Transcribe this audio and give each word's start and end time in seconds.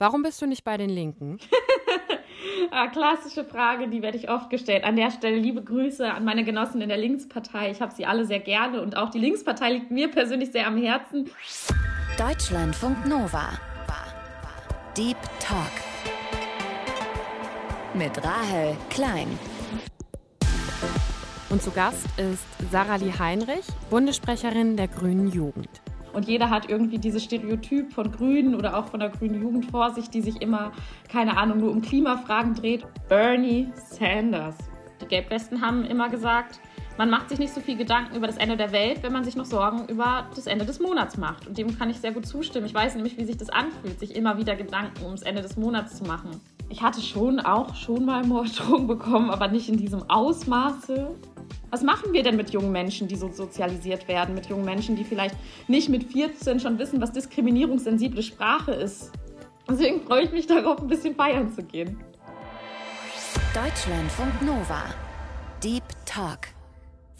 Warum 0.00 0.22
bist 0.22 0.40
du 0.40 0.46
nicht 0.46 0.64
bei 0.64 0.78
den 0.78 0.88
Linken? 0.88 1.38
ah, 2.70 2.86
klassische 2.86 3.44
Frage, 3.44 3.86
die 3.86 4.00
werde 4.00 4.16
ich 4.16 4.30
oft 4.30 4.48
gestellt. 4.48 4.82
An 4.82 4.96
der 4.96 5.10
Stelle 5.10 5.36
liebe 5.36 5.62
Grüße 5.62 6.10
an 6.10 6.24
meine 6.24 6.42
Genossen 6.42 6.80
in 6.80 6.88
der 6.88 6.96
Linkspartei. 6.96 7.70
Ich 7.70 7.82
habe 7.82 7.92
sie 7.92 8.06
alle 8.06 8.24
sehr 8.24 8.40
gerne 8.40 8.80
und 8.80 8.96
auch 8.96 9.10
die 9.10 9.18
Linkspartei 9.18 9.72
liegt 9.72 9.90
mir 9.90 10.10
persönlich 10.10 10.52
sehr 10.52 10.66
am 10.66 10.78
Herzen. 10.78 11.30
Deutschlandfunk 12.16 13.04
Nova. 13.06 13.50
Deep 14.96 15.18
Talk. 15.38 15.70
Mit 17.92 18.24
Rahel 18.24 18.78
Klein. 18.88 19.38
Und 21.50 21.62
zu 21.62 21.72
Gast 21.72 22.06
ist 22.16 22.46
Sarah 22.70 22.96
Lee 22.96 23.12
Heinrich, 23.18 23.66
Bundessprecherin 23.90 24.78
der 24.78 24.88
Grünen 24.88 25.30
Jugend. 25.30 25.82
Und 26.12 26.26
jeder 26.26 26.50
hat 26.50 26.68
irgendwie 26.68 26.98
dieses 26.98 27.24
Stereotyp 27.24 27.92
von 27.92 28.10
Grünen 28.10 28.54
oder 28.54 28.76
auch 28.76 28.86
von 28.86 29.00
der 29.00 29.10
grünen 29.10 29.40
Jugend 29.40 29.66
vor 29.70 29.90
sich, 29.90 30.10
die 30.10 30.20
sich 30.20 30.42
immer, 30.42 30.72
keine 31.08 31.36
Ahnung, 31.36 31.58
nur 31.58 31.70
um 31.70 31.82
Klimafragen 31.82 32.54
dreht. 32.54 32.84
Bernie 33.08 33.68
Sanders. 33.74 34.56
Die 35.00 35.06
Gelbwesten 35.06 35.60
haben 35.60 35.84
immer 35.84 36.08
gesagt, 36.08 36.60
man 36.96 37.08
macht 37.10 37.28
sich 37.28 37.38
nicht 37.38 37.54
so 37.54 37.60
viel 37.60 37.76
Gedanken 37.76 38.16
über 38.16 38.26
das 38.26 38.36
Ende 38.36 38.56
der 38.56 38.72
Welt, 38.72 39.02
wenn 39.02 39.12
man 39.12 39.24
sich 39.24 39.36
noch 39.36 39.44
Sorgen 39.44 39.86
über 39.88 40.28
das 40.34 40.46
Ende 40.46 40.64
des 40.64 40.80
Monats 40.80 41.16
macht. 41.16 41.46
Und 41.46 41.56
dem 41.56 41.78
kann 41.78 41.88
ich 41.90 41.98
sehr 41.98 42.12
gut 42.12 42.26
zustimmen. 42.26 42.66
Ich 42.66 42.74
weiß 42.74 42.94
nämlich, 42.94 43.16
wie 43.16 43.24
sich 43.24 43.36
das 43.36 43.48
anfühlt, 43.48 43.98
sich 43.98 44.14
immer 44.14 44.36
wieder 44.36 44.56
Gedanken 44.56 45.04
ums 45.04 45.22
Ende 45.22 45.42
des 45.42 45.56
Monats 45.56 45.96
zu 45.96 46.04
machen. 46.04 46.40
Ich 46.68 46.82
hatte 46.82 47.00
schon 47.00 47.40
auch 47.40 47.74
schon 47.74 48.04
mal 48.04 48.24
Morddrohungen 48.24 48.86
bekommen, 48.86 49.30
aber 49.30 49.48
nicht 49.48 49.68
in 49.68 49.76
diesem 49.76 50.08
Ausmaße. 50.10 51.10
Was 51.70 51.82
machen 51.82 52.12
wir 52.12 52.22
denn 52.22 52.36
mit 52.36 52.50
jungen 52.50 52.72
Menschen, 52.72 53.08
die 53.08 53.16
so 53.16 53.30
sozialisiert 53.30 54.06
werden? 54.08 54.34
Mit 54.34 54.46
jungen 54.46 54.64
Menschen, 54.64 54.96
die 54.96 55.04
vielleicht 55.04 55.36
nicht 55.68 55.88
mit 55.88 56.04
14 56.04 56.60
schon 56.60 56.78
wissen, 56.78 57.00
was 57.00 57.12
diskriminierungssensible 57.12 58.22
Sprache 58.22 58.72
ist? 58.72 59.12
Deswegen 59.68 60.02
freue 60.02 60.24
ich 60.24 60.32
mich 60.32 60.46
darauf, 60.46 60.80
ein 60.80 60.88
bisschen 60.88 61.14
feiern 61.14 61.52
zu 61.52 61.62
gehen. 61.62 61.98
Deutschlandfunk 63.54 64.42
Nova. 64.42 64.82
Deep 65.62 65.84
Talk. 66.06 66.59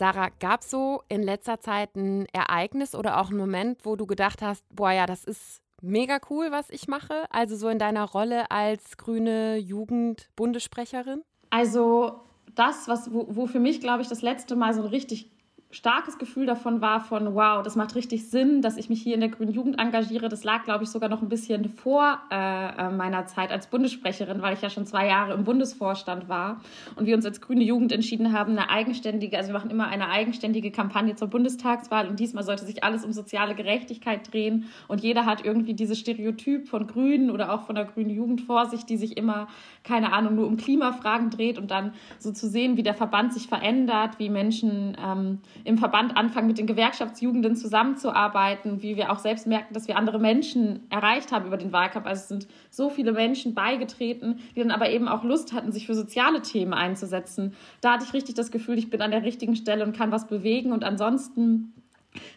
Sarah, 0.01 0.31
gab 0.41 0.63
es 0.63 0.71
so 0.71 1.03
in 1.11 1.23
letzter 1.23 1.61
Zeit 1.61 1.95
ein 1.95 2.25
Ereignis 2.33 2.95
oder 2.95 3.21
auch 3.21 3.29
einen 3.29 3.37
Moment, 3.37 3.85
wo 3.85 3.97
du 3.97 4.07
gedacht 4.07 4.41
hast, 4.41 4.65
boah 4.75 4.93
ja, 4.93 5.05
das 5.05 5.25
ist 5.25 5.61
mega 5.83 6.19
cool, 6.31 6.51
was 6.51 6.71
ich 6.71 6.89
mache? 6.89 7.27
Also 7.29 7.55
so 7.55 7.69
in 7.69 7.79
deiner 7.79 8.07
Rolle 8.07 8.51
als 8.51 8.97
grüne 8.97 9.59
Jugendbundessprecherin? 9.59 11.23
Also 11.51 12.19
das, 12.55 12.89
was, 12.89 13.13
wo, 13.13 13.27
wo 13.29 13.47
für 13.47 13.61
mich, 13.61 13.83
glaube 13.83 14.01
ich, 14.01 14.09
das 14.09 14.23
letzte 14.23 14.57
Mal 14.57 14.73
so 14.73 14.81
ein 14.81 14.89
richtig 14.89 15.31
starkes 15.73 16.19
Gefühl 16.19 16.47
davon 16.47 16.81
war 16.81 17.01
von, 17.01 17.35
wow, 17.35 17.63
das 17.63 17.77
macht 17.77 17.95
richtig 17.95 18.29
Sinn, 18.29 18.61
dass 18.61 18.77
ich 18.77 18.89
mich 18.89 19.01
hier 19.01 19.15
in 19.15 19.21
der 19.21 19.29
Grünen 19.29 19.53
Jugend 19.53 19.79
engagiere. 19.79 20.29
Das 20.29 20.43
lag, 20.43 20.65
glaube 20.65 20.83
ich, 20.83 20.91
sogar 20.91 21.09
noch 21.09 21.23
ein 21.23 21.29
bisschen 21.29 21.69
vor 21.69 22.19
äh, 22.33 22.37
äh, 22.37 22.91
meiner 22.91 23.27
Zeit 23.27 23.53
als 23.53 23.69
Bundessprecherin, 23.69 24.43
weil 24.43 24.55
ich 24.55 24.63
ja 24.63 24.71
schon 24.71 24.85
zwei 24.85 25.07
Jahre 25.07 25.33
im 25.33 25.45
Bundesvorstand 25.45 26.29
war 26.29 26.61
und 26.97 27.07
wir 27.07 27.15
uns 27.15 27.25
als 27.25 27.41
Grüne 27.41 27.63
Jugend 27.63 27.93
entschieden 27.93 28.33
haben, 28.33 28.53
eine 28.53 28.69
eigenständige, 28.69 29.37
also 29.37 29.51
wir 29.51 29.59
machen 29.59 29.71
immer 29.71 29.87
eine 29.87 30.09
eigenständige 30.09 30.73
Kampagne 30.73 31.15
zur 31.15 31.29
Bundestagswahl 31.29 32.09
und 32.09 32.19
diesmal 32.19 32.43
sollte 32.43 32.65
sich 32.65 32.83
alles 32.83 33.05
um 33.05 33.13
soziale 33.13 33.55
Gerechtigkeit 33.55 34.33
drehen 34.33 34.67
und 34.89 35.03
jeder 35.03 35.25
hat 35.25 35.45
irgendwie 35.45 35.75
dieses 35.75 36.01
Stereotyp 36.01 36.69
von 36.69 36.89
Grünen 36.89 37.31
oder 37.31 37.53
auch 37.53 37.63
von 37.63 37.77
der 37.77 37.85
Grünen 37.85 38.11
Jugend 38.11 38.41
vor 38.41 38.67
sich, 38.67 38.87
die 38.87 38.97
sich 38.97 39.17
immer, 39.17 39.47
keine 39.85 40.13
Ahnung, 40.13 40.35
nur 40.35 40.49
um 40.49 40.57
Klimafragen 40.57 41.31
dreht 41.31 41.59
und 41.59 41.71
dann 41.71 41.93
so 42.19 42.33
zu 42.33 42.49
sehen, 42.49 42.77
wie 42.77 42.83
der 42.83 42.95
Verband 42.95 43.33
sich 43.33 43.47
verändert, 43.47 44.19
wie 44.19 44.31
Menschen 44.31 44.97
ähm, 45.01 45.39
im 45.65 45.79
Verband 45.79 46.17
anfangen, 46.17 46.47
mit 46.47 46.59
den 46.59 46.67
Gewerkschaftsjugenden 46.67 47.57
zusammenzuarbeiten, 47.57 48.83
wie 48.83 48.97
wir 48.97 49.13
auch 49.13 49.19
selbst 49.19 49.47
merken, 49.47 49.75
dass 49.75 49.89
wir 49.89 49.97
andere 49.97 50.19
Menschen 50.19 50.87
erreicht 50.91 51.33
haben 51.33 51.47
über 51.47 51.57
den 51.57 51.73
Wahlkampf. 51.73 52.07
Also 52.07 52.21
es 52.21 52.29
sind 52.29 52.49
so 52.71 52.91
viele 52.91 53.13
Menschen 53.13 53.55
beigetreten, 53.55 54.41
die 54.55 54.61
dann 54.61 54.71
aber 54.71 54.91
eben 54.91 55.09
auch 55.09 55.25
Lust 55.25 55.53
hatten, 55.53 55.73
sich 55.73 55.87
für 55.87 55.95
soziale 55.95 56.43
Themen 56.43 56.75
einzusetzen. 56.75 57.55
Da 57.81 57.93
hatte 57.93 58.05
ich 58.05 58.13
richtig 58.13 58.35
das 58.35 58.51
Gefühl, 58.51 58.79
ich 58.79 58.91
bin 58.91 59.03
an 59.03 59.11
der 59.11 59.23
richtigen 59.23 59.57
Stelle 59.57 59.85
und 59.85 59.97
kann 59.97 60.13
was 60.13 60.27
bewegen. 60.27 60.73
Und 60.73 60.85
ansonsten 60.85 61.73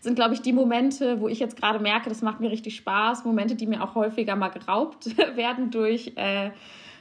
sind, 0.02 0.16
glaube 0.16 0.34
ich, 0.34 0.42
die 0.42 0.54
Momente, 0.54 1.20
wo 1.20 1.28
ich 1.28 1.40
jetzt 1.40 1.58
gerade 1.58 1.80
merke, 1.80 2.10
das 2.10 2.22
macht 2.22 2.40
mir 2.40 2.52
richtig 2.52 2.76
Spaß, 2.76 3.26
Momente, 3.26 3.56
die 3.56 3.68
mir 3.68 3.84
auch 3.84 3.96
häufiger 3.96 4.36
mal 4.36 4.50
geraubt 4.50 5.18
werden 5.36 5.72
durch 5.72 6.14
äh, 6.16 6.52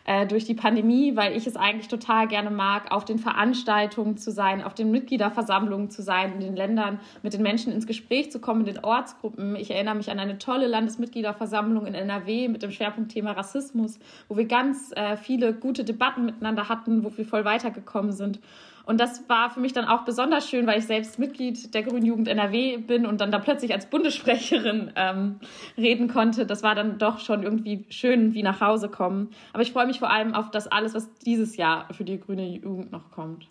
äh, 0.04 0.26
durch 0.26 0.44
die 0.44 0.54
Pandemie, 0.54 1.16
weil 1.16 1.36
ich 1.36 1.46
es 1.46 1.56
eigentlich 1.56 1.88
total 1.88 2.28
gerne 2.28 2.50
mag, 2.50 2.90
auf 2.90 3.04
den 3.04 3.18
Veranstaltungen 3.18 4.16
zu 4.16 4.30
sein, 4.30 4.62
auf 4.62 4.74
den 4.74 4.90
Mitgliederversammlungen 4.90 5.90
zu 5.90 6.02
sein, 6.02 6.34
in 6.34 6.40
den 6.40 6.56
Ländern 6.56 7.00
mit 7.22 7.32
den 7.32 7.42
Menschen 7.42 7.72
ins 7.72 7.86
Gespräch 7.86 8.32
zu 8.32 8.40
kommen, 8.40 8.60
in 8.60 8.74
den 8.74 8.84
Ortsgruppen. 8.84 9.56
Ich 9.56 9.70
erinnere 9.70 9.94
mich 9.94 10.10
an 10.10 10.18
eine 10.18 10.38
tolle 10.38 10.66
Landesmitgliederversammlung 10.66 11.86
in 11.86 11.94
NRW 11.94 12.48
mit 12.48 12.62
dem 12.62 12.70
Schwerpunktthema 12.70 13.32
Rassismus, 13.32 13.98
wo 14.28 14.36
wir 14.36 14.46
ganz 14.46 14.92
äh, 14.96 15.16
viele 15.16 15.52
gute 15.54 15.84
Debatten 15.84 16.24
miteinander 16.24 16.68
hatten, 16.68 17.04
wo 17.04 17.16
wir 17.16 17.24
voll 17.24 17.44
weitergekommen 17.44 18.12
sind. 18.12 18.40
Und 18.84 19.00
das 19.00 19.28
war 19.28 19.50
für 19.50 19.60
mich 19.60 19.72
dann 19.72 19.84
auch 19.84 20.04
besonders 20.04 20.48
schön, 20.48 20.66
weil 20.66 20.78
ich 20.78 20.86
selbst 20.86 21.18
Mitglied 21.18 21.74
der 21.74 21.82
Grünen 21.82 22.04
Jugend 22.04 22.28
NRW 22.28 22.78
bin 22.78 23.06
und 23.06 23.20
dann 23.20 23.30
da 23.30 23.38
plötzlich 23.38 23.72
als 23.72 23.86
Bundessprecherin 23.86 24.92
ähm, 24.96 25.40
reden 25.76 26.08
konnte. 26.08 26.46
Das 26.46 26.62
war 26.62 26.74
dann 26.74 26.98
doch 26.98 27.18
schon 27.18 27.42
irgendwie 27.42 27.86
schön, 27.88 28.34
wie 28.34 28.42
nach 28.42 28.60
Hause 28.60 28.88
kommen. 28.88 29.30
Aber 29.52 29.62
ich 29.62 29.72
freue 29.72 29.86
mich 29.86 29.98
vor 29.98 30.10
allem 30.10 30.34
auf 30.34 30.50
das 30.50 30.66
alles, 30.66 30.94
was 30.94 31.12
dieses 31.14 31.56
Jahr 31.56 31.92
für 31.92 32.04
die 32.04 32.18
Grüne 32.18 32.46
Jugend 32.48 32.92
noch 32.92 33.10
kommt. 33.10 33.48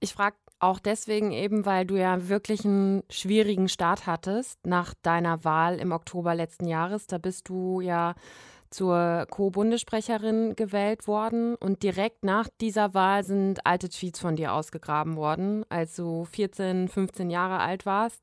Ich 0.00 0.14
frage 0.14 0.36
auch 0.58 0.78
deswegen 0.78 1.32
eben, 1.32 1.66
weil 1.66 1.84
du 1.84 1.96
ja 1.96 2.28
wirklich 2.28 2.64
einen 2.64 3.02
schwierigen 3.10 3.68
Start 3.68 4.06
hattest 4.06 4.64
nach 4.64 4.94
deiner 5.02 5.44
Wahl 5.44 5.78
im 5.78 5.90
Oktober 5.92 6.34
letzten 6.34 6.66
Jahres. 6.66 7.06
Da 7.06 7.18
bist 7.18 7.48
du 7.48 7.80
ja 7.80 8.14
zur 8.72 9.26
Co-Bundessprecherin 9.30 10.56
gewählt 10.56 11.06
worden 11.06 11.54
und 11.56 11.82
direkt 11.82 12.24
nach 12.24 12.48
dieser 12.60 12.94
Wahl 12.94 13.24
sind 13.24 13.66
alte 13.66 13.88
Tweets 13.88 14.20
von 14.20 14.36
dir 14.36 14.52
ausgegraben 14.54 15.16
worden, 15.16 15.64
als 15.68 15.96
du 15.96 16.24
14, 16.24 16.88
15 16.88 17.30
Jahre 17.30 17.60
alt 17.60 17.86
warst, 17.86 18.22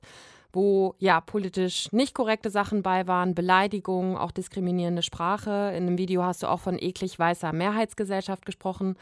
wo 0.51 0.95
ja 0.97 1.21
politisch 1.21 1.91
nicht 1.91 2.13
korrekte 2.13 2.49
Sachen 2.49 2.81
bei 2.81 3.07
waren, 3.07 3.35
Beleidigungen, 3.35 4.17
auch 4.17 4.31
diskriminierende 4.31 5.03
Sprache. 5.03 5.71
In 5.75 5.87
einem 5.87 5.97
Video 5.97 6.23
hast 6.23 6.43
du 6.43 6.47
auch 6.47 6.59
von 6.59 6.79
eklig 6.79 7.19
weißer 7.19 7.53
Mehrheitsgesellschaft 7.53 8.45
gesprochen. 8.45 8.95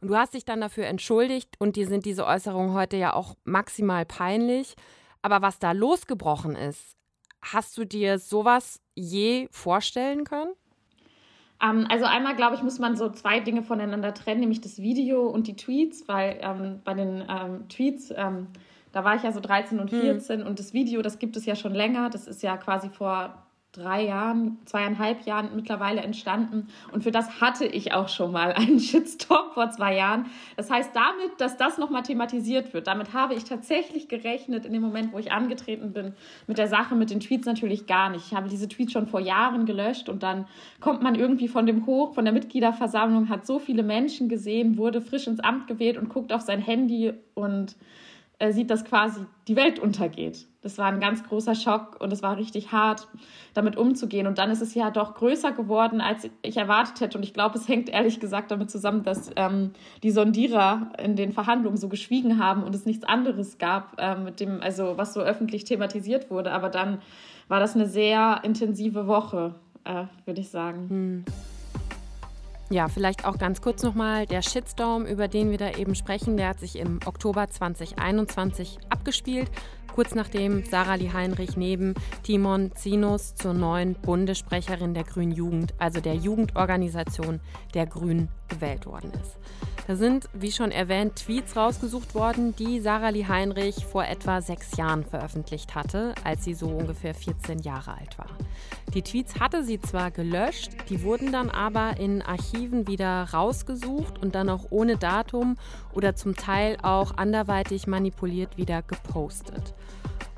Und 0.00 0.08
du 0.08 0.16
hast 0.16 0.34
dich 0.34 0.44
dann 0.44 0.60
dafür 0.60 0.86
entschuldigt 0.86 1.56
und 1.58 1.76
dir 1.76 1.86
sind 1.86 2.04
diese 2.04 2.26
Äußerungen 2.26 2.74
heute 2.74 2.96
ja 2.96 3.14
auch 3.14 3.34
maximal 3.44 4.04
peinlich. 4.06 4.74
Aber 5.22 5.42
was 5.42 5.58
da 5.58 5.72
losgebrochen 5.72 6.56
ist, 6.56 6.96
hast 7.42 7.76
du 7.76 7.84
dir 7.84 8.18
sowas 8.18 8.80
je 8.94 9.48
vorstellen 9.50 10.24
können? 10.24 10.52
Ähm, 11.62 11.86
also 11.88 12.04
einmal, 12.06 12.36
glaube 12.36 12.56
ich, 12.56 12.62
muss 12.62 12.78
man 12.78 12.96
so 12.96 13.10
zwei 13.10 13.40
Dinge 13.40 13.62
voneinander 13.62 14.14
trennen, 14.14 14.40
nämlich 14.40 14.60
das 14.60 14.78
Video 14.78 15.26
und 15.26 15.46
die 15.46 15.56
Tweets, 15.56 16.08
weil 16.08 16.38
ähm, 16.40 16.80
bei 16.84 16.94
den 16.94 17.24
ähm, 17.28 17.68
Tweets, 17.68 18.12
ähm, 18.16 18.48
da 18.92 19.04
war 19.04 19.16
ich 19.16 19.22
ja 19.22 19.32
so 19.32 19.40
13 19.40 19.78
und 19.78 19.90
14 19.90 20.40
mhm. 20.40 20.46
und 20.46 20.58
das 20.58 20.72
Video, 20.72 21.02
das 21.02 21.18
gibt 21.18 21.36
es 21.36 21.46
ja 21.46 21.54
schon 21.54 21.74
länger. 21.74 22.10
Das 22.10 22.26
ist 22.26 22.42
ja 22.42 22.56
quasi 22.56 22.88
vor 22.88 23.34
drei 23.72 24.04
Jahren, 24.04 24.58
zweieinhalb 24.64 25.26
Jahren 25.26 25.50
mittlerweile 25.54 26.00
entstanden. 26.00 26.66
Und 26.92 27.04
für 27.04 27.12
das 27.12 27.40
hatte 27.40 27.66
ich 27.66 27.92
auch 27.92 28.08
schon 28.08 28.32
mal 28.32 28.52
einen 28.52 28.80
Shitstorm 28.80 29.52
vor 29.54 29.70
zwei 29.70 29.96
Jahren. 29.96 30.26
Das 30.56 30.70
heißt, 30.70 30.90
damit, 30.94 31.40
dass 31.40 31.56
das 31.56 31.78
nochmal 31.78 32.02
thematisiert 32.02 32.74
wird, 32.74 32.88
damit 32.88 33.12
habe 33.12 33.34
ich 33.34 33.44
tatsächlich 33.44 34.08
gerechnet 34.08 34.66
in 34.66 34.72
dem 34.72 34.82
Moment, 34.82 35.12
wo 35.12 35.18
ich 35.18 35.30
angetreten 35.30 35.92
bin. 35.92 36.14
Mit 36.48 36.58
der 36.58 36.66
Sache, 36.66 36.96
mit 36.96 37.10
den 37.10 37.20
Tweets 37.20 37.46
natürlich 37.46 37.86
gar 37.86 38.10
nicht. 38.10 38.26
Ich 38.26 38.34
habe 38.34 38.48
diese 38.48 38.68
Tweets 38.68 38.92
schon 38.92 39.06
vor 39.06 39.20
Jahren 39.20 39.66
gelöscht 39.66 40.08
und 40.08 40.22
dann 40.24 40.46
kommt 40.80 41.02
man 41.02 41.14
irgendwie 41.14 41.48
von 41.48 41.66
dem 41.66 41.86
Hoch, 41.86 42.14
von 42.14 42.24
der 42.24 42.34
Mitgliederversammlung, 42.34 43.28
hat 43.28 43.46
so 43.46 43.60
viele 43.60 43.84
Menschen 43.84 44.28
gesehen, 44.28 44.78
wurde 44.78 45.00
frisch 45.00 45.28
ins 45.28 45.40
Amt 45.40 45.68
gewählt 45.68 45.96
und 45.96 46.08
guckt 46.08 46.32
auf 46.32 46.40
sein 46.40 46.60
Handy 46.60 47.12
und 47.34 47.76
äh, 48.40 48.52
sieht, 48.52 48.70
dass 48.70 48.84
quasi 48.84 49.20
die 49.48 49.54
Welt 49.54 49.78
untergeht. 49.78 50.46
Das 50.62 50.78
war 50.78 50.86
ein 50.86 50.98
ganz 50.98 51.22
großer 51.22 51.54
Schock 51.54 52.00
und 52.00 52.12
es 52.12 52.22
war 52.22 52.36
richtig 52.36 52.72
hart, 52.72 53.06
damit 53.54 53.76
umzugehen. 53.76 54.26
Und 54.26 54.38
dann 54.38 54.50
ist 54.50 54.62
es 54.62 54.74
ja 54.74 54.90
doch 54.90 55.14
größer 55.14 55.52
geworden, 55.52 56.00
als 56.00 56.28
ich 56.42 56.56
erwartet 56.56 57.00
hätte. 57.00 57.18
Und 57.18 57.24
ich 57.24 57.34
glaube, 57.34 57.58
es 57.58 57.68
hängt 57.68 57.90
ehrlich 57.90 58.18
gesagt 58.18 58.50
damit 58.50 58.70
zusammen, 58.70 59.02
dass 59.02 59.30
ähm, 59.36 59.72
die 60.02 60.10
Sondierer 60.10 60.90
in 61.02 61.16
den 61.16 61.32
Verhandlungen 61.32 61.76
so 61.76 61.88
geschwiegen 61.88 62.42
haben 62.42 62.62
und 62.62 62.74
es 62.74 62.86
nichts 62.86 63.04
anderes 63.04 63.58
gab, 63.58 64.00
äh, 64.00 64.16
mit 64.16 64.40
dem, 64.40 64.60
also 64.62 64.96
was 64.96 65.12
so 65.12 65.20
öffentlich 65.20 65.64
thematisiert 65.64 66.30
wurde. 66.30 66.52
Aber 66.52 66.70
dann 66.70 67.02
war 67.48 67.60
das 67.60 67.74
eine 67.74 67.86
sehr 67.86 68.40
intensive 68.42 69.06
Woche, 69.06 69.54
äh, 69.84 70.04
würde 70.24 70.40
ich 70.40 70.48
sagen. 70.48 70.88
Hm. 70.88 71.24
Ja, 72.72 72.86
vielleicht 72.86 73.24
auch 73.24 73.36
ganz 73.36 73.60
kurz 73.60 73.82
nochmal 73.82 74.26
der 74.26 74.42
Shitstorm, 74.42 75.04
über 75.04 75.26
den 75.26 75.50
wir 75.50 75.58
da 75.58 75.72
eben 75.72 75.96
sprechen, 75.96 76.36
der 76.36 76.50
hat 76.50 76.60
sich 76.60 76.78
im 76.78 77.00
Oktober 77.04 77.48
2021 77.48 78.78
abgespielt. 78.88 79.50
kurz 79.92 80.14
nachdem 80.14 80.64
Sarah 80.64 80.94
Lee 80.94 81.12
Heinrich 81.12 81.56
neben 81.56 81.94
Timon 82.22 82.70
Zinus 82.76 83.34
zur 83.34 83.54
neuen 83.54 83.94
Bundessprecherin 83.94 84.94
der 84.94 85.02
Grünen 85.02 85.32
Jugend, 85.32 85.74
also 85.78 86.00
der 86.00 86.14
Jugendorganisation 86.14 87.40
der 87.74 87.86
Grünen, 87.86 88.28
gewählt 88.48 88.86
worden 88.86 89.10
ist. 89.20 89.36
Da 89.86 89.96
sind, 89.96 90.28
wie 90.32 90.52
schon 90.52 90.70
erwähnt, 90.70 91.16
Tweets 91.16 91.56
rausgesucht 91.56 92.14
worden, 92.14 92.54
die 92.56 92.80
Sarah 92.80 93.08
Lee 93.08 93.26
Heinrich 93.26 93.86
vor 93.86 94.04
etwa 94.04 94.40
sechs 94.40 94.76
Jahren 94.76 95.04
veröffentlicht 95.04 95.74
hatte, 95.74 96.14
als 96.22 96.44
sie 96.44 96.54
so 96.54 96.68
ungefähr 96.68 97.14
14 97.14 97.60
Jahre 97.60 97.96
alt 97.96 98.18
war. 98.18 98.28
Die 98.94 99.02
Tweets 99.02 99.38
hatte 99.40 99.64
sie 99.64 99.80
zwar 99.80 100.10
gelöscht, 100.10 100.72
die 100.88 101.02
wurden 101.02 101.32
dann 101.32 101.50
aber 101.50 101.96
in 101.98 102.22
Archiven 102.22 102.86
wieder 102.86 103.28
rausgesucht 103.32 104.22
und 104.22 104.34
dann 104.34 104.48
auch 104.48 104.66
ohne 104.70 104.96
Datum 104.96 105.56
oder 105.92 106.14
zum 106.14 106.36
Teil 106.36 106.76
auch 106.82 107.16
anderweitig 107.16 107.86
manipuliert 107.86 108.56
wieder 108.56 108.82
gepostet. 108.82 109.74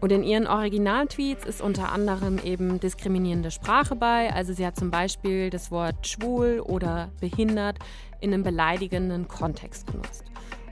Und 0.02 0.10
in 0.10 0.24
ihren 0.24 0.48
Originaltweets 0.48 1.46
ist 1.46 1.62
unter 1.62 1.92
anderem 1.92 2.38
eben 2.38 2.80
diskriminierende 2.80 3.52
Sprache 3.52 3.94
bei. 3.94 4.32
Also 4.32 4.52
sie 4.52 4.66
hat 4.66 4.76
zum 4.76 4.90
Beispiel 4.90 5.48
das 5.48 5.70
Wort 5.70 6.08
schwul 6.08 6.58
oder 6.58 7.12
behindert 7.20 7.78
in 8.22 8.32
einem 8.32 8.42
beleidigenden 8.42 9.28
Kontext 9.28 9.86
genutzt. 9.86 10.24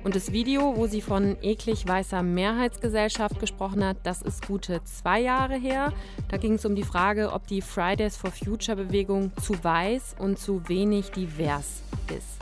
Und 0.02 0.16
das 0.16 0.32
Video, 0.32 0.76
wo 0.76 0.86
sie 0.86 1.02
von 1.02 1.36
eklig 1.42 1.86
weißer 1.86 2.22
Mehrheitsgesellschaft 2.22 3.38
gesprochen 3.38 3.84
hat, 3.84 3.98
das 4.04 4.22
ist 4.22 4.46
gute 4.46 4.82
zwei 4.84 5.20
Jahre 5.20 5.56
her. 5.56 5.92
Da 6.28 6.38
ging 6.38 6.54
es 6.54 6.64
um 6.64 6.74
die 6.74 6.84
Frage, 6.84 7.32
ob 7.32 7.46
die 7.46 7.60
Fridays 7.60 8.16
for 8.16 8.30
Future 8.30 8.76
Bewegung 8.76 9.30
zu 9.42 9.62
weiß 9.62 10.16
und 10.18 10.38
zu 10.38 10.66
wenig 10.68 11.10
divers 11.10 11.82
ist. 12.16 12.38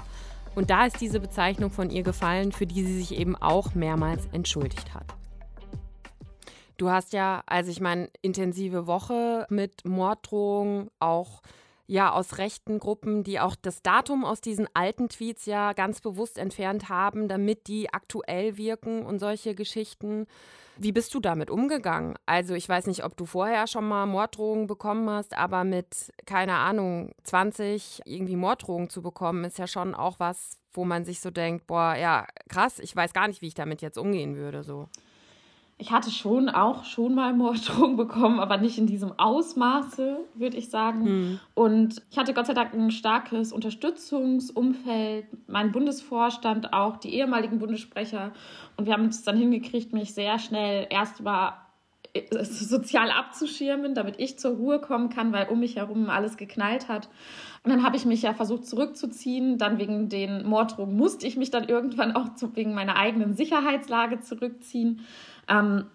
Und 0.54 0.70
da 0.70 0.86
ist 0.86 1.00
diese 1.00 1.18
Bezeichnung 1.18 1.70
von 1.70 1.90
ihr 1.90 2.04
gefallen, 2.04 2.52
für 2.52 2.66
die 2.66 2.84
sie 2.84 2.98
sich 2.98 3.18
eben 3.18 3.34
auch 3.34 3.74
mehrmals 3.74 4.28
entschuldigt 4.32 4.94
hat. 4.94 5.06
Du 6.76 6.90
hast 6.90 7.12
ja, 7.12 7.42
also 7.46 7.72
ich 7.72 7.80
meine, 7.80 8.08
intensive 8.22 8.86
Woche 8.86 9.46
mit 9.50 9.84
Morddrohungen, 9.84 10.90
auch 11.00 11.42
ja 11.88 12.12
aus 12.12 12.36
rechten 12.36 12.78
Gruppen, 12.78 13.24
die 13.24 13.40
auch 13.40 13.56
das 13.56 13.82
Datum 13.82 14.24
aus 14.24 14.40
diesen 14.40 14.68
alten 14.74 15.08
Tweets 15.08 15.46
ja 15.46 15.72
ganz 15.72 16.00
bewusst 16.00 16.38
entfernt 16.38 16.90
haben, 16.90 17.28
damit 17.28 17.66
die 17.66 17.92
aktuell 17.92 18.56
wirken 18.58 19.04
und 19.04 19.18
solche 19.18 19.54
Geschichten. 19.54 20.26
Wie 20.76 20.92
bist 20.92 21.14
du 21.14 21.18
damit 21.18 21.50
umgegangen? 21.50 22.14
Also 22.26 22.54
ich 22.54 22.68
weiß 22.68 22.86
nicht, 22.86 23.04
ob 23.04 23.16
du 23.16 23.24
vorher 23.24 23.66
schon 23.66 23.88
mal 23.88 24.04
Morddrohungen 24.04 24.66
bekommen 24.66 25.08
hast, 25.08 25.36
aber 25.36 25.64
mit, 25.64 26.12
keine 26.26 26.54
Ahnung, 26.56 27.10
20 27.24 28.02
irgendwie 28.04 28.36
Morddrohungen 28.36 28.90
zu 28.90 29.00
bekommen, 29.00 29.44
ist 29.44 29.58
ja 29.58 29.66
schon 29.66 29.94
auch 29.94 30.20
was, 30.20 30.58
wo 30.74 30.84
man 30.84 31.06
sich 31.06 31.20
so 31.20 31.30
denkt, 31.30 31.66
boah, 31.66 31.96
ja, 31.96 32.26
krass, 32.50 32.78
ich 32.80 32.94
weiß 32.94 33.14
gar 33.14 33.28
nicht, 33.28 33.40
wie 33.40 33.48
ich 33.48 33.54
damit 33.54 33.80
jetzt 33.80 33.98
umgehen 33.98 34.36
würde. 34.36 34.62
So 34.62 34.88
ich 35.80 35.92
hatte 35.92 36.10
schon 36.10 36.48
auch 36.48 36.84
schon 36.84 37.14
mal 37.14 37.32
Morddrohungen 37.32 37.96
bekommen, 37.96 38.40
aber 38.40 38.56
nicht 38.56 38.78
in 38.78 38.88
diesem 38.88 39.16
Ausmaße, 39.16 40.18
würde 40.34 40.56
ich 40.56 40.70
sagen. 40.70 41.04
Mhm. 41.04 41.40
Und 41.54 42.02
ich 42.10 42.18
hatte 42.18 42.34
Gott 42.34 42.46
sei 42.46 42.54
Dank 42.54 42.74
ein 42.74 42.90
starkes 42.90 43.52
Unterstützungsumfeld, 43.52 45.26
mein 45.46 45.70
Bundesvorstand 45.70 46.72
auch, 46.72 46.96
die 46.96 47.14
ehemaligen 47.14 47.60
Bundessprecher. 47.60 48.32
Und 48.76 48.86
wir 48.86 48.92
haben 48.92 49.06
es 49.06 49.22
dann 49.22 49.36
hingekriegt, 49.36 49.92
mich 49.92 50.14
sehr 50.14 50.40
schnell 50.40 50.88
erstmal 50.90 51.52
äh, 52.12 52.44
sozial 52.44 53.12
abzuschirmen, 53.12 53.94
damit 53.94 54.16
ich 54.18 54.36
zur 54.36 54.56
Ruhe 54.56 54.80
kommen 54.80 55.10
kann, 55.10 55.32
weil 55.32 55.48
um 55.48 55.60
mich 55.60 55.76
herum 55.76 56.10
alles 56.10 56.36
geknallt 56.36 56.88
hat. 56.88 57.08
Und 57.62 57.70
dann 57.70 57.84
habe 57.84 57.96
ich 57.96 58.04
mich 58.04 58.22
ja 58.22 58.34
versucht 58.34 58.66
zurückzuziehen. 58.66 59.58
Dann 59.58 59.78
wegen 59.78 60.08
den 60.08 60.44
Morddrohungen 60.44 60.96
musste 60.96 61.26
ich 61.26 61.36
mich 61.36 61.50
dann 61.50 61.68
irgendwann 61.68 62.16
auch 62.16 62.28
wegen 62.54 62.74
meiner 62.74 62.96
eigenen 62.96 63.34
Sicherheitslage 63.34 64.20
zurückziehen. 64.20 65.02
Ähm, 65.48 65.86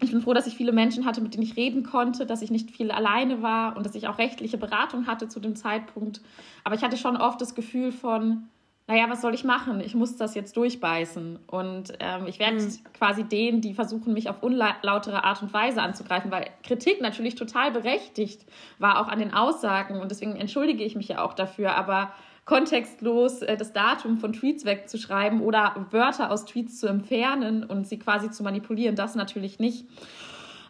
ich 0.00 0.12
bin 0.12 0.20
froh, 0.20 0.32
dass 0.32 0.46
ich 0.46 0.54
viele 0.54 0.72
Menschen 0.72 1.04
hatte, 1.04 1.20
mit 1.20 1.34
denen 1.34 1.42
ich 1.42 1.56
reden 1.56 1.82
konnte, 1.82 2.24
dass 2.24 2.42
ich 2.42 2.50
nicht 2.50 2.70
viel 2.70 2.92
alleine 2.92 3.42
war 3.42 3.76
und 3.76 3.84
dass 3.84 3.96
ich 3.96 4.06
auch 4.06 4.18
rechtliche 4.18 4.56
Beratung 4.56 5.06
hatte 5.06 5.28
zu 5.28 5.40
dem 5.40 5.56
Zeitpunkt. 5.56 6.20
Aber 6.62 6.76
ich 6.76 6.82
hatte 6.82 6.96
schon 6.96 7.16
oft 7.16 7.40
das 7.40 7.56
Gefühl 7.56 7.90
von, 7.90 8.48
naja, 8.86 9.10
was 9.10 9.20
soll 9.20 9.34
ich 9.34 9.42
machen? 9.42 9.80
Ich 9.80 9.94
muss 9.94 10.16
das 10.16 10.34
jetzt 10.36 10.56
durchbeißen. 10.56 11.40
Und 11.48 11.92
ähm, 11.98 12.26
ich 12.26 12.38
werde 12.38 12.62
mhm. 12.62 12.78
quasi 12.94 13.24
denen, 13.24 13.60
die 13.60 13.74
versuchen, 13.74 14.14
mich 14.14 14.30
auf 14.30 14.42
unlautere 14.42 15.24
Art 15.24 15.42
und 15.42 15.52
Weise 15.52 15.82
anzugreifen, 15.82 16.30
weil 16.30 16.48
Kritik 16.62 17.00
natürlich 17.00 17.34
total 17.34 17.72
berechtigt 17.72 18.46
war, 18.78 19.00
auch 19.00 19.08
an 19.08 19.18
den 19.18 19.34
Aussagen. 19.34 20.00
Und 20.00 20.12
deswegen 20.12 20.36
entschuldige 20.36 20.84
ich 20.84 20.94
mich 20.94 21.08
ja 21.08 21.22
auch 21.22 21.34
dafür. 21.34 21.74
Aber 21.74 22.12
kontextlos 22.48 23.42
äh, 23.42 23.58
das 23.58 23.74
Datum 23.74 24.16
von 24.16 24.32
Tweets 24.32 24.64
wegzuschreiben 24.64 25.42
oder 25.42 25.86
Wörter 25.90 26.30
aus 26.30 26.46
Tweets 26.46 26.80
zu 26.80 26.86
entfernen 26.86 27.62
und 27.62 27.86
sie 27.86 27.98
quasi 27.98 28.30
zu 28.30 28.42
manipulieren, 28.42 28.96
das 28.96 29.14
natürlich 29.14 29.58
nicht. 29.58 29.86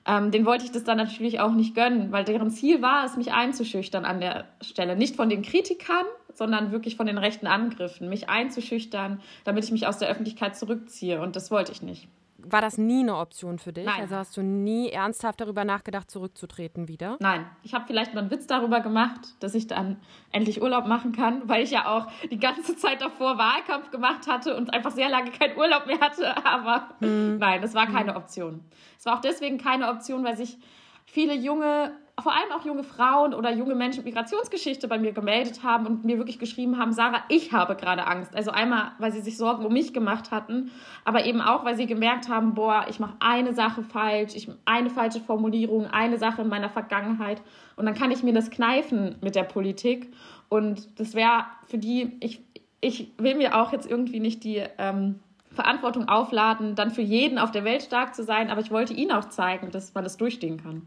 Ähm, 0.04 0.32
den 0.32 0.44
wollte 0.44 0.64
ich 0.64 0.72
das 0.72 0.82
dann 0.82 0.96
natürlich 0.96 1.38
auch 1.38 1.52
nicht 1.52 1.76
gönnen, 1.76 2.10
weil 2.10 2.24
deren 2.24 2.50
Ziel 2.50 2.82
war 2.82 3.04
es, 3.04 3.16
mich 3.16 3.32
einzuschüchtern 3.32 4.04
an 4.04 4.20
der 4.20 4.46
Stelle. 4.60 4.96
Nicht 4.96 5.14
von 5.14 5.28
den 5.28 5.42
Kritikern, 5.42 6.04
sondern 6.34 6.72
wirklich 6.72 6.96
von 6.96 7.06
den 7.06 7.18
rechten 7.18 7.46
Angriffen, 7.46 8.08
mich 8.08 8.28
einzuschüchtern, 8.28 9.20
damit 9.44 9.62
ich 9.62 9.70
mich 9.70 9.86
aus 9.86 9.98
der 9.98 10.08
Öffentlichkeit 10.08 10.56
zurückziehe. 10.56 11.20
Und 11.20 11.36
das 11.36 11.52
wollte 11.52 11.70
ich 11.70 11.82
nicht 11.82 12.08
war 12.40 12.60
das 12.60 12.78
nie 12.78 13.00
eine 13.00 13.16
Option 13.16 13.58
für 13.58 13.72
dich? 13.72 13.84
Nein. 13.84 14.00
Also 14.00 14.14
hast 14.14 14.36
du 14.36 14.42
nie 14.42 14.90
ernsthaft 14.90 15.40
darüber 15.40 15.64
nachgedacht, 15.64 16.10
zurückzutreten 16.10 16.86
wieder? 16.86 17.16
Nein. 17.20 17.46
Ich 17.64 17.74
habe 17.74 17.84
vielleicht 17.86 18.14
mal 18.14 18.20
einen 18.20 18.30
Witz 18.30 18.46
darüber 18.46 18.80
gemacht, 18.80 19.20
dass 19.40 19.54
ich 19.54 19.66
dann 19.66 19.96
endlich 20.30 20.62
Urlaub 20.62 20.86
machen 20.86 21.12
kann, 21.12 21.48
weil 21.48 21.64
ich 21.64 21.72
ja 21.72 21.86
auch 21.86 22.06
die 22.30 22.38
ganze 22.38 22.76
Zeit 22.76 23.02
davor 23.02 23.38
Wahlkampf 23.38 23.90
gemacht 23.90 24.28
hatte 24.28 24.56
und 24.56 24.72
einfach 24.72 24.92
sehr 24.92 25.08
lange 25.08 25.32
keinen 25.32 25.58
Urlaub 25.58 25.86
mehr 25.86 26.00
hatte. 26.00 26.36
Aber 26.46 26.88
hm. 27.00 27.38
nein, 27.38 27.60
das 27.60 27.74
war 27.74 27.86
keine 27.86 28.12
hm. 28.12 28.16
Option. 28.16 28.64
Es 28.96 29.04
war 29.04 29.16
auch 29.16 29.20
deswegen 29.20 29.58
keine 29.58 29.88
Option, 29.88 30.22
weil 30.22 30.36
sich 30.36 30.58
viele 31.06 31.34
junge 31.34 31.92
vor 32.22 32.32
allem 32.32 32.50
auch 32.52 32.64
junge 32.64 32.82
Frauen 32.82 33.32
oder 33.32 33.52
junge 33.52 33.74
Menschen 33.74 33.98
mit 33.98 34.14
Migrationsgeschichte 34.14 34.88
bei 34.88 34.98
mir 34.98 35.12
gemeldet 35.12 35.62
haben 35.62 35.86
und 35.86 36.04
mir 36.04 36.18
wirklich 36.18 36.38
geschrieben 36.38 36.78
haben, 36.78 36.92
Sarah, 36.92 37.22
ich 37.28 37.52
habe 37.52 37.76
gerade 37.76 38.06
Angst. 38.06 38.34
Also 38.34 38.50
einmal, 38.50 38.92
weil 38.98 39.12
sie 39.12 39.20
sich 39.20 39.36
Sorgen 39.36 39.64
um 39.64 39.72
mich 39.72 39.92
gemacht 39.92 40.30
hatten, 40.30 40.70
aber 41.04 41.24
eben 41.26 41.40
auch, 41.40 41.64
weil 41.64 41.76
sie 41.76 41.86
gemerkt 41.86 42.28
haben, 42.28 42.54
boah, 42.54 42.86
ich 42.88 42.98
mache 42.98 43.14
eine 43.20 43.54
Sache 43.54 43.82
falsch, 43.82 44.34
ich 44.34 44.50
eine 44.64 44.90
falsche 44.90 45.20
Formulierung, 45.20 45.86
eine 45.86 46.18
Sache 46.18 46.42
in 46.42 46.48
meiner 46.48 46.70
Vergangenheit 46.70 47.40
und 47.76 47.86
dann 47.86 47.94
kann 47.94 48.10
ich 48.10 48.22
mir 48.22 48.32
das 48.32 48.50
kneifen 48.50 49.16
mit 49.20 49.34
der 49.34 49.44
Politik 49.44 50.12
und 50.48 50.98
das 50.98 51.14
wäre 51.14 51.44
für 51.66 51.78
die, 51.78 52.16
ich, 52.20 52.40
ich 52.80 53.12
will 53.18 53.36
mir 53.36 53.56
auch 53.56 53.72
jetzt 53.72 53.88
irgendwie 53.88 54.20
nicht 54.20 54.44
die 54.44 54.62
ähm, 54.78 55.20
Verantwortung 55.52 56.08
aufladen, 56.08 56.74
dann 56.74 56.90
für 56.90 57.02
jeden 57.02 57.38
auf 57.38 57.50
der 57.50 57.64
Welt 57.64 57.82
stark 57.82 58.14
zu 58.14 58.22
sein, 58.22 58.50
aber 58.50 58.60
ich 58.60 58.70
wollte 58.70 58.92
ihnen 58.92 59.12
auch 59.12 59.26
zeigen, 59.26 59.70
dass 59.70 59.94
man 59.94 60.04
das 60.04 60.16
durchstehen 60.16 60.62
kann. 60.62 60.82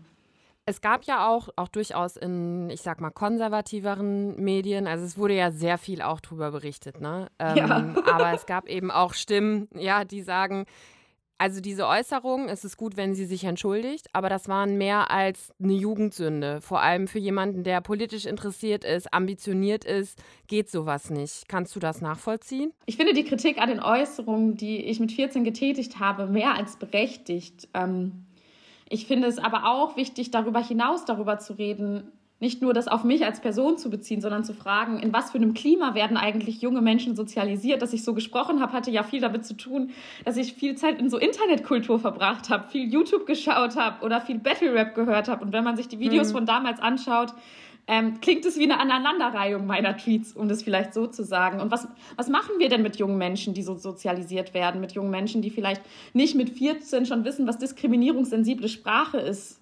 Es 0.72 0.80
gab 0.80 1.04
ja 1.04 1.28
auch, 1.28 1.50
auch 1.58 1.68
durchaus 1.68 2.16
in, 2.16 2.70
ich 2.70 2.82
sag 2.82 3.02
mal, 3.02 3.10
konservativeren 3.10 4.42
Medien, 4.42 4.88
also 4.88 5.04
es 5.04 5.18
wurde 5.18 5.34
ja 5.34 5.52
sehr 5.52 5.78
viel 5.78 6.02
auch 6.02 6.22
drüber 6.22 6.52
berichtet, 6.52 7.02
ne? 7.02 7.28
Ähm, 7.40 7.58
ja. 7.58 7.94
aber 8.10 8.32
es 8.34 8.46
gab 8.46 8.70
eben 8.70 8.90
auch 8.90 9.14
Stimmen, 9.14 9.68
ja, 9.76 10.06
die 10.06 10.22
sagen, 10.22 10.66
also 11.38 11.60
diese 11.60 11.88
Äußerung, 11.88 12.48
es 12.48 12.64
ist 12.64 12.78
gut, 12.78 12.96
wenn 12.96 13.16
sie 13.16 13.26
sich 13.26 13.44
entschuldigt, 13.44 14.08
aber 14.14 14.30
das 14.30 14.48
waren 14.48 14.78
mehr 14.78 15.12
als 15.12 15.52
eine 15.62 15.74
Jugendsünde. 15.74 16.62
Vor 16.62 16.82
allem 16.82 17.10
für 17.10 17.20
jemanden, 17.20 17.66
der 17.66 17.82
politisch 17.82 18.26
interessiert 18.26 18.86
ist, 18.86 19.14
ambitioniert 19.14 19.84
ist, 19.84 20.24
geht 20.48 20.70
sowas 20.70 21.10
nicht. 21.10 21.50
Kannst 21.50 21.76
du 21.76 21.82
das 21.82 22.00
nachvollziehen? 22.00 22.72
Ich 22.86 22.96
finde 22.96 23.14
die 23.14 23.26
Kritik 23.26 23.58
an 23.58 23.68
den 23.68 23.82
Äußerungen, 23.82 24.56
die 24.56 24.86
ich 24.86 25.02
mit 25.02 25.12
14 25.12 25.44
getätigt 25.44 26.00
habe, 26.00 26.28
mehr 26.28 26.56
als 26.56 26.78
berechtigt. 26.78 27.68
Ähm 27.74 28.28
ich 28.92 29.06
finde 29.06 29.28
es 29.28 29.40
aber 29.40 29.66
auch 29.66 29.96
wichtig, 29.96 30.32
darüber 30.32 30.62
hinaus 30.62 31.06
darüber 31.06 31.40
zu 31.40 31.54
reden, 31.54 32.12
nicht 32.42 32.62
nur 32.62 32.74
das 32.74 32.88
auf 32.88 33.04
mich 33.04 33.24
als 33.24 33.40
Person 33.40 33.78
zu 33.78 33.92
beziehen, 33.92 34.20
sondern 34.20 34.44
zu 34.44 34.54
fragen, 34.54 35.00
in 35.00 35.14
was 35.14 35.30
für 35.30 35.38
einem 35.38 35.54
Klima 35.54 35.94
werden 35.94 36.18
eigentlich 36.18 36.60
junge 36.62 36.82
Menschen 36.82 37.16
sozialisiert. 37.16 37.84
Dass 37.84 37.94
ich 37.94 38.04
so 38.04 38.16
gesprochen 38.16 38.60
habe, 38.62 38.74
hatte 38.74 38.90
ja 38.90 39.04
viel 39.04 39.22
damit 39.22 39.46
zu 39.46 39.56
tun, 39.56 39.92
dass 40.26 40.38
ich 40.38 40.54
viel 40.54 40.76
Zeit 40.76 41.00
in 41.00 41.10
so 41.10 41.18
Internetkultur 41.18 42.00
verbracht 42.00 42.50
habe, 42.50 42.68
viel 42.68 42.92
YouTube 42.92 43.28
geschaut 43.28 43.76
habe 43.76 44.04
oder 44.04 44.20
viel 44.22 44.40
Battle 44.40 44.74
Rap 44.74 44.96
gehört 44.96 45.28
habe. 45.28 45.46
Und 45.46 45.54
wenn 45.54 45.64
man 45.64 45.78
sich 45.78 45.88
die 45.88 46.00
Videos 46.00 46.30
mhm. 46.30 46.34
von 46.34 46.46
damals 46.48 46.80
anschaut, 46.80 47.34
ähm, 47.88 48.20
klingt 48.22 48.46
es 48.46 48.58
wie 48.58 48.64
eine 48.64 48.80
Aneinanderreihung 48.80 49.66
meiner 49.66 49.98
Tweets, 49.98 50.34
um 50.34 50.48
das 50.48 50.64
vielleicht 50.64 50.94
so 50.94 51.08
zu 51.08 51.24
sagen. 51.24 51.60
Und 51.60 51.72
was, 51.72 51.88
was 52.16 52.30
machen 52.30 52.60
wir 52.60 52.70
denn 52.70 52.82
mit 52.82 52.98
jungen 52.98 53.18
Menschen, 53.18 53.54
die 53.54 53.64
so 53.64 53.76
sozialisiert 53.76 54.54
werden, 54.54 54.82
mit 54.82 54.94
jungen 54.94 55.12
Menschen, 55.12 55.42
die 55.42 55.50
vielleicht 55.50 55.82
nicht 56.14 56.36
mit 56.36 56.50
14 56.50 57.06
schon 57.06 57.26
wissen, 57.26 57.48
was 57.48 57.58
diskriminierungssensible 57.58 58.70
Sprache 58.70 59.18
ist? 59.18 59.61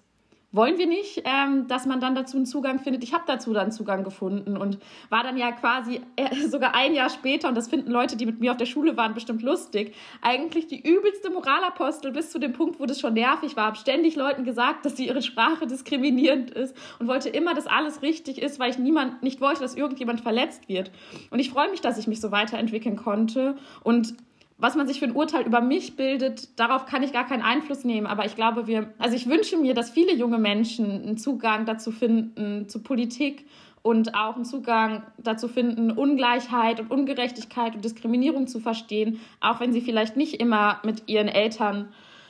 Wollen 0.52 0.78
wir 0.78 0.86
nicht, 0.86 1.22
ähm, 1.24 1.68
dass 1.68 1.86
man 1.86 2.00
dann 2.00 2.14
dazu 2.14 2.36
einen 2.36 2.46
Zugang 2.46 2.80
findet. 2.80 3.04
Ich 3.04 3.12
habe 3.12 3.24
dazu 3.26 3.52
dann 3.52 3.70
Zugang 3.70 4.02
gefunden 4.02 4.56
und 4.56 4.78
war 5.08 5.22
dann 5.22 5.36
ja 5.36 5.52
quasi 5.52 6.00
äh, 6.16 6.34
sogar 6.48 6.74
ein 6.74 6.94
Jahr 6.94 7.10
später, 7.10 7.48
und 7.48 7.54
das 7.54 7.68
finden 7.68 7.90
Leute, 7.90 8.16
die 8.16 8.26
mit 8.26 8.40
mir 8.40 8.50
auf 8.50 8.56
der 8.56 8.66
Schule 8.66 8.96
waren, 8.96 9.14
bestimmt 9.14 9.42
lustig, 9.42 9.94
eigentlich 10.22 10.66
die 10.66 10.80
übelste 10.80 11.30
Moralapostel 11.30 12.10
bis 12.12 12.30
zu 12.30 12.38
dem 12.38 12.52
Punkt, 12.52 12.80
wo 12.80 12.86
das 12.86 13.00
schon 13.00 13.14
nervig 13.14 13.56
war. 13.56 13.66
Hab 13.66 13.76
ständig 13.76 14.16
Leuten 14.16 14.44
gesagt, 14.44 14.84
dass 14.84 14.96
sie 14.96 15.06
ihre 15.06 15.22
Sprache 15.22 15.66
diskriminierend 15.66 16.50
ist 16.50 16.76
und 16.98 17.06
wollte 17.06 17.28
immer, 17.28 17.54
dass 17.54 17.66
alles 17.66 18.02
richtig 18.02 18.42
ist, 18.42 18.58
weil 18.58 18.70
ich 18.70 18.78
niemand 18.78 19.22
nicht 19.22 19.40
wollte, 19.40 19.60
dass 19.60 19.76
irgendjemand 19.76 20.20
verletzt 20.20 20.68
wird. 20.68 20.90
Und 21.30 21.38
ich 21.38 21.50
freue 21.50 21.70
mich, 21.70 21.80
dass 21.80 21.98
ich 21.98 22.08
mich 22.08 22.20
so 22.20 22.32
weiterentwickeln 22.32 22.96
konnte 22.96 23.56
und 23.84 24.14
was 24.60 24.76
man 24.76 24.86
sich 24.86 25.00
für 25.00 25.06
ein 25.06 25.16
Urteil 25.16 25.46
über 25.46 25.60
mich 25.60 25.96
bildet, 25.96 26.58
darauf 26.60 26.86
kann 26.86 27.02
ich 27.02 27.12
gar 27.12 27.26
keinen 27.26 27.42
Einfluss 27.42 27.84
nehmen. 27.84 28.06
Aber 28.06 28.26
ich 28.26 28.36
glaube, 28.36 28.66
wir, 28.66 28.92
also 28.98 29.16
ich 29.16 29.28
wünsche 29.28 29.56
mir, 29.56 29.74
dass 29.74 29.90
viele 29.90 30.14
junge 30.14 30.38
Menschen 30.38 30.90
einen 30.90 31.16
Zugang 31.16 31.64
dazu 31.64 31.90
finden, 31.90 32.68
zu 32.68 32.82
Politik 32.82 33.46
und 33.82 34.14
auch 34.14 34.36
einen 34.36 34.44
Zugang 34.44 35.02
dazu 35.18 35.48
finden, 35.48 35.90
Ungleichheit 35.90 36.80
und 36.80 36.90
Ungerechtigkeit 36.90 37.74
und 37.74 37.84
Diskriminierung 37.84 38.46
zu 38.46 38.60
verstehen, 38.60 39.20
auch 39.40 39.60
wenn 39.60 39.72
sie 39.72 39.80
vielleicht 39.80 40.16
nicht 40.16 40.34
immer 40.34 40.80
mit 40.84 41.08
ihren 41.08 41.28
Eltern 41.28 41.88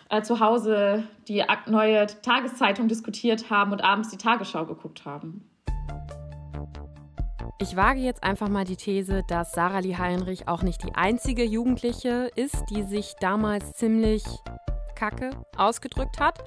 äh, 0.08 0.22
zu 0.22 0.40
Hause 0.40 1.04
die 1.28 1.42
neue 1.66 2.06
Tageszeitung 2.22 2.88
diskutiert 2.88 3.50
haben 3.50 3.72
und 3.72 3.82
abends 3.82 4.10
die 4.10 4.18
Tagesschau 4.18 4.66
geguckt 4.66 5.04
haben. 5.04 5.44
Ich 7.62 7.76
wage 7.76 8.00
jetzt 8.00 8.22
einfach 8.22 8.48
mal 8.48 8.64
die 8.64 8.76
These, 8.76 9.22
dass 9.28 9.52
Sarah 9.52 9.80
Lee 9.80 9.96
Heinrich 9.96 10.48
auch 10.48 10.62
nicht 10.62 10.82
die 10.82 10.94
einzige 10.94 11.44
Jugendliche 11.44 12.30
ist, 12.34 12.64
die 12.70 12.84
sich 12.84 13.16
damals 13.20 13.74
ziemlich 13.74 14.24
Kacke 15.00 15.30
ausgedrückt 15.56 16.20
hat. 16.20 16.44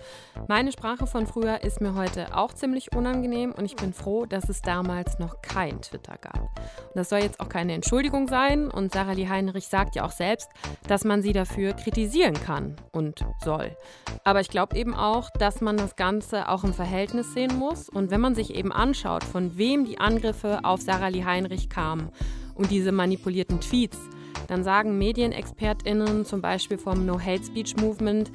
Meine 0.48 0.72
Sprache 0.72 1.08
von 1.08 1.26
früher 1.26 1.64
ist 1.64 1.82
mir 1.82 1.96
heute 1.96 2.38
auch 2.38 2.54
ziemlich 2.54 2.96
unangenehm 2.96 3.52
und 3.52 3.66
ich 3.66 3.76
bin 3.76 3.94
froh, 3.94 4.28
dass 4.28 4.48
es 4.48 4.62
damals 4.62 5.18
noch 5.18 5.42
kein 5.42 5.82
Twitter 5.82 6.18
gab. 6.22 6.40
Und 6.40 6.96
das 6.96 7.10
soll 7.10 7.20
jetzt 7.20 7.40
auch 7.40 7.50
keine 7.50 7.74
Entschuldigung 7.74 8.28
sein 8.28 8.70
und 8.70 8.94
Sarah 8.94 9.14
Lee 9.14 9.28
Heinrich 9.28 9.68
sagt 9.68 9.96
ja 9.96 10.06
auch 10.06 10.12
selbst, 10.12 10.50
dass 10.88 11.04
man 11.04 11.24
sie 11.24 11.34
dafür 11.34 11.74
kritisieren 11.74 12.36
kann 12.36 12.76
und 12.92 13.26
soll. 13.44 13.76
Aber 14.24 14.40
ich 14.40 14.50
glaube 14.50 14.78
eben 14.78 14.94
auch, 14.94 15.32
dass 15.32 15.60
man 15.60 15.76
das 15.76 15.96
Ganze 15.96 16.48
auch 16.48 16.64
im 16.64 16.76
Verhältnis 16.76 17.34
sehen 17.34 17.58
muss 17.58 17.90
und 17.90 18.12
wenn 18.12 18.22
man 18.22 18.36
sich 18.36 18.54
eben 18.54 18.72
anschaut, 18.72 19.24
von 19.24 19.58
wem 19.58 19.84
die 19.84 20.00
Angriffe 20.00 20.60
auf 20.62 20.80
Sarah 20.80 21.08
Lee 21.08 21.26
Heinrich 21.26 21.70
kamen 21.70 22.12
und 22.54 22.70
diese 22.70 22.92
manipulierten 22.92 23.60
Tweets, 23.62 23.98
dann 24.48 24.64
sagen 24.64 24.98
MedienexpertInnen 24.98 26.26
zum 26.26 26.42
Beispiel 26.42 26.78
vom 26.78 27.06
No 27.06 27.20
Hate 27.20 27.44
Speech 27.44 27.78
Movement, 27.78 28.32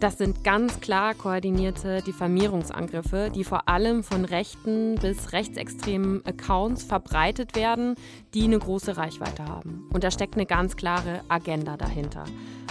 das 0.00 0.18
sind 0.18 0.42
ganz 0.42 0.80
klar 0.80 1.14
koordinierte 1.14 2.02
Diffamierungsangriffe, 2.02 3.30
die 3.32 3.44
vor 3.44 3.68
allem 3.68 4.02
von 4.02 4.24
rechten 4.24 4.96
bis 4.96 5.32
rechtsextremen 5.32 6.26
Accounts 6.26 6.82
verbreitet 6.82 7.54
werden, 7.54 7.94
die 8.34 8.44
eine 8.44 8.58
große 8.58 8.96
Reichweite 8.96 9.44
haben. 9.44 9.88
Und 9.92 10.02
da 10.02 10.10
steckt 10.10 10.34
eine 10.34 10.46
ganz 10.46 10.76
klare 10.76 11.20
Agenda 11.28 11.76
dahinter. 11.76 12.24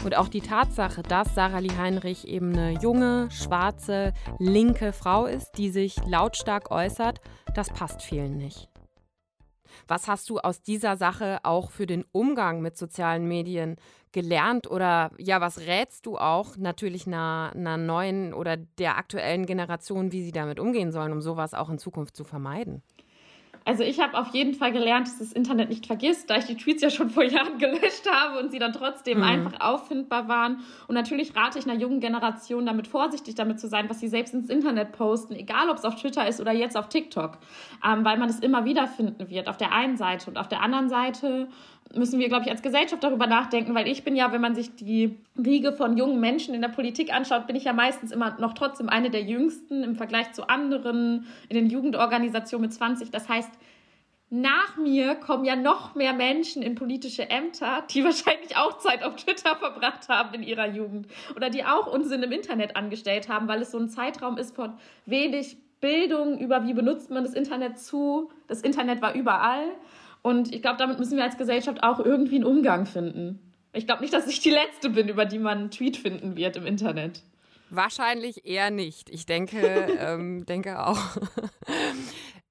Und 0.03 0.17
auch 0.17 0.27
die 0.27 0.41
Tatsache, 0.41 1.03
dass 1.03 1.35
Sarah 1.35 1.59
Lee 1.59 1.77
Heinrich 1.77 2.27
eben 2.27 2.53
eine 2.53 2.71
junge, 2.81 3.29
schwarze, 3.31 4.13
linke 4.39 4.93
Frau 4.93 5.25
ist, 5.25 5.51
die 5.57 5.69
sich 5.69 5.95
lautstark 6.05 6.71
äußert, 6.71 7.21
das 7.55 7.69
passt 7.69 8.01
vielen 8.01 8.38
nicht. 8.38 8.70
Was 9.88 10.07
hast 10.07 10.29
du 10.29 10.39
aus 10.39 10.61
dieser 10.61 10.97
Sache 10.97 11.39
auch 11.43 11.71
für 11.71 11.85
den 11.85 12.05
Umgang 12.11 12.61
mit 12.61 12.77
sozialen 12.77 13.27
Medien 13.27 13.77
gelernt 14.11 14.69
oder 14.69 15.11
ja, 15.17 15.41
was 15.41 15.59
rätst 15.59 16.05
du 16.05 16.17
auch 16.17 16.57
natürlich 16.57 17.07
einer, 17.07 17.51
einer 17.55 17.77
neuen 17.77 18.33
oder 18.33 18.57
der 18.57 18.97
aktuellen 18.97 19.45
Generation, 19.45 20.11
wie 20.11 20.23
sie 20.23 20.31
damit 20.31 20.59
umgehen 20.59 20.91
sollen, 20.91 21.13
um 21.13 21.21
sowas 21.21 21.53
auch 21.53 21.69
in 21.69 21.77
Zukunft 21.77 22.15
zu 22.15 22.23
vermeiden? 22.23 22.83
Also 23.63 23.84
ich 23.84 24.00
habe 24.00 24.18
auf 24.18 24.34
jeden 24.34 24.56
Fall 24.56 24.72
gelernt, 24.72 25.08
dass 25.08 25.20
das 25.20 25.34
Internet 25.34 25.70
nicht 25.70 25.86
vergisst, 25.86 26.30
da 26.30 26.38
ich 26.38 26.46
die 26.46 26.56
Tweets 26.56 26.82
ja 26.82 26.89
schon 26.89 27.10
vor 27.10 27.24
Jahren 27.24 27.58
gelöscht 27.60 28.10
habe 28.12 28.39
und 28.39 28.51
sie 28.51 28.60
dann 28.60 28.74
trotzdem 28.74 29.20
mhm. 29.20 29.24
einfach 29.24 29.60
auffindbar 29.60 30.27
waren. 30.27 30.62
Und 30.88 30.96
natürlich 30.96 31.36
rate 31.36 31.60
ich 31.60 31.65
einer 31.70 31.80
jungen 31.80 32.00
Generation 32.00 32.65
damit 32.65 32.88
vorsichtig 32.88 33.36
damit 33.36 33.60
zu 33.60 33.68
sein, 33.68 33.89
was 33.89 34.00
sie 34.00 34.08
selbst 34.08 34.34
ins 34.34 34.50
Internet 34.50 34.94
posten, 34.94 35.36
egal 35.36 35.70
ob 35.70 35.77
es 35.77 35.86
auf 35.86 35.96
Twitter 35.96 36.27
ist 36.27 36.41
oder 36.41 36.51
jetzt 36.51 36.75
auf 36.75 36.89
TikTok, 36.89 37.38
ähm, 37.86 38.03
weil 38.03 38.18
man 38.18 38.30
es 38.30 38.39
immer 38.39 38.65
wieder 38.65 38.88
finden 38.88 39.30
wird, 39.30 39.48
auf 39.48 39.58
der 39.58 39.72
einen 39.72 39.96
Seite. 39.96 40.30
Und 40.32 40.38
auf 40.38 40.48
der 40.48 40.62
anderen 40.62 40.89
Seite 40.89 41.48
müssen 41.95 42.19
wir, 42.19 42.27
glaube 42.27 42.45
ich, 42.45 42.51
als 42.51 42.62
Gesellschaft 42.62 43.03
darüber 43.03 43.27
nachdenken, 43.27 43.75
weil 43.75 43.88
ich 43.88 44.03
bin 44.03 44.15
ja, 44.15 44.31
wenn 44.31 44.41
man 44.41 44.55
sich 44.55 44.75
die 44.75 45.17
Riege 45.38 45.74
von 45.74 45.98
jungen 45.98 46.19
Menschen 46.19 46.53
in 46.53 46.62
der 46.62 46.69
Politik 46.69 47.13
anschaut, 47.13 47.48
bin 47.48 47.55
ich 47.55 47.65
ja 47.65 47.74
meistens 47.74 48.12
immer 48.12 48.38
noch 48.39 48.53
trotzdem 48.53 48.89
eine 48.89 49.10
der 49.10 49.24
jüngsten 49.24 49.83
im 49.83 49.95
Vergleich 49.95 50.31
zu 50.33 50.48
anderen 50.48 51.27
in 51.50 51.55
den 51.55 51.69
Jugendorganisationen 51.69 52.67
mit 52.67 52.74
20. 52.74 53.12
Das 53.12 53.27
heißt, 53.27 53.51
nach 54.33 54.77
mir 54.77 55.15
kommen 55.15 55.43
ja 55.43 55.57
noch 55.57 55.93
mehr 55.93 56.13
Menschen 56.13 56.63
in 56.63 56.75
politische 56.75 57.29
Ämter, 57.29 57.83
die 57.89 58.03
wahrscheinlich 58.05 58.55
auch 58.55 58.77
Zeit 58.77 59.03
auf 59.03 59.17
Twitter 59.17 59.57
verbracht 59.57 60.07
haben 60.07 60.33
in 60.33 60.43
ihrer 60.43 60.67
Jugend 60.67 61.07
oder 61.36 61.50
die 61.50 61.65
auch 61.65 61.88
Unsinn 61.88 62.24
im 62.24 62.31
Internet 62.31 62.77
angestellt 62.77 63.27
haben, 63.27 63.48
weil 63.50 63.62
es 63.62 63.71
so 63.71 63.77
ein 63.77 63.89
Zeitraum 63.89 64.38
ist 64.38 64.55
von 64.55 64.74
wenig 65.05 65.57
Bildung 65.81 66.38
über, 66.38 66.65
wie 66.65 66.74
benutzt 66.74 67.10
man 67.10 67.25
das 67.25 67.33
Internet 67.33 67.79
zu. 67.79 68.31
Das 68.48 68.62
Internet 68.62 69.01
war 69.01 69.15
überall. 69.15 69.65
Und 70.21 70.53
ich 70.53 70.61
glaube, 70.61 70.77
damit 70.77 70.99
müssen 70.99 71.17
wir 71.17 71.23
als 71.23 71.37
Gesellschaft 71.37 71.83
auch 71.83 71.99
irgendwie 71.99 72.35
einen 72.35 72.45
Umgang 72.45 72.85
finden. 72.85 73.51
Ich 73.73 73.87
glaube 73.87 74.01
nicht, 74.01 74.13
dass 74.13 74.27
ich 74.27 74.39
die 74.41 74.51
Letzte 74.51 74.89
bin, 74.89 75.07
über 75.07 75.25
die 75.25 75.39
man 75.39 75.57
einen 75.57 75.71
Tweet 75.71 75.97
finden 75.97 76.35
wird 76.35 76.57
im 76.57 76.65
Internet. 76.65 77.23
Wahrscheinlich 77.69 78.45
eher 78.45 78.69
nicht. 78.69 79.09
Ich 79.09 79.25
denke, 79.25 79.57
ähm, 79.99 80.45
denke 80.45 80.85
auch. 80.85 80.99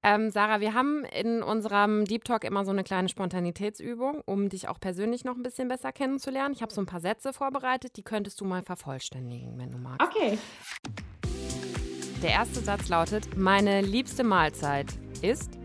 ähm, 0.02 0.30
Sarah, 0.30 0.60
wir 0.60 0.72
haben 0.72 1.04
in 1.04 1.42
unserem 1.42 2.06
Deep 2.06 2.24
Talk 2.24 2.44
immer 2.44 2.64
so 2.64 2.70
eine 2.70 2.84
kleine 2.84 3.10
Spontanitätsübung, 3.10 4.22
um 4.24 4.48
dich 4.48 4.68
auch 4.68 4.80
persönlich 4.80 5.24
noch 5.24 5.36
ein 5.36 5.42
bisschen 5.42 5.68
besser 5.68 5.92
kennenzulernen. 5.92 6.54
Ich 6.54 6.62
habe 6.62 6.72
so 6.72 6.80
ein 6.80 6.86
paar 6.86 7.00
Sätze 7.00 7.34
vorbereitet, 7.34 7.96
die 7.96 8.02
könntest 8.02 8.40
du 8.40 8.46
mal 8.46 8.62
vervollständigen, 8.62 9.58
wenn 9.58 9.70
du 9.70 9.76
magst. 9.76 10.00
Okay. 10.08 10.38
Der 12.22 12.30
erste 12.30 12.60
Satz 12.60 12.88
lautet: 12.88 13.36
Meine 13.36 13.82
liebste 13.82 14.24
Mahlzeit 14.24 14.86
ist 15.20 15.60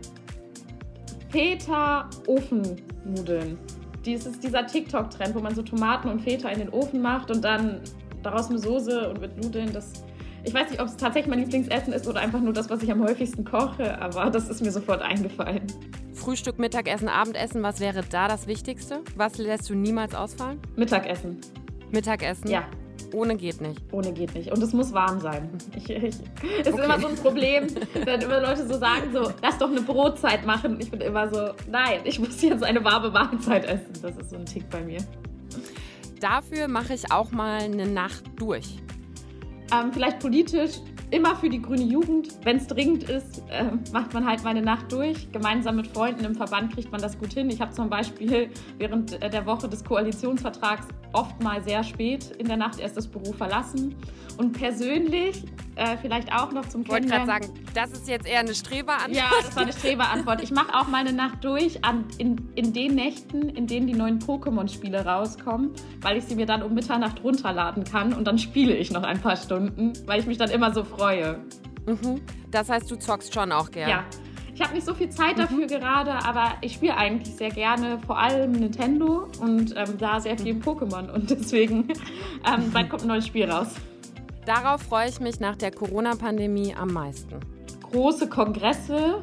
Feta-Ofennudeln. 1.30 3.58
Dies 4.04 4.26
ist 4.26 4.42
dieser 4.42 4.66
TikTok-Trend, 4.66 5.34
wo 5.34 5.40
man 5.40 5.54
so 5.54 5.62
Tomaten 5.62 6.08
und 6.08 6.20
Feta 6.20 6.48
in 6.48 6.60
den 6.60 6.68
Ofen 6.68 7.02
macht 7.02 7.30
und 7.30 7.42
dann 7.42 7.80
daraus 8.22 8.48
eine 8.48 8.58
Soße 8.58 9.10
und 9.10 9.20
mit 9.20 9.42
Nudeln. 9.42 9.72
Das, 9.72 10.04
ich 10.44 10.54
weiß 10.54 10.70
nicht, 10.70 10.80
ob 10.80 10.86
es 10.86 10.96
tatsächlich 10.96 11.28
mein 11.28 11.40
Lieblingsessen 11.40 11.92
ist 11.92 12.06
oder 12.06 12.20
einfach 12.20 12.40
nur 12.40 12.52
das, 12.52 12.70
was 12.70 12.82
ich 12.82 12.92
am 12.92 13.02
häufigsten 13.02 13.44
koche, 13.44 14.00
aber 14.00 14.30
das 14.30 14.48
ist 14.48 14.62
mir 14.62 14.70
sofort 14.70 15.02
eingefallen. 15.02 15.62
Frühstück, 16.12 16.58
Mittagessen, 16.58 17.08
Abendessen, 17.08 17.62
was 17.62 17.80
wäre 17.80 18.02
da 18.08 18.28
das 18.28 18.46
Wichtigste? 18.46 19.00
Was 19.16 19.38
lässt 19.38 19.68
du 19.68 19.74
niemals 19.74 20.14
ausfallen? 20.14 20.60
Mittagessen. 20.76 21.38
Mittagessen? 21.90 22.48
Ja. 22.48 22.64
Ohne 23.12 23.36
geht 23.36 23.60
nicht. 23.60 23.80
Ohne 23.92 24.12
geht 24.12 24.34
nicht. 24.34 24.50
Und 24.50 24.62
es 24.62 24.72
muss 24.72 24.92
warm 24.92 25.20
sein. 25.20 25.48
Ich, 25.76 25.90
ich, 25.90 26.02
ist 26.04 26.22
okay. 26.66 26.84
immer 26.84 27.00
so 27.00 27.08
ein 27.08 27.16
Problem, 27.16 27.66
wenn 28.04 28.20
immer 28.20 28.40
Leute 28.40 28.66
so 28.66 28.78
sagen, 28.78 29.12
so, 29.12 29.32
lass 29.42 29.58
doch 29.58 29.70
eine 29.70 29.80
Brotzeit 29.82 30.46
machen. 30.46 30.78
Ich 30.80 30.90
bin 30.90 31.00
immer 31.00 31.32
so, 31.32 31.50
nein, 31.70 32.00
ich 32.04 32.18
muss 32.18 32.40
jetzt 32.42 32.64
eine 32.64 32.82
warme 32.84 33.10
Mahlzeit 33.10 33.64
essen. 33.64 33.92
Das 34.02 34.16
ist 34.16 34.30
so 34.30 34.36
ein 34.36 34.46
Tick 34.46 34.68
bei 34.70 34.80
mir. 34.80 34.98
Dafür 36.20 36.68
mache 36.68 36.94
ich 36.94 37.12
auch 37.12 37.30
mal 37.30 37.60
eine 37.60 37.86
Nacht 37.86 38.24
durch. 38.36 38.78
Ähm, 39.72 39.92
vielleicht 39.92 40.20
politisch 40.20 40.80
immer 41.10 41.36
für 41.36 41.48
die 41.48 41.60
grüne 41.60 41.82
Jugend. 41.82 42.28
Wenn 42.44 42.56
es 42.56 42.66
dringend 42.66 43.04
ist, 43.04 43.42
äh, 43.50 43.64
macht 43.92 44.12
man 44.14 44.26
halt 44.26 44.42
meine 44.44 44.62
Nacht 44.62 44.90
durch. 44.90 45.30
Gemeinsam 45.32 45.76
mit 45.76 45.86
Freunden 45.88 46.24
im 46.24 46.34
Verband 46.34 46.72
kriegt 46.72 46.90
man 46.90 47.00
das 47.00 47.18
gut 47.18 47.32
hin. 47.32 47.48
Ich 47.50 47.60
habe 47.60 47.72
zum 47.72 47.88
Beispiel 47.88 48.50
während 48.78 49.20
äh, 49.22 49.30
der 49.30 49.46
Woche 49.46 49.68
des 49.68 49.84
Koalitionsvertrags 49.84 50.88
oft 51.12 51.40
mal 51.42 51.62
sehr 51.62 51.82
spät 51.82 52.32
in 52.38 52.46
der 52.46 52.56
Nacht 52.56 52.80
erst 52.80 52.96
das 52.96 53.06
Büro 53.06 53.32
verlassen. 53.32 53.94
Und 54.36 54.52
persönlich 54.52 55.44
äh, 55.76 55.96
vielleicht 55.98 56.32
auch 56.32 56.52
noch 56.52 56.66
zum 56.68 56.82
Ich 56.82 56.88
wollte 56.88 57.06
gerade 57.06 57.26
sagen, 57.26 57.48
das 57.74 57.92
ist 57.92 58.08
jetzt 58.08 58.26
eher 58.26 58.40
eine 58.40 58.54
Streberantwort. 58.54 59.14
Ja, 59.14 59.30
das 59.42 59.54
war 59.54 59.62
eine 59.62 59.72
Streberantwort. 59.72 60.42
Ich 60.42 60.50
mache 60.50 60.74
auch 60.74 60.88
meine 60.88 61.12
Nacht 61.12 61.44
durch 61.44 61.84
an, 61.84 62.06
in, 62.18 62.48
in 62.54 62.72
den 62.72 62.94
Nächten, 62.94 63.50
in 63.50 63.66
denen 63.66 63.86
die 63.86 63.94
neuen 63.94 64.18
Pokémon-Spiele 64.18 65.04
rauskommen, 65.04 65.72
weil 66.00 66.16
ich 66.16 66.24
sie 66.24 66.34
mir 66.34 66.46
dann 66.46 66.62
um 66.62 66.74
Mitternacht 66.74 67.22
runterladen 67.22 67.84
kann 67.84 68.14
und 68.14 68.24
dann 68.26 68.38
spiele 68.38 68.74
ich 68.74 68.90
noch 68.90 69.02
ein 69.02 69.20
paar 69.20 69.36
Stunden, 69.36 69.92
weil 70.06 70.18
ich 70.20 70.26
mich 70.26 70.38
dann 70.38 70.50
immer 70.50 70.72
so 70.72 70.82
freue. 70.82 71.40
Mhm. 71.86 72.22
Das 72.50 72.68
heißt, 72.68 72.90
du 72.90 72.96
zockst 72.96 73.34
schon 73.34 73.52
auch 73.52 73.70
gerne. 73.70 73.90
Ja. 73.90 74.04
Ich 74.54 74.62
habe 74.62 74.72
nicht 74.72 74.86
so 74.86 74.94
viel 74.94 75.10
Zeit 75.10 75.38
dafür 75.38 75.64
mhm. 75.64 75.68
gerade, 75.68 76.12
aber 76.12 76.54
ich 76.62 76.72
spiele 76.72 76.96
eigentlich 76.96 77.36
sehr 77.36 77.50
gerne, 77.50 77.98
vor 78.06 78.18
allem 78.18 78.52
Nintendo 78.52 79.28
und 79.38 79.74
ähm, 79.76 79.98
da 79.98 80.18
sehr 80.18 80.38
viel 80.38 80.54
Pokémon 80.54 81.10
und 81.10 81.30
deswegen 81.30 81.88
ähm, 82.46 82.70
bald 82.72 82.88
kommt 82.88 83.02
ein 83.02 83.08
neues 83.08 83.26
Spiel 83.26 83.50
raus. 83.50 83.74
Darauf 84.46 84.82
freue 84.82 85.08
ich 85.08 85.18
mich 85.18 85.40
nach 85.40 85.56
der 85.56 85.72
Corona-Pandemie 85.72 86.72
am 86.74 86.92
meisten. 86.92 87.40
Große 87.90 88.28
Kongresse 88.28 89.20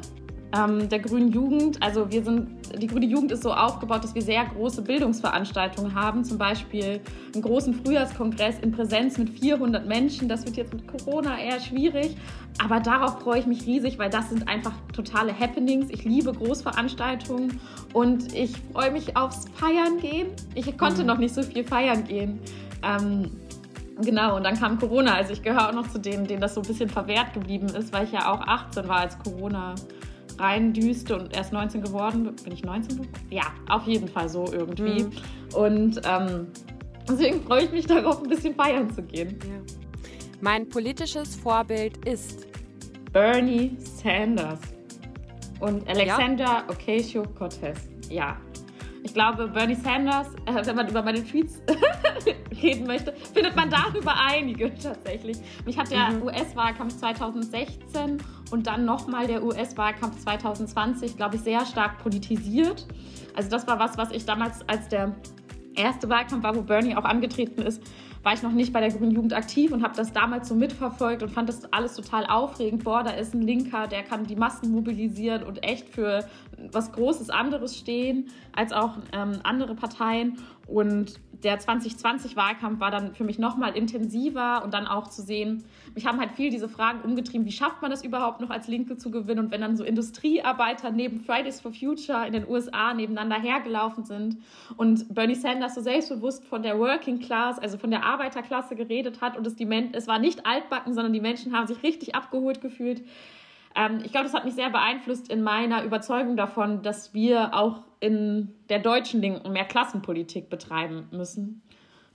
ähm, 0.54 0.88
der 0.90 0.98
Grünen 0.98 1.32
Jugend. 1.32 1.82
Also 1.82 2.10
wir 2.10 2.22
sind, 2.22 2.46
die 2.78 2.86
Grüne 2.86 3.06
Jugend 3.06 3.32
ist 3.32 3.42
so 3.42 3.52
aufgebaut, 3.52 4.04
dass 4.04 4.14
wir 4.14 4.20
sehr 4.20 4.44
große 4.44 4.82
Bildungsveranstaltungen 4.82 5.94
haben. 5.94 6.24
Zum 6.24 6.36
Beispiel 6.36 7.00
einen 7.32 7.42
großen 7.42 7.72
Frühjahrskongress 7.72 8.58
in 8.60 8.72
Präsenz 8.72 9.16
mit 9.16 9.30
400 9.30 9.86
Menschen. 9.86 10.28
Das 10.28 10.44
wird 10.44 10.56
jetzt 10.56 10.74
mit 10.74 10.86
Corona 10.86 11.38
eher 11.38 11.58
schwierig. 11.58 12.16
Aber 12.62 12.80
darauf 12.80 13.20
freue 13.22 13.40
ich 13.40 13.46
mich 13.46 13.66
riesig, 13.66 13.98
weil 13.98 14.10
das 14.10 14.28
sind 14.28 14.46
einfach 14.46 14.74
totale 14.92 15.32
Happenings. 15.38 15.86
Ich 15.88 16.04
liebe 16.04 16.34
Großveranstaltungen 16.34 17.58
und 17.94 18.34
ich 18.34 18.52
freue 18.72 18.90
mich 18.90 19.16
aufs 19.16 19.46
Feiern 19.54 19.98
gehen. 19.98 20.28
Ich 20.54 20.76
konnte 20.76 21.00
mhm. 21.00 21.06
noch 21.06 21.18
nicht 21.18 21.34
so 21.34 21.42
viel 21.42 21.64
feiern 21.64 22.04
gehen. 22.04 22.38
Ähm, 22.82 23.30
Genau, 24.02 24.36
und 24.36 24.44
dann 24.44 24.58
kam 24.58 24.78
Corona. 24.78 25.14
Also 25.14 25.32
ich 25.32 25.42
gehöre 25.42 25.68
auch 25.68 25.72
noch 25.72 25.88
zu 25.88 25.98
denen, 25.98 26.26
denen 26.26 26.40
das 26.40 26.54
so 26.54 26.60
ein 26.60 26.66
bisschen 26.66 26.88
verwehrt 26.88 27.32
geblieben 27.32 27.68
ist, 27.68 27.92
weil 27.92 28.04
ich 28.04 28.12
ja 28.12 28.32
auch 28.32 28.40
18 28.40 28.88
war, 28.88 28.98
als 28.98 29.18
Corona 29.18 29.74
reindüste 30.38 31.16
und 31.16 31.36
erst 31.36 31.52
19 31.52 31.82
geworden. 31.82 32.34
Bin 32.42 32.52
ich 32.52 32.64
19 32.64 32.96
geworden? 32.96 33.12
Ja, 33.30 33.44
auf 33.68 33.86
jeden 33.86 34.08
Fall 34.08 34.28
so 34.28 34.46
irgendwie. 34.52 35.04
Mhm. 35.04 35.12
Und 35.54 36.00
ähm, 36.04 36.48
Deswegen 37.08 37.42
freue 37.42 37.64
ich 37.64 37.70
mich 37.70 37.86
darauf, 37.86 38.22
ein 38.22 38.28
bisschen 38.28 38.54
feiern 38.54 38.90
zu 38.90 39.02
gehen. 39.02 39.38
Ja. 39.42 39.74
Mein 40.40 40.68
politisches 40.68 41.36
Vorbild 41.36 42.06
ist 42.06 42.46
Bernie 43.12 43.76
Sanders 43.78 44.60
und 45.60 45.86
Alexandra 45.88 46.44
ja? 46.44 46.64
Ocasio-Cortez. 46.68 47.88
Ja, 48.08 48.36
ich 49.02 49.12
glaube, 49.12 49.48
Bernie 49.48 49.74
Sanders, 49.74 50.28
äh, 50.46 50.66
wenn 50.66 50.76
man 50.76 50.88
über 50.88 51.02
meine 51.02 51.22
Tweets 51.22 51.60
reden 52.62 52.86
möchte, 52.86 53.12
findet 53.12 53.56
man 53.56 53.70
darüber 53.70 54.14
einige 54.16 54.74
tatsächlich. 54.74 55.38
Mich 55.64 55.78
hat 55.78 55.90
der 55.90 56.10
mhm. 56.10 56.22
US-Wahlkampf 56.22 56.96
2016 56.96 58.18
und 58.50 58.66
dann 58.66 58.84
nochmal 58.84 59.26
der 59.26 59.42
US-Wahlkampf 59.42 60.18
2020, 60.20 61.16
glaube 61.16 61.36
ich, 61.36 61.42
sehr 61.42 61.64
stark 61.66 61.98
politisiert. 61.98 62.86
Also 63.34 63.50
das 63.50 63.66
war 63.66 63.78
was, 63.78 63.98
was 63.98 64.12
ich 64.12 64.24
damals 64.24 64.66
als 64.68 64.88
der 64.88 65.14
erste 65.74 66.08
Wahlkampf 66.08 66.42
war, 66.42 66.54
wo 66.54 66.62
Bernie 66.62 66.96
auch 66.96 67.04
angetreten 67.04 67.62
ist, 67.62 67.82
war 68.24 68.32
ich 68.32 68.42
noch 68.42 68.52
nicht 68.52 68.72
bei 68.72 68.80
der 68.80 68.90
Grünen 68.90 69.12
Jugend 69.12 69.34
aktiv 69.34 69.70
und 69.70 69.82
habe 69.82 69.94
das 69.94 70.12
damals 70.12 70.48
so 70.48 70.54
mitverfolgt 70.54 71.22
und 71.22 71.30
fand 71.30 71.48
das 71.48 71.70
alles 71.72 71.94
total 71.94 72.24
aufregend. 72.26 72.82
Boah, 72.82 73.02
da 73.02 73.10
ist 73.10 73.34
ein 73.34 73.42
Linker, 73.42 73.86
der 73.86 74.02
kann 74.02 74.24
die 74.24 74.34
Massen 74.34 74.72
mobilisieren 74.72 75.42
und 75.42 75.62
echt 75.62 75.90
für 75.90 76.26
was 76.72 76.90
Großes 76.92 77.28
anderes 77.28 77.76
stehen 77.76 78.28
als 78.52 78.72
auch 78.72 78.96
ähm, 79.12 79.40
andere 79.42 79.74
Parteien. 79.74 80.38
Und 80.66 81.20
der 81.44 81.60
2020-Wahlkampf 81.60 82.80
war 82.80 82.90
dann 82.90 83.14
für 83.14 83.22
mich 83.22 83.38
nochmal 83.38 83.76
intensiver 83.76 84.64
und 84.64 84.72
dann 84.72 84.86
auch 84.86 85.08
zu 85.08 85.22
sehen, 85.22 85.62
mich 85.94 86.06
haben 86.06 86.18
halt 86.18 86.32
viel 86.32 86.50
diese 86.50 86.68
Fragen 86.68 87.02
umgetrieben, 87.02 87.46
wie 87.46 87.52
schafft 87.52 87.82
man 87.82 87.90
das 87.90 88.02
überhaupt 88.02 88.40
noch 88.40 88.50
als 88.50 88.66
Linke 88.66 88.96
zu 88.96 89.10
gewinnen? 89.10 89.40
Und 89.40 89.50
wenn 89.50 89.60
dann 89.60 89.76
so 89.76 89.84
Industriearbeiter 89.84 90.90
neben 90.90 91.20
Fridays 91.20 91.60
for 91.60 91.72
Future 91.72 92.26
in 92.26 92.32
den 92.32 92.48
USA 92.48 92.94
nebeneinander 92.94 93.40
hergelaufen 93.40 94.04
sind 94.04 94.38
und 94.76 95.14
Bernie 95.14 95.34
Sanders 95.34 95.74
so 95.74 95.82
selbstbewusst 95.82 96.44
von 96.46 96.62
der 96.62 96.78
Working 96.78 97.20
Class, 97.20 97.58
also 97.58 97.76
von 97.76 97.90
der 97.90 98.04
Arbeiterklasse 98.04 98.74
geredet 98.74 99.20
hat 99.20 99.36
und 99.36 99.46
es, 99.46 99.54
die 99.54 99.66
Men 99.66 99.92
es 99.92 100.08
war 100.08 100.18
nicht 100.18 100.46
altbacken, 100.46 100.94
sondern 100.94 101.12
die 101.12 101.20
Menschen 101.20 101.54
haben 101.54 101.66
sich 101.66 101.82
richtig 101.82 102.14
abgeholt 102.14 102.62
gefühlt. 102.62 103.02
Ähm, 103.74 104.00
ich 104.04 104.12
glaube, 104.12 104.24
das 104.24 104.34
hat 104.34 104.44
mich 104.44 104.54
sehr 104.54 104.70
beeinflusst 104.70 105.28
in 105.28 105.42
meiner 105.42 105.84
Überzeugung 105.84 106.36
davon, 106.36 106.82
dass 106.82 107.14
wir 107.14 107.54
auch 107.54 107.82
in 108.00 108.54
der 108.68 108.78
deutschen 108.78 109.20
Linken 109.20 109.52
mehr 109.52 109.64
Klassenpolitik 109.64 110.48
betreiben 110.48 111.08
müssen. 111.10 111.62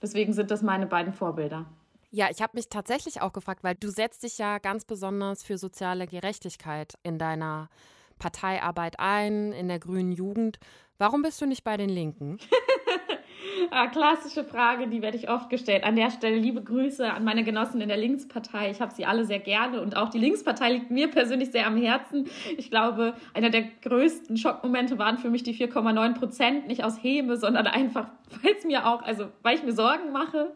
Deswegen 0.02 0.34
sind 0.34 0.52
das 0.52 0.62
meine 0.62 0.88
beiden 0.88 1.14
Vorbilder. 1.14 1.66
Ja, 2.12 2.28
ich 2.32 2.42
habe 2.42 2.58
mich 2.58 2.70
tatsächlich 2.70 3.22
auch 3.22 3.34
gefragt, 3.34 3.64
weil 3.64 3.76
du 3.76 3.90
setzt 3.90 4.24
dich 4.24 4.38
ja 4.38 4.58
ganz 4.58 4.86
besonders 4.86 5.44
für 5.44 5.58
soziale 5.58 6.08
Gerechtigkeit 6.08 6.96
in 7.04 7.20
deiner 7.20 7.70
Parteiarbeit 8.18 9.00
ein, 9.00 9.52
in 9.52 9.68
der 9.68 9.80
grünen 9.80 10.12
Jugend. 10.12 10.60
Warum 10.98 11.22
bist 11.22 11.40
du 11.42 11.46
nicht 11.46 11.64
bei 11.64 11.78
den 11.78 11.90
Linken? 11.90 12.40
Ah, 13.72 13.88
klassische 13.88 14.44
Frage, 14.44 14.88
die 14.88 15.02
werde 15.02 15.18
ich 15.18 15.30
oft 15.30 15.50
gestellt. 15.50 15.84
An 15.84 15.96
der 15.96 16.12
Stelle 16.12 16.38
liebe 16.38 16.62
Grüße 16.62 17.12
an 17.12 17.24
meine 17.24 17.44
Genossen 17.44 17.82
in 17.82 17.90
der 17.90 17.98
Linkspartei. 17.98 18.72
Ich 18.72 18.82
habe 18.82 18.94
sie 18.94 19.06
alle 19.06 19.26
sehr 19.26 19.40
gerne 19.40 19.82
und 19.82 19.96
auch 19.96 20.10
die 20.10 20.18
Linkspartei 20.18 20.74
liegt 20.74 20.92
mir 20.92 21.10
persönlich 21.10 21.52
sehr 21.52 21.68
am 21.68 21.78
Herzen. 21.78 22.28
Ich 22.58 22.70
glaube, 22.70 23.14
einer 23.34 23.50
der 23.50 23.64
größten 23.82 24.38
Schockmomente 24.38 24.98
waren 24.98 25.18
für 25.18 25.30
mich 25.30 25.44
die 25.44 25.54
4,9 25.54 26.14
Prozent, 26.14 26.68
nicht 26.68 26.84
aus 26.84 27.02
Häme, 27.04 27.38
sondern 27.38 27.68
einfach, 27.68 28.08
weil 28.42 28.54
es 28.58 28.64
mir 28.64 28.88
auch, 28.88 29.02
also 29.02 29.28
weil 29.42 29.56
ich 29.56 29.64
mir 29.64 29.74
Sorgen 29.74 30.12
mache. 30.12 30.52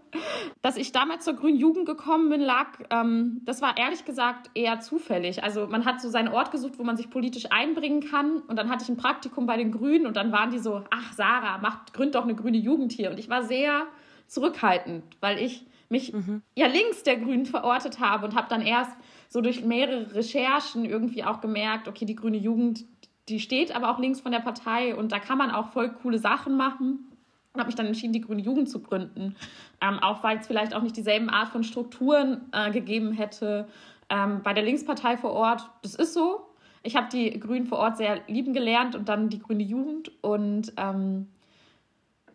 Dass 0.62 0.78
ich 0.78 0.92
damals 0.92 1.26
zur 1.26 1.36
Grünen 1.36 1.58
Jugend 1.58 1.86
gekommen 1.86 2.30
bin, 2.30 2.42
lag, 2.42 2.68
ähm, 2.90 3.42
das 3.46 3.62
war 3.62 3.78
ehrlich 3.78 4.06
gesagt 4.06 4.50
eher 4.54 4.80
zufällig. 4.80 5.44
Also 5.44 5.68
man 5.68 5.86
hat 5.86 6.02
so 6.02 6.10
seinen 6.10 6.30
Ort 6.30 6.52
gesucht, 6.52 6.80
wo 6.80 6.84
man 6.84 6.98
sich 6.98 7.10
politisch 7.10 7.52
einbringen 7.52 8.02
kann 8.02 8.38
und 8.48 8.58
dann 8.58 8.70
hatte 8.70 8.84
ich 8.84 8.90
ein 8.90 8.98
Praktikum 8.98 9.46
bei 9.46 9.58
den 9.58 9.72
Grünen 9.72 10.06
und 10.06 10.16
dann 10.16 10.32
waren 10.32 10.52
die 10.52 10.60
so, 10.60 10.84
ach 10.90 11.14
Sarah, 11.14 11.58
macht, 11.58 11.94
gründ 11.94 12.16
doch 12.16 12.24
eine 12.24 12.36
grüne 12.36 12.58
Jugend 12.58 12.93
hier. 12.94 13.12
Und 13.12 13.20
ich 13.20 13.30
war 13.30 13.44
sehr 13.44 13.86
zurückhaltend, 14.28 15.04
weil 15.20 15.40
ich 15.40 15.66
mich 15.90 16.14
mhm. 16.14 16.42
ja 16.56 16.68
links 16.68 17.04
der 17.04 17.18
Grünen 17.18 17.46
verortet 17.46 18.00
habe 18.00 18.26
und 18.26 18.36
habe 18.36 18.48
dann 18.50 18.62
erst 18.62 18.92
so 19.30 19.42
durch 19.42 19.64
mehrere 19.64 20.14
Recherchen 20.16 20.86
irgendwie 20.86 21.24
auch 21.24 21.42
gemerkt, 21.42 21.88
okay, 21.88 22.06
die 22.06 22.16
grüne 22.16 22.38
Jugend, 22.38 22.86
die 23.30 23.40
steht 23.40 23.76
aber 23.76 23.90
auch 23.90 24.00
links 24.00 24.20
von 24.20 24.32
der 24.32 24.40
Partei 24.40 24.96
und 24.96 25.12
da 25.12 25.20
kann 25.20 25.38
man 25.38 25.52
auch 25.52 25.70
voll 25.70 25.90
coole 25.90 26.20
Sachen 26.20 26.58
machen. 26.58 27.10
Und 27.54 27.60
habe 27.60 27.68
mich 27.68 27.76
dann 27.76 27.86
entschieden, 27.86 28.14
die 28.14 28.22
grüne 28.22 28.42
Jugend 28.42 28.68
zu 28.68 28.80
gründen. 28.80 29.36
Ähm, 29.80 30.00
auch 30.00 30.24
weil 30.24 30.40
es 30.40 30.48
vielleicht 30.48 30.74
auch 30.74 30.82
nicht 30.82 30.98
dieselben 30.98 31.30
Art 31.30 31.50
von 31.50 31.64
Strukturen 31.64 32.50
äh, 32.52 32.72
gegeben 32.72 33.12
hätte 33.12 33.68
ähm, 34.10 34.42
bei 34.44 34.54
der 34.54 34.64
Linkspartei 34.64 35.18
vor 35.18 35.34
Ort. 35.34 35.70
Das 35.84 35.94
ist 35.94 36.14
so. 36.14 36.48
Ich 36.82 36.96
habe 36.96 37.10
die 37.12 37.40
Grünen 37.40 37.68
vor 37.68 37.78
Ort 37.78 37.98
sehr 37.98 38.22
lieben 38.28 38.54
gelernt 38.54 38.96
und 38.96 39.08
dann 39.08 39.30
die 39.30 39.38
grüne 39.38 39.62
Jugend. 39.62 40.12
Und 40.24 40.74
ähm, 40.78 41.28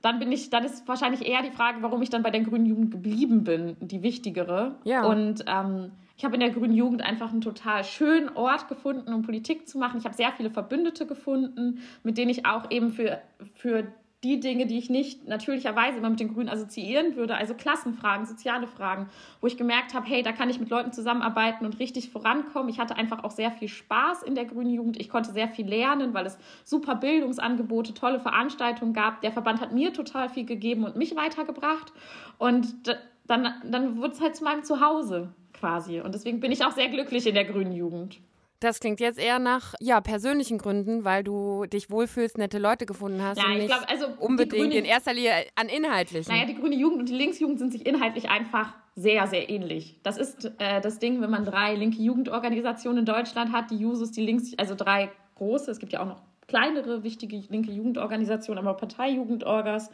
dann 0.02 0.18
bin 0.18 0.30
ich, 0.32 0.50
dann 0.50 0.64
ist 0.64 0.86
wahrscheinlich 0.86 1.26
eher 1.26 1.42
die 1.42 1.50
Frage, 1.50 1.82
warum 1.82 2.02
ich 2.02 2.10
dann 2.10 2.22
bei 2.22 2.30
der 2.30 2.42
Grünen 2.42 2.66
Jugend 2.66 2.90
geblieben 2.90 3.44
bin, 3.44 3.76
die 3.80 4.02
wichtigere. 4.02 4.76
Ja. 4.84 5.04
Und 5.04 5.44
ähm, 5.46 5.92
ich 6.16 6.24
habe 6.24 6.34
in 6.34 6.40
der 6.40 6.50
Grünen 6.50 6.74
Jugend 6.74 7.02
einfach 7.02 7.30
einen 7.30 7.40
total 7.40 7.84
schönen 7.84 8.28
Ort 8.30 8.68
gefunden, 8.68 9.12
um 9.12 9.22
Politik 9.22 9.68
zu 9.68 9.78
machen. 9.78 9.98
Ich 9.98 10.04
habe 10.04 10.14
sehr 10.14 10.32
viele 10.32 10.50
Verbündete 10.50 11.06
gefunden, 11.06 11.80
mit 12.02 12.18
denen 12.18 12.30
ich 12.30 12.46
auch 12.46 12.70
eben 12.70 12.90
für, 12.90 13.20
für 13.54 13.86
die 14.24 14.40
Dinge, 14.40 14.66
die 14.66 14.78
ich 14.78 14.90
nicht 14.90 15.28
natürlicherweise 15.28 15.98
immer 15.98 16.10
mit 16.10 16.18
den 16.18 16.34
Grünen 16.34 16.48
assoziieren 16.48 17.14
würde, 17.14 17.36
also 17.36 17.54
Klassenfragen, 17.54 18.26
soziale 18.26 18.66
Fragen, 18.66 19.08
wo 19.40 19.46
ich 19.46 19.56
gemerkt 19.56 19.94
habe, 19.94 20.06
hey, 20.06 20.22
da 20.22 20.32
kann 20.32 20.50
ich 20.50 20.58
mit 20.58 20.70
Leuten 20.70 20.92
zusammenarbeiten 20.92 21.64
und 21.64 21.78
richtig 21.78 22.10
vorankommen. 22.10 22.68
Ich 22.68 22.80
hatte 22.80 22.96
einfach 22.96 23.22
auch 23.22 23.30
sehr 23.30 23.52
viel 23.52 23.68
Spaß 23.68 24.24
in 24.24 24.34
der 24.34 24.44
Grünen 24.44 24.70
Jugend. 24.70 25.00
Ich 25.00 25.08
konnte 25.08 25.30
sehr 25.30 25.48
viel 25.48 25.68
lernen, 25.68 26.14
weil 26.14 26.26
es 26.26 26.36
super 26.64 26.96
Bildungsangebote, 26.96 27.94
tolle 27.94 28.18
Veranstaltungen 28.18 28.92
gab. 28.92 29.20
Der 29.20 29.30
Verband 29.30 29.60
hat 29.60 29.72
mir 29.72 29.92
total 29.92 30.28
viel 30.28 30.44
gegeben 30.44 30.84
und 30.84 30.96
mich 30.96 31.14
weitergebracht. 31.14 31.92
Und 32.38 32.88
dann, 33.28 33.54
dann 33.64 33.98
wurde 33.98 34.14
es 34.14 34.20
halt 34.20 34.34
zu 34.34 34.42
meinem 34.42 34.64
Zuhause 34.64 35.32
quasi. 35.52 36.00
Und 36.00 36.12
deswegen 36.12 36.40
bin 36.40 36.50
ich 36.50 36.64
auch 36.64 36.72
sehr 36.72 36.88
glücklich 36.88 37.26
in 37.26 37.34
der 37.34 37.44
Grünen 37.44 37.72
Jugend. 37.72 38.20
Das 38.60 38.80
klingt 38.80 38.98
jetzt 38.98 39.20
eher 39.20 39.38
nach 39.38 39.74
ja, 39.78 40.00
persönlichen 40.00 40.58
Gründen, 40.58 41.04
weil 41.04 41.22
du 41.22 41.66
dich 41.66 41.90
wohlfühlst, 41.90 42.38
nette 42.38 42.58
Leute 42.58 42.86
gefunden 42.86 43.22
hast. 43.22 43.38
Ja, 43.38 43.46
und 43.46 43.58
nicht 43.58 43.68
glaub, 43.68 43.88
also 43.88 44.06
unbedingt 44.18 44.62
grüne, 44.62 44.74
in 44.74 44.84
erster 44.84 45.14
Linie 45.14 45.46
an 45.54 45.68
inhaltlichen. 45.68 46.32
Naja, 46.32 46.46
die 46.46 46.56
grüne 46.56 46.74
Jugend 46.74 47.00
und 47.00 47.08
die 47.08 47.14
Linksjugend 47.14 47.58
sind 47.60 47.72
sich 47.72 47.86
inhaltlich 47.86 48.28
einfach 48.28 48.74
sehr, 48.96 49.28
sehr 49.28 49.48
ähnlich. 49.48 50.00
Das 50.02 50.18
ist 50.18 50.52
äh, 50.58 50.80
das 50.80 50.98
Ding, 50.98 51.20
wenn 51.20 51.30
man 51.30 51.44
drei 51.44 51.76
linke 51.76 52.02
Jugendorganisationen 52.02 53.00
in 53.00 53.04
Deutschland 53.06 53.52
hat, 53.52 53.70
die 53.70 53.76
Jusos, 53.76 54.10
die 54.10 54.22
Links, 54.22 54.54
also 54.58 54.74
drei 54.74 55.10
große, 55.36 55.70
es 55.70 55.78
gibt 55.78 55.92
ja 55.92 56.00
auch 56.00 56.06
noch 56.06 56.22
kleinere, 56.48 57.04
wichtige 57.04 57.36
linke 57.48 57.70
Jugendorganisationen, 57.70 58.66
aber 58.66 58.76
Parteijugendorgas 58.76 59.90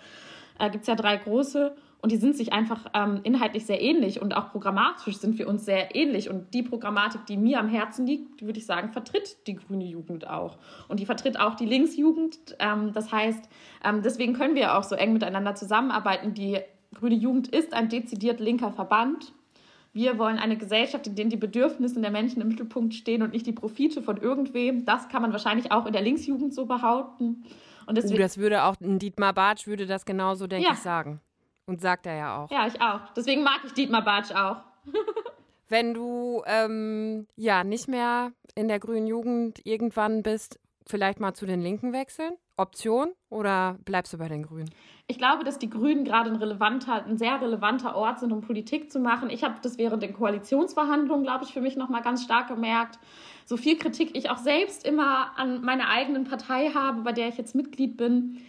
äh, 0.58 0.70
gibt 0.70 0.82
es 0.82 0.88
ja 0.88 0.94
drei 0.94 1.18
große. 1.18 1.76
Und 2.04 2.12
die 2.12 2.18
sind 2.18 2.36
sich 2.36 2.52
einfach 2.52 2.84
ähm, 2.92 3.20
inhaltlich 3.22 3.64
sehr 3.64 3.80
ähnlich 3.80 4.20
und 4.20 4.36
auch 4.36 4.50
programmatisch 4.50 5.16
sind 5.16 5.38
wir 5.38 5.48
uns 5.48 5.64
sehr 5.64 5.96
ähnlich. 5.96 6.28
Und 6.28 6.52
die 6.52 6.62
Programmatik, 6.62 7.24
die 7.24 7.38
mir 7.38 7.58
am 7.58 7.70
Herzen 7.70 8.06
liegt, 8.06 8.42
würde 8.42 8.58
ich 8.58 8.66
sagen, 8.66 8.92
vertritt 8.92 9.38
die 9.46 9.54
grüne 9.54 9.86
Jugend 9.86 10.28
auch. 10.28 10.58
Und 10.88 11.00
die 11.00 11.06
vertritt 11.06 11.40
auch 11.40 11.54
die 11.54 11.64
Linksjugend. 11.64 12.56
Ähm, 12.58 12.92
das 12.92 13.10
heißt, 13.10 13.48
ähm, 13.82 14.02
deswegen 14.02 14.34
können 14.34 14.54
wir 14.54 14.76
auch 14.76 14.82
so 14.82 14.96
eng 14.96 15.14
miteinander 15.14 15.54
zusammenarbeiten. 15.54 16.34
Die 16.34 16.58
grüne 16.92 17.14
Jugend 17.14 17.48
ist 17.48 17.72
ein 17.72 17.88
dezidiert 17.88 18.38
linker 18.38 18.70
Verband. 18.70 19.32
Wir 19.94 20.18
wollen 20.18 20.38
eine 20.38 20.58
Gesellschaft, 20.58 21.06
in 21.06 21.14
der 21.14 21.24
die 21.24 21.38
Bedürfnisse 21.38 21.98
der 22.02 22.10
Menschen 22.10 22.42
im 22.42 22.48
Mittelpunkt 22.48 22.92
stehen 22.92 23.22
und 23.22 23.32
nicht 23.32 23.46
die 23.46 23.52
Profite 23.52 24.02
von 24.02 24.18
irgendwem. 24.18 24.84
Das 24.84 25.08
kann 25.08 25.22
man 25.22 25.32
wahrscheinlich 25.32 25.72
auch 25.72 25.86
in 25.86 25.94
der 25.94 26.02
Linksjugend 26.02 26.52
so 26.52 26.66
behaupten. 26.66 27.46
Und 27.86 27.96
deswegen, 27.96 28.16
uh, 28.16 28.22
das 28.24 28.36
würde 28.36 28.64
auch 28.64 28.76
Dietmar 28.78 29.32
Bartsch 29.32 29.66
würde 29.66 29.86
das 29.86 30.04
genauso, 30.04 30.46
denke 30.46 30.66
ja. 30.66 30.74
ich, 30.74 30.80
sagen. 30.80 31.22
Und 31.66 31.80
sagt 31.80 32.06
er 32.06 32.14
ja 32.14 32.36
auch. 32.36 32.50
Ja, 32.50 32.66
ich 32.66 32.80
auch. 32.80 33.00
Deswegen 33.16 33.42
mag 33.42 33.60
ich 33.64 33.72
Dietmar 33.72 34.02
Bartsch 34.02 34.32
auch. 34.32 34.56
Wenn 35.68 35.94
du 35.94 36.42
ähm, 36.46 37.26
ja 37.36 37.64
nicht 37.64 37.88
mehr 37.88 38.32
in 38.54 38.68
der 38.68 38.78
grünen 38.78 39.06
Jugend 39.06 39.64
irgendwann 39.64 40.22
bist, 40.22 40.60
vielleicht 40.86 41.20
mal 41.20 41.34
zu 41.34 41.46
den 41.46 41.62
Linken 41.62 41.92
wechseln? 41.92 42.34
Option 42.56 43.12
oder 43.30 43.78
bleibst 43.84 44.12
du 44.12 44.18
bei 44.18 44.28
den 44.28 44.44
Grünen? 44.44 44.70
Ich 45.06 45.18
glaube, 45.18 45.42
dass 45.42 45.58
die 45.58 45.68
Grünen 45.68 46.04
gerade 46.04 46.30
ein 46.30 46.36
relevanter, 46.36 47.04
ein 47.04 47.18
sehr 47.18 47.40
relevanter 47.40 47.96
Ort 47.96 48.20
sind, 48.20 48.32
um 48.32 48.42
Politik 48.42 48.92
zu 48.92 49.00
machen. 49.00 49.28
Ich 49.28 49.42
habe 49.42 49.56
das 49.60 49.76
während 49.76 50.02
den 50.02 50.14
Koalitionsverhandlungen, 50.14 51.24
glaube 51.24 51.44
ich, 51.44 51.52
für 51.52 51.60
mich 51.60 51.76
nochmal 51.76 52.02
ganz 52.02 52.22
stark 52.22 52.48
gemerkt. 52.48 52.98
So 53.44 53.56
viel 53.56 53.76
Kritik 53.76 54.16
ich 54.16 54.30
auch 54.30 54.38
selbst 54.38 54.86
immer 54.86 55.36
an 55.36 55.62
meiner 55.62 55.88
eigenen 55.88 56.24
Partei 56.24 56.70
habe, 56.70 57.02
bei 57.02 57.12
der 57.12 57.28
ich 57.28 57.36
jetzt 57.36 57.54
Mitglied 57.54 57.96
bin 57.96 58.40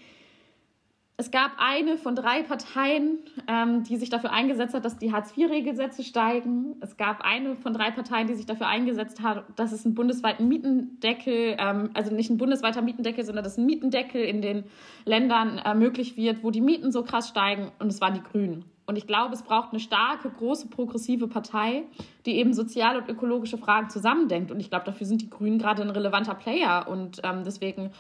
es 1.18 1.32
gab 1.32 1.52
eine 1.58 1.98
von 1.98 2.14
drei 2.14 2.44
Parteien, 2.44 3.20
ähm, 3.48 3.84
die 3.84 3.96
sich 3.96 4.10
dafür 4.10 4.34
eingesetzt 4.34 4.74
hat, 4.74 4.84
dass 4.84 4.98
die 4.98 5.14
Hartz-IV-Regelsätze 5.14 6.04
steigen. 6.04 6.76
Es 6.82 6.98
gab 6.98 7.22
eine 7.22 7.56
von 7.56 7.74
drei 7.74 7.92
Parteien, 7.92 8.28
die 8.28 8.34
sich 8.34 8.46
dafür 8.46 8.68
eingesetzt 8.68 9.22
hat, 9.22 9.46
dass 9.56 9.72
es 9.72 9.86
einen 9.86 9.96
bundesweiten 9.96 10.50
Mietendeckel, 10.50 11.56
ähm, 11.58 11.92
also 11.94 12.14
nicht 12.14 12.30
ein 12.30 12.38
bundesweiter 12.38 12.82
Mietendeckel, 12.82 13.24
sondern 13.24 13.46
dass 13.46 13.58
ein 13.58 13.66
Mietendeckel 13.66 14.22
in 14.22 14.42
den 14.42 14.66
Ländern 15.06 15.58
äh, 15.60 15.74
möglich 15.74 16.18
wird, 16.18 16.44
wo 16.44 16.52
die 16.52 16.60
Mieten 16.62 16.92
so 16.92 17.04
krass 17.04 17.30
steigen. 17.30 17.72
Und 17.80 17.88
es 17.88 18.02
waren 18.02 18.14
die 18.14 18.24
Grünen. 18.24 18.66
Und 18.86 18.98
ich 18.98 19.08
glaube, 19.08 19.34
es 19.34 19.42
braucht 19.42 19.72
eine 19.72 19.80
starke, 19.80 20.30
große, 20.30 20.68
progressive 20.68 21.28
Partei, 21.28 21.84
die 22.26 22.36
eben 22.36 22.54
soziale 22.54 23.00
und 23.00 23.10
ökologische 23.10 23.58
Fragen 23.58 23.90
zusammendenkt. 23.90 24.52
Und 24.52 24.60
ich 24.60 24.70
glaube, 24.70 24.86
dafür 24.86 25.08
sind 25.08 25.22
die 25.22 25.30
Grünen 25.30 25.60
gerade 25.60 25.82
ein 25.82 25.90
relevanter 25.90 26.36
Player. 26.36 26.88
Und 26.90 27.22
ähm, 27.24 27.44
deswegen 27.46 27.92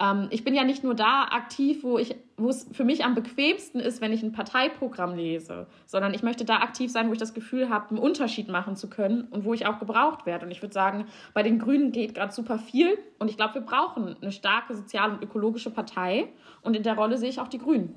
ähm, 0.00 0.28
ich 0.30 0.44
bin 0.44 0.54
ja 0.54 0.64
nicht 0.64 0.82
nur 0.82 0.94
da 0.94 1.24
aktiv, 1.24 1.84
wo 1.84 1.98
ich, 1.98 2.16
wo 2.36 2.48
es 2.48 2.66
für 2.72 2.84
mich 2.84 3.04
am 3.04 3.14
bequemsten 3.14 3.80
ist, 3.80 4.00
wenn 4.00 4.12
ich 4.12 4.22
ein 4.22 4.32
Parteiprogramm 4.32 5.14
lese, 5.14 5.66
sondern 5.86 6.14
ich 6.14 6.22
möchte 6.22 6.44
da 6.44 6.56
aktiv 6.56 6.90
sein, 6.90 7.08
wo 7.08 7.12
ich 7.12 7.18
das 7.18 7.34
Gefühl 7.34 7.68
habe, 7.68 7.90
einen 7.90 7.98
Unterschied 7.98 8.48
machen 8.48 8.76
zu 8.76 8.88
können 8.88 9.28
und 9.30 9.44
wo 9.44 9.52
ich 9.52 9.66
auch 9.66 9.78
gebraucht 9.78 10.24
werde. 10.24 10.46
Und 10.46 10.52
ich 10.52 10.62
würde 10.62 10.72
sagen, 10.72 11.04
bei 11.34 11.42
den 11.42 11.58
Grünen 11.58 11.92
geht 11.92 12.14
gerade 12.14 12.32
super 12.32 12.58
viel 12.58 12.98
und 13.18 13.30
ich 13.30 13.36
glaube, 13.36 13.54
wir 13.54 13.62
brauchen 13.62 14.16
eine 14.20 14.32
starke 14.32 14.74
soziale 14.74 15.12
und 15.12 15.22
ökologische 15.22 15.70
Partei 15.70 16.28
und 16.62 16.74
in 16.74 16.82
der 16.82 16.94
Rolle 16.94 17.18
sehe 17.18 17.28
ich 17.28 17.40
auch 17.40 17.48
die 17.48 17.58
Grünen. 17.58 17.94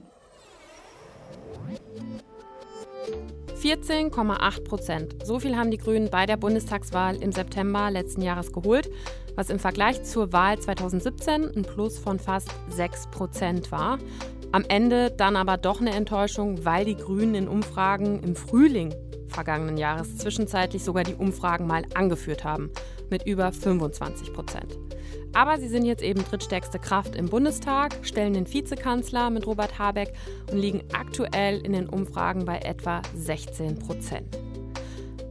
14,8 3.63 4.65
Prozent. 4.65 5.25
So 5.25 5.39
viel 5.39 5.55
haben 5.55 5.71
die 5.71 5.77
Grünen 5.77 6.09
bei 6.09 6.25
der 6.25 6.35
Bundestagswahl 6.35 7.15
im 7.23 7.31
September 7.31 7.89
letzten 7.89 8.21
Jahres 8.21 8.51
geholt, 8.51 8.91
was 9.35 9.49
im 9.49 9.57
Vergleich 9.57 10.03
zur 10.03 10.33
Wahl 10.33 10.59
2017 10.59 11.55
ein 11.55 11.61
Plus 11.61 11.97
von 11.97 12.19
fast 12.19 12.49
6 12.71 13.07
Prozent 13.11 13.71
war. 13.71 13.99
Am 14.51 14.65
Ende 14.67 15.11
dann 15.11 15.37
aber 15.37 15.55
doch 15.55 15.79
eine 15.79 15.91
Enttäuschung, 15.91 16.65
weil 16.65 16.83
die 16.83 16.97
Grünen 16.97 17.35
in 17.35 17.47
Umfragen 17.47 18.21
im 18.21 18.35
Frühling 18.35 18.93
vergangenen 19.29 19.77
Jahres 19.77 20.17
zwischenzeitlich 20.17 20.83
sogar 20.83 21.05
die 21.05 21.15
Umfragen 21.15 21.65
mal 21.65 21.83
angeführt 21.93 22.43
haben, 22.43 22.69
mit 23.13 23.27
über 23.27 23.51
25 23.51 24.33
Prozent. 24.33 24.75
Aber 25.33 25.59
sie 25.59 25.67
sind 25.67 25.85
jetzt 25.85 26.01
eben 26.01 26.23
drittstärkste 26.23 26.79
Kraft 26.79 27.15
im 27.15 27.27
Bundestag, 27.27 27.93
stellen 28.01 28.33
den 28.33 28.51
Vizekanzler 28.51 29.29
mit 29.29 29.45
Robert 29.45 29.77
Habeck 29.77 30.13
und 30.51 30.57
liegen 30.57 30.81
aktuell 30.93 31.63
in 31.63 31.73
den 31.73 31.87
Umfragen 31.87 32.45
bei 32.45 32.57
etwa 32.57 33.03
16 33.15 33.77
Prozent. 33.77 34.37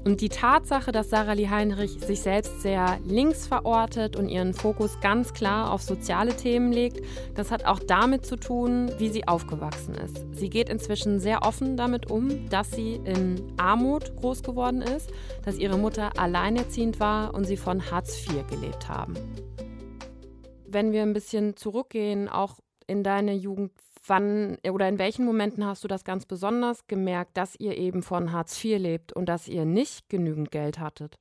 Und 0.05 0.21
die 0.21 0.29
Tatsache, 0.29 0.91
dass 0.91 1.11
Sarah 1.11 1.35
Lee 1.35 1.49
Heinrich 1.49 2.01
sich 2.01 2.21
selbst 2.21 2.61
sehr 2.61 2.99
links 3.05 3.47
verortet 3.47 4.17
und 4.17 4.29
ihren 4.29 4.53
Fokus 4.53 4.99
ganz 5.01 5.33
klar 5.33 5.73
auf 5.73 5.83
soziale 5.83 6.35
Themen 6.35 6.73
legt, 6.73 7.01
das 7.35 7.51
hat 7.51 7.65
auch 7.67 7.79
damit 7.79 8.27
zu 8.27 8.37
tun, 8.37 8.91
wie 8.99 9.11
sie 9.11 9.29
aufgewachsen 9.29 9.95
ist. 9.95 10.25
Sie 10.33 10.51
geht 10.51 10.69
inzwischen 10.69 11.21
sehr 11.21 11.43
offen 11.43 11.77
damit 11.77 12.11
um, 12.11 12.49
dass 12.51 12.73
sie 12.73 12.97
in 13.05 13.41
Armut 13.59 14.17
groß 14.17 14.43
geworden 14.43 14.83
ist, 14.83 15.11
dass 15.45 15.57
ihre 15.57 15.79
Mutter 15.79 16.11
alleinerziehend 16.19 16.99
war 16.99 17.35
und 17.35 17.45
sie 17.45 17.57
von 17.57 17.91
Hartz 17.91 18.27
IV 18.27 18.47
gelebt 18.49 18.89
haben 18.89 19.15
wenn 20.73 20.93
wir 20.93 21.03
ein 21.03 21.13
bisschen 21.13 21.57
zurückgehen, 21.57 22.29
auch 22.29 22.59
in 22.87 23.03
deine 23.03 23.35
Jugend, 23.35 23.73
wann 24.07 24.59
oder 24.69 24.89
in 24.89 24.99
welchen 24.99 25.25
Momenten 25.25 25.67
hast 25.67 25.85
du 25.85 25.89
das 25.89 26.05
ganz 26.05 26.27
besonders 26.27 26.87
gemerkt, 26.87 27.37
dass 27.37 27.59
ihr 27.59 27.77
eben 27.77 28.03
von 28.03 28.33
Hartz 28.33 28.63
IV 28.63 28.79
lebt 28.79 29.13
und 29.13 29.29
dass 29.29 29.49
ihr 29.49 29.65
nicht 29.65 30.09
genügend 30.09 30.51
Geld 30.51 30.79
hattet? 30.79 31.19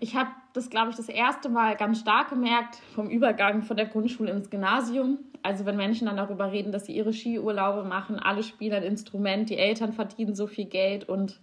Ich 0.00 0.16
habe 0.16 0.30
das, 0.52 0.70
glaube 0.70 0.90
ich, 0.90 0.96
das 0.96 1.08
erste 1.08 1.48
Mal 1.48 1.76
ganz 1.76 2.00
stark 2.00 2.30
gemerkt 2.30 2.76
vom 2.94 3.08
Übergang 3.08 3.62
von 3.62 3.76
der 3.76 3.86
Grundschule 3.86 4.32
ins 4.32 4.50
Gymnasium. 4.50 5.18
Also 5.42 5.66
wenn 5.66 5.76
Menschen 5.76 6.06
dann 6.06 6.16
darüber 6.16 6.50
reden, 6.50 6.72
dass 6.72 6.86
sie 6.86 6.96
ihre 6.96 7.12
Skiurlaube 7.12 7.84
machen, 7.84 8.18
alle 8.18 8.42
spielen 8.42 8.74
ein 8.74 8.82
Instrument, 8.82 9.50
die 9.50 9.56
Eltern 9.56 9.92
verdienen 9.92 10.34
so 10.34 10.46
viel 10.46 10.64
Geld 10.64 11.08
und 11.08 11.40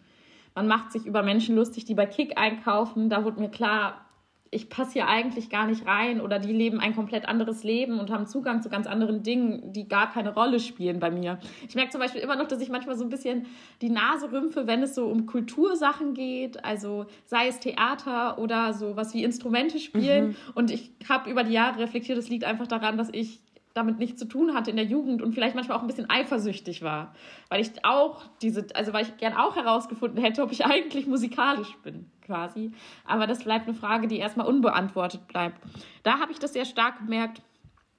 man 0.54 0.68
macht 0.68 0.92
sich 0.92 1.06
über 1.06 1.24
Menschen 1.24 1.56
lustig, 1.56 1.86
die 1.86 1.96
bei 1.96 2.06
Kick 2.06 2.38
einkaufen. 2.38 3.10
Da 3.10 3.24
wurde 3.24 3.40
mir 3.40 3.50
klar, 3.50 4.06
ich 4.54 4.68
passe 4.70 4.94
hier 4.94 5.08
eigentlich 5.08 5.50
gar 5.50 5.66
nicht 5.66 5.86
rein 5.88 6.20
oder 6.20 6.38
die 6.38 6.52
leben 6.52 6.82
ein 6.82 6.94
komplett 6.94 7.26
anderes 7.26 7.64
Leben 7.64 8.00
und 8.00 8.12
haben 8.12 8.28
Zugang 8.28 8.62
zu 8.62 8.70
ganz 8.70 8.86
anderen 8.86 9.24
Dingen, 9.24 9.72
die 9.72 9.88
gar 9.88 10.12
keine 10.12 10.34
Rolle 10.34 10.60
spielen 10.60 11.00
bei 11.00 11.10
mir. 11.10 11.40
Ich 11.70 11.76
merke 11.76 11.92
zum 11.92 12.02
Beispiel 12.02 12.20
immer 12.20 12.36
noch, 12.36 12.50
dass 12.50 12.62
ich 12.62 12.70
manchmal 12.70 12.98
so 12.98 13.06
ein 13.06 13.10
bisschen 13.10 13.46
die 13.82 13.90
Nase 13.90 14.30
rümpfe, 14.30 14.68
wenn 14.68 14.84
es 14.84 14.94
so 14.94 15.08
um 15.08 15.26
Kultursachen 15.26 16.14
geht, 16.14 16.66
also 16.66 17.06
sei 17.26 17.48
es 17.48 17.60
Theater 17.60 18.40
oder 18.40 18.74
so 18.74 18.98
was 18.98 19.14
wie 19.14 19.24
Instrumente 19.24 19.80
spielen. 19.80 20.28
Mhm. 20.28 20.36
Und 20.54 20.70
ich 20.70 20.92
habe 21.08 21.32
über 21.32 21.46
die 21.46 21.54
Jahre 21.54 21.80
reflektiert, 21.80 22.18
es 22.18 22.28
liegt 22.28 22.44
einfach 22.44 22.68
daran, 22.68 22.98
dass 22.98 23.08
ich 23.14 23.40
damit 23.74 24.00
nichts 24.00 24.20
zu 24.20 24.28
tun 24.28 24.54
hatte 24.54 24.70
in 24.70 24.76
der 24.76 24.86
Jugend 24.86 25.22
und 25.22 25.34
vielleicht 25.34 25.56
manchmal 25.56 25.78
auch 25.78 25.82
ein 25.82 25.88
bisschen 25.88 26.10
eifersüchtig 26.10 26.82
war, 26.82 27.14
weil 27.50 27.62
ich 27.62 27.72
auch 27.84 28.24
diese, 28.42 28.68
also 28.74 28.94
weil 28.94 29.04
ich 29.04 29.18
gern 29.18 29.34
auch 29.34 29.56
herausgefunden 29.56 30.22
hätte, 30.22 30.44
ob 30.44 30.52
ich 30.52 30.66
eigentlich 30.66 31.08
musikalisch 31.08 31.76
bin, 31.84 32.10
quasi. 32.26 32.72
Aber 33.06 33.28
das 33.28 33.44
bleibt 33.44 33.68
eine 33.68 33.76
Frage, 33.76 34.08
die 34.08 34.18
erstmal 34.18 34.48
unbeantwortet 34.48 35.28
bleibt. 35.28 35.60
Da 36.04 36.20
habe 36.20 36.32
ich 36.32 36.40
das 36.40 36.54
sehr 36.54 36.66
stark 36.66 37.00
gemerkt. 37.00 37.42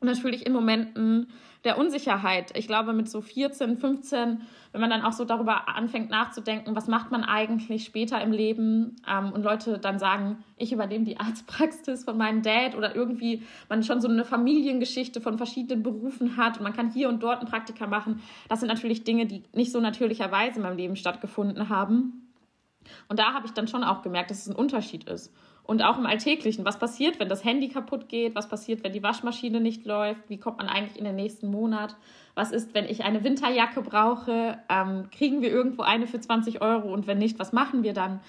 Und 0.01 0.09
natürlich 0.09 0.47
in 0.47 0.53
Momenten, 0.53 1.29
der 1.65 1.79
Unsicherheit. 1.79 2.57
Ich 2.57 2.67
glaube, 2.67 2.93
mit 2.93 3.09
so 3.09 3.21
14, 3.21 3.77
15, 3.77 4.43
wenn 4.73 4.81
man 4.81 4.91
dann 4.91 5.03
auch 5.03 5.13
so 5.13 5.25
darüber 5.25 5.69
anfängt 5.69 6.11
nachzudenken, 6.11 6.75
was 6.75 6.89
macht 6.89 7.11
man 7.11 7.25
eigentlich 7.25 7.85
später 7.85 8.21
im 8.21 8.33
Leben 8.33 8.97
ähm, 9.09 9.33
und 9.33 9.43
Leute 9.45 9.79
dann 9.79 9.99
sagen, 9.99 10.43
ich 10.57 10.73
übernehme 10.73 11.05
die 11.05 11.19
Arztpraxis 11.19 12.05
von 12.05 12.17
meinem 12.17 12.43
Dad 12.43 12.75
oder 12.75 12.97
irgendwie 12.97 13.43
man 13.69 13.83
schon 13.83 14.01
so 14.01 14.09
eine 14.09 14.25
Familiengeschichte 14.25 15.21
von 15.21 15.39
verschiedenen 15.39 15.83
Berufen 15.83 16.37
hat 16.37 16.57
und 16.57 16.65
man 16.65 16.73
kann 16.73 16.91
hier 16.91 17.09
und 17.09 17.23
dort 17.23 17.41
ein 17.41 17.47
Praktika 17.47 17.87
machen. 17.87 18.21
Das 18.49 18.61
sind 18.61 18.69
natürlich 18.69 19.05
Dinge, 19.05 19.27
die 19.27 19.45
nicht 19.53 19.73
so 19.73 19.81
natürlicherweise 19.81 20.57
in 20.57 20.63
meinem 20.63 20.77
Leben 20.77 20.97
stattgefunden 20.97 21.69
haben. 21.69 22.33
Und 23.09 23.19
da 23.19 23.35
habe 23.35 23.47
ich 23.47 23.53
dann 23.53 23.69
schon 23.69 23.85
auch 23.85 24.03
gemerkt, 24.03 24.31
dass 24.31 24.41
es 24.41 24.49
ein 24.49 24.57
Unterschied 24.57 25.09
ist. 25.09 25.33
Und 25.65 25.83
auch 25.83 25.97
im 25.97 26.07
Alltäglichen. 26.07 26.65
Was 26.65 26.79
passiert, 26.79 27.21
wenn 27.21 27.29
das 27.29 27.45
Handy 27.45 27.69
kaputt 27.69 28.09
geht? 28.09 28.35
Was 28.35 28.49
passiert, 28.49 28.83
wenn 28.83 28.93
die 28.93 29.03
Waschmaschine 29.03 29.61
nicht 29.61 29.87
läuft? 29.87 30.29
Wie 30.29 30.39
kommt 30.39 30.59
man 30.59 30.69
eigentlich 30.69 30.99
in 30.99 31.05
den 31.05 31.15
nächsten 31.15 31.51
Monat? 31.51 31.97
Was 32.35 32.51
ist, 32.51 32.75
wenn 32.75 32.85
ich 32.87 33.05
eine 33.05 33.23
Winterjacke 33.23 33.81
brauche? 33.83 34.59
Ähm, 34.69 35.09
kriegen 35.11 35.41
wir 35.41 35.51
irgendwo 35.51 35.83
eine 35.83 36.07
für 36.07 36.21
20 36.21 36.63
Euro? 36.63 36.93
Und 36.93 37.07
wenn 37.07 37.19
nicht, 37.19 37.39
was 37.39 37.53
machen 37.53 37.85
wir 37.85 37.93
dann? 37.93 38.21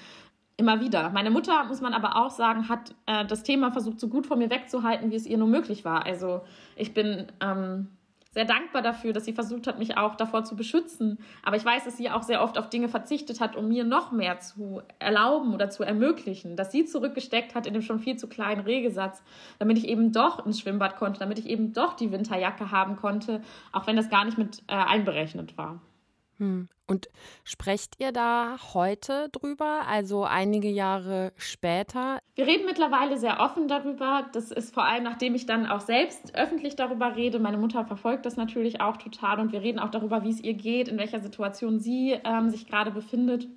Immer 0.58 0.80
wieder. 0.80 1.10
Meine 1.10 1.32
Mutter, 1.32 1.64
muss 1.64 1.82
man 1.82 1.94
aber 1.94 2.16
auch 2.18 2.30
sagen, 2.30 2.70
hat 2.70 2.94
äh, 3.08 3.26
das 3.26 3.42
Thema 3.42 3.72
versucht, 3.72 4.00
so 4.00 4.08
gut 4.08 4.28
von 4.28 4.38
mir 4.38 4.52
wegzuhalten, 4.52 5.10
wie 5.10 5.16
es 5.16 5.26
ihr 5.26 5.40
nur 5.40 5.48
möglich 5.48 5.84
war. 5.84 6.06
Also 6.06 6.42
ich 6.76 6.94
bin 6.94 7.26
ähm, 7.42 7.88
sehr 8.34 8.46
dankbar 8.46 8.82
dafür, 8.82 9.14
dass 9.14 9.26
sie 9.26 9.34
versucht 9.34 9.68
hat, 9.68 9.80
mich 9.80 9.98
auch 9.98 10.16
davor 10.16 10.44
zu 10.44 10.56
beschützen. 10.56 11.20
Aber 11.44 11.56
ich 11.56 11.64
weiß, 11.64 11.86
dass 11.86 11.98
sie 11.98 12.10
auch 12.10 12.24
sehr 12.24 12.42
oft 12.42 12.58
auf 12.58 12.70
Dinge 12.70 12.90
verzichtet 12.90 13.40
hat, 13.40 13.56
um 13.56 13.68
mir 13.68 13.84
noch 13.84 14.12
mehr 14.12 14.40
zu 14.40 14.82
erlauben 15.00 15.54
oder 15.54 15.70
zu 15.70 15.84
ermöglichen. 15.84 16.56
Dass 16.56 16.72
sie 16.72 16.86
zurückgesteckt 16.86 17.56
hat 17.56 17.68
in 17.68 17.74
dem 17.74 17.82
schon 17.82 18.00
viel 18.00 18.18
zu 18.18 18.28
kleinen 18.28 18.62
Regesatz, 18.62 19.24
damit 19.60 19.78
ich 19.78 19.88
eben 19.88 20.12
doch 20.12 20.46
ins 20.46 20.60
Schwimmbad 20.60 20.98
konnte, 20.98 21.20
damit 21.20 21.40
ich 21.40 21.48
eben 21.48 21.74
doch 21.74 21.94
die 21.94 22.12
Winterjacke 22.12 22.72
haben 22.72 22.96
konnte, 22.96 23.42
auch 23.72 23.88
wenn 23.88 23.96
das 23.96 24.10
gar 24.10 24.26
nicht 24.26 24.38
mit 24.38 24.64
äh, 24.68 24.74
einberechnet 24.74 25.58
war. 25.58 25.80
Hm. 26.38 26.68
Und 26.88 27.08
sprecht 27.44 28.00
ihr 28.00 28.12
da 28.12 28.58
heute 28.74 29.30
drüber, 29.32 29.84
also 29.88 30.24
einige 30.24 30.70
Jahre 30.70 31.32
später? 31.38 32.20
Wir 32.36 32.46
reden 32.46 32.66
mittlerweile 32.66 33.18
sehr 33.18 33.40
offen 33.40 33.68
darüber. 33.68 34.28
Das 34.34 34.52
ist 34.52 34.74
vor 34.74 34.84
allem, 34.84 35.04
nachdem 35.04 35.34
ich 35.36 35.46
dann 35.46 35.66
auch 35.66 35.80
selbst 35.80 36.36
öffentlich 36.36 36.76
darüber 36.76 37.16
rede. 37.16 37.40
Meine 37.40 37.58
Mutter 37.58 37.86
verfolgt 37.86 38.26
das 38.26 38.36
natürlich 38.36 38.82
auch 38.82 38.98
total 38.98 39.40
und 39.40 39.52
wir 39.52 39.62
reden 39.62 39.80
auch 39.80 39.92
darüber, 39.92 40.24
wie 40.24 40.30
es 40.30 40.42
ihr 40.42 40.54
geht, 40.54 40.88
in 40.88 40.98
welcher 40.98 41.22
Situation 41.22 41.80
sie 41.80 42.20
ähm, 42.24 42.50
sich 42.50 42.68
gerade 42.68 42.92
befindet 42.92 43.48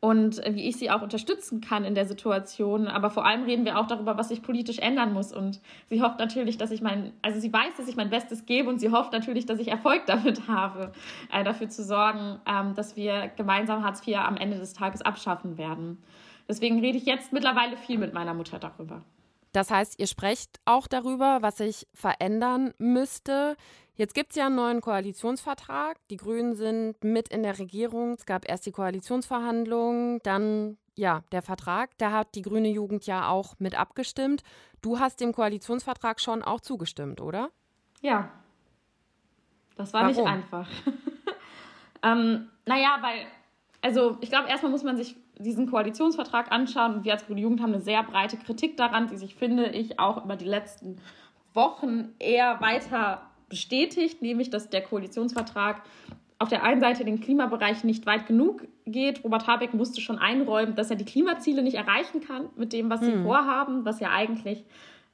und 0.00 0.40
wie 0.48 0.66
ich 0.66 0.76
sie 0.76 0.90
auch 0.90 1.02
unterstützen 1.02 1.60
kann 1.60 1.84
in 1.84 1.94
der 1.94 2.06
Situation. 2.06 2.88
Aber 2.88 3.10
vor 3.10 3.26
allem 3.26 3.44
reden 3.44 3.66
wir 3.66 3.78
auch 3.78 3.86
darüber, 3.86 4.16
was 4.16 4.28
sich 4.28 4.42
politisch 4.42 4.78
ändern 4.78 5.12
muss. 5.12 5.32
Und 5.32 5.60
sie 5.88 6.02
hofft 6.02 6.18
natürlich, 6.18 6.56
dass 6.56 6.70
ich 6.70 6.80
mein, 6.80 7.12
also 7.20 7.38
sie 7.38 7.52
weiß, 7.52 7.76
dass 7.76 7.86
ich 7.86 7.96
mein 7.96 8.08
Bestes 8.08 8.46
gebe 8.46 8.70
und 8.70 8.78
sie 8.78 8.90
hofft 8.90 9.12
natürlich, 9.12 9.44
dass 9.44 9.58
ich 9.58 9.68
Erfolg 9.68 10.02
damit 10.06 10.48
habe, 10.48 10.92
äh, 11.30 11.44
dafür 11.44 11.68
zu 11.68 11.84
sorgen, 11.84 12.40
ähm, 12.46 12.74
dass 12.74 12.96
wir 12.96 13.30
gemeinsam 13.36 13.84
Hartz 13.84 14.06
IV 14.06 14.16
am 14.16 14.36
Ende 14.36 14.58
des 14.58 14.72
Tages 14.72 15.02
abschaffen 15.02 15.58
werden. 15.58 16.02
Deswegen 16.48 16.80
rede 16.80 16.96
ich 16.96 17.04
jetzt 17.04 17.32
mittlerweile 17.32 17.76
viel 17.76 17.98
mit 17.98 18.14
meiner 18.14 18.34
Mutter 18.34 18.58
darüber. 18.58 19.02
Das 19.52 19.70
heißt, 19.70 19.98
ihr 19.98 20.06
sprecht 20.06 20.60
auch 20.64 20.86
darüber, 20.86 21.38
was 21.42 21.58
sich 21.58 21.86
verändern 21.92 22.72
müsste. 22.78 23.56
Jetzt 23.96 24.14
gibt 24.14 24.30
es 24.30 24.36
ja 24.36 24.46
einen 24.46 24.56
neuen 24.56 24.80
Koalitionsvertrag. 24.80 25.98
Die 26.08 26.16
Grünen 26.16 26.54
sind 26.54 27.02
mit 27.04 27.28
in 27.28 27.42
der 27.42 27.58
Regierung. 27.58 28.14
Es 28.14 28.24
gab 28.24 28.48
erst 28.48 28.66
die 28.66 28.72
Koalitionsverhandlungen, 28.72 30.20
dann 30.22 30.78
ja, 30.94 31.22
der 31.32 31.42
Vertrag. 31.42 31.90
Da 31.98 32.12
hat 32.12 32.34
die 32.34 32.42
grüne 32.42 32.68
Jugend 32.68 33.06
ja 33.06 33.28
auch 33.28 33.54
mit 33.58 33.78
abgestimmt. 33.78 34.42
Du 34.82 34.98
hast 34.98 35.20
dem 35.20 35.32
Koalitionsvertrag 35.32 36.20
schon 36.20 36.42
auch 36.42 36.60
zugestimmt, 36.60 37.20
oder? 37.20 37.50
Ja. 38.00 38.30
Das 39.76 39.92
war 39.92 40.02
Warum? 40.02 40.16
nicht 40.16 40.26
einfach. 40.26 40.68
ähm, 42.02 42.50
naja, 42.66 42.98
weil, 43.00 43.26
also 43.80 44.18
ich 44.20 44.30
glaube, 44.30 44.48
erstmal 44.48 44.70
muss 44.70 44.84
man 44.84 44.96
sich 44.96 45.16
diesen 45.38 45.70
Koalitionsvertrag 45.70 46.52
anschauen 46.52 46.96
und 46.96 47.04
wir 47.04 47.12
als 47.12 47.26
Grüne 47.26 47.40
Jugend 47.40 47.62
haben 47.62 47.72
eine 47.72 47.82
sehr 47.82 48.02
breite 48.02 48.36
Kritik 48.36 48.76
daran, 48.76 49.08
die 49.08 49.16
sich, 49.16 49.34
finde 49.34 49.70
ich, 49.70 49.98
auch 49.98 50.24
über 50.24 50.36
die 50.36 50.44
letzten 50.44 51.00
Wochen 51.54 52.14
eher 52.18 52.60
weiter 52.60 53.29
bestätigt, 53.50 54.22
nämlich 54.22 54.48
dass 54.48 54.70
der 54.70 54.80
Koalitionsvertrag 54.80 55.82
auf 56.38 56.48
der 56.48 56.62
einen 56.62 56.80
Seite 56.80 57.04
den 57.04 57.20
Klimabereich 57.20 57.84
nicht 57.84 58.06
weit 58.06 58.26
genug 58.26 58.66
geht. 58.86 59.22
Robert 59.22 59.46
Habeck 59.46 59.74
musste 59.74 60.00
schon 60.00 60.18
einräumen, 60.18 60.74
dass 60.74 60.88
er 60.88 60.96
die 60.96 61.04
Klimaziele 61.04 61.62
nicht 61.62 61.76
erreichen 61.76 62.22
kann 62.22 62.48
mit 62.56 62.72
dem, 62.72 62.88
was 62.88 63.00
sie 63.00 63.12
hm. 63.12 63.24
vorhaben, 63.24 63.84
was 63.84 64.00
ja 64.00 64.10
eigentlich, 64.10 64.64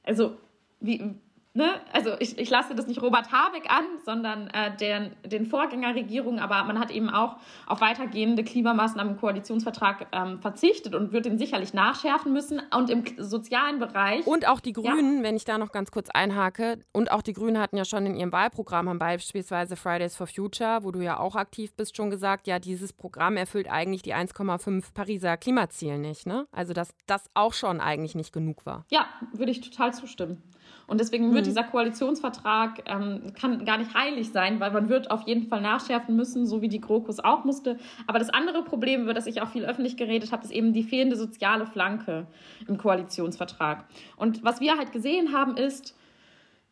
also 0.04 0.36
wie, 0.78 1.16
ne, 1.56 1.80
also 1.92 2.12
ich, 2.20 2.38
ich 2.38 2.50
lasse 2.50 2.74
das 2.74 2.86
nicht 2.86 3.02
Robert 3.02 3.32
Habeck 3.32 3.70
an, 3.70 3.84
sondern 4.04 4.48
äh, 4.48 4.76
den, 4.76 5.12
den 5.24 5.46
Vorgängerregierungen, 5.46 6.38
aber 6.38 6.62
man 6.64 6.78
hat 6.78 6.90
eben 6.90 7.08
auch 7.08 7.36
auf 7.66 7.80
weitergehende 7.80 8.44
Klimamaßnahmen 8.44 9.14
im 9.14 9.20
Koalitionsvertrag 9.20 10.06
ähm, 10.12 10.40
verzichtet 10.40 10.94
und 10.94 11.12
wird 11.12 11.24
den 11.24 11.38
sicherlich 11.38 11.74
nachschärfen 11.74 12.32
müssen. 12.32 12.60
Und 12.74 12.90
im 12.90 13.04
sozialen 13.16 13.78
Bereich. 13.78 14.26
Und 14.26 14.46
auch 14.46 14.60
die 14.60 14.72
Grünen, 14.72 15.18
ja. 15.18 15.22
wenn 15.22 15.36
ich 15.36 15.44
da 15.44 15.58
noch 15.58 15.72
ganz 15.72 15.90
kurz 15.90 16.10
einhake, 16.10 16.78
und 16.92 17.10
auch 17.10 17.22
die 17.22 17.32
Grünen 17.32 17.58
hatten 17.58 17.76
ja 17.76 17.84
schon 17.84 18.04
in 18.06 18.14
ihrem 18.14 18.32
Wahlprogramm, 18.32 18.88
haben 18.88 18.98
beispielsweise 18.98 19.76
Fridays 19.76 20.14
for 20.14 20.26
Future, 20.26 20.80
wo 20.82 20.90
du 20.90 21.00
ja 21.00 21.18
auch 21.18 21.36
aktiv 21.36 21.74
bist, 21.74 21.96
schon 21.96 22.10
gesagt, 22.10 22.46
ja, 22.46 22.58
dieses 22.58 22.92
Programm 22.92 23.36
erfüllt 23.36 23.70
eigentlich 23.70 24.02
die 24.02 24.14
1,5 24.14 24.92
Pariser 24.92 25.36
Klimaziele 25.36 25.98
nicht. 25.98 26.26
Ne? 26.26 26.46
Also 26.52 26.72
dass 26.72 26.94
das 27.06 27.24
auch 27.34 27.54
schon 27.54 27.80
eigentlich 27.80 28.14
nicht 28.14 28.32
genug 28.32 28.66
war. 28.66 28.84
Ja, 28.90 29.06
würde 29.32 29.52
ich 29.52 29.60
total 29.60 29.94
zustimmen. 29.94 30.42
Und 30.86 31.00
deswegen 31.00 31.32
wird 31.32 31.44
mhm. 31.44 31.48
dieser 31.48 31.64
Koalitionsvertrag 31.64 32.82
ähm, 32.86 33.32
kann 33.38 33.64
gar 33.64 33.78
nicht 33.78 33.94
heilig 33.94 34.30
sein, 34.30 34.60
weil 34.60 34.70
man 34.70 34.88
wird 34.88 35.10
auf 35.10 35.22
jeden 35.22 35.48
Fall 35.48 35.60
nachschärfen 35.60 36.14
müssen, 36.14 36.46
so 36.46 36.62
wie 36.62 36.68
die 36.68 36.80
GroKos 36.80 37.20
auch 37.20 37.44
musste. 37.44 37.78
Aber 38.06 38.18
das 38.18 38.30
andere 38.30 38.62
Problem, 38.62 39.02
über 39.02 39.14
das 39.14 39.26
ich 39.26 39.42
auch 39.42 39.48
viel 39.48 39.64
öffentlich 39.64 39.96
geredet 39.96 40.32
habe, 40.32 40.44
ist 40.44 40.52
eben 40.52 40.72
die 40.72 40.84
fehlende 40.84 41.16
soziale 41.16 41.66
Flanke 41.66 42.26
im 42.68 42.78
Koalitionsvertrag. 42.78 43.84
Und 44.16 44.44
was 44.44 44.60
wir 44.60 44.76
halt 44.78 44.92
gesehen 44.92 45.32
haben, 45.32 45.56
ist, 45.56 45.96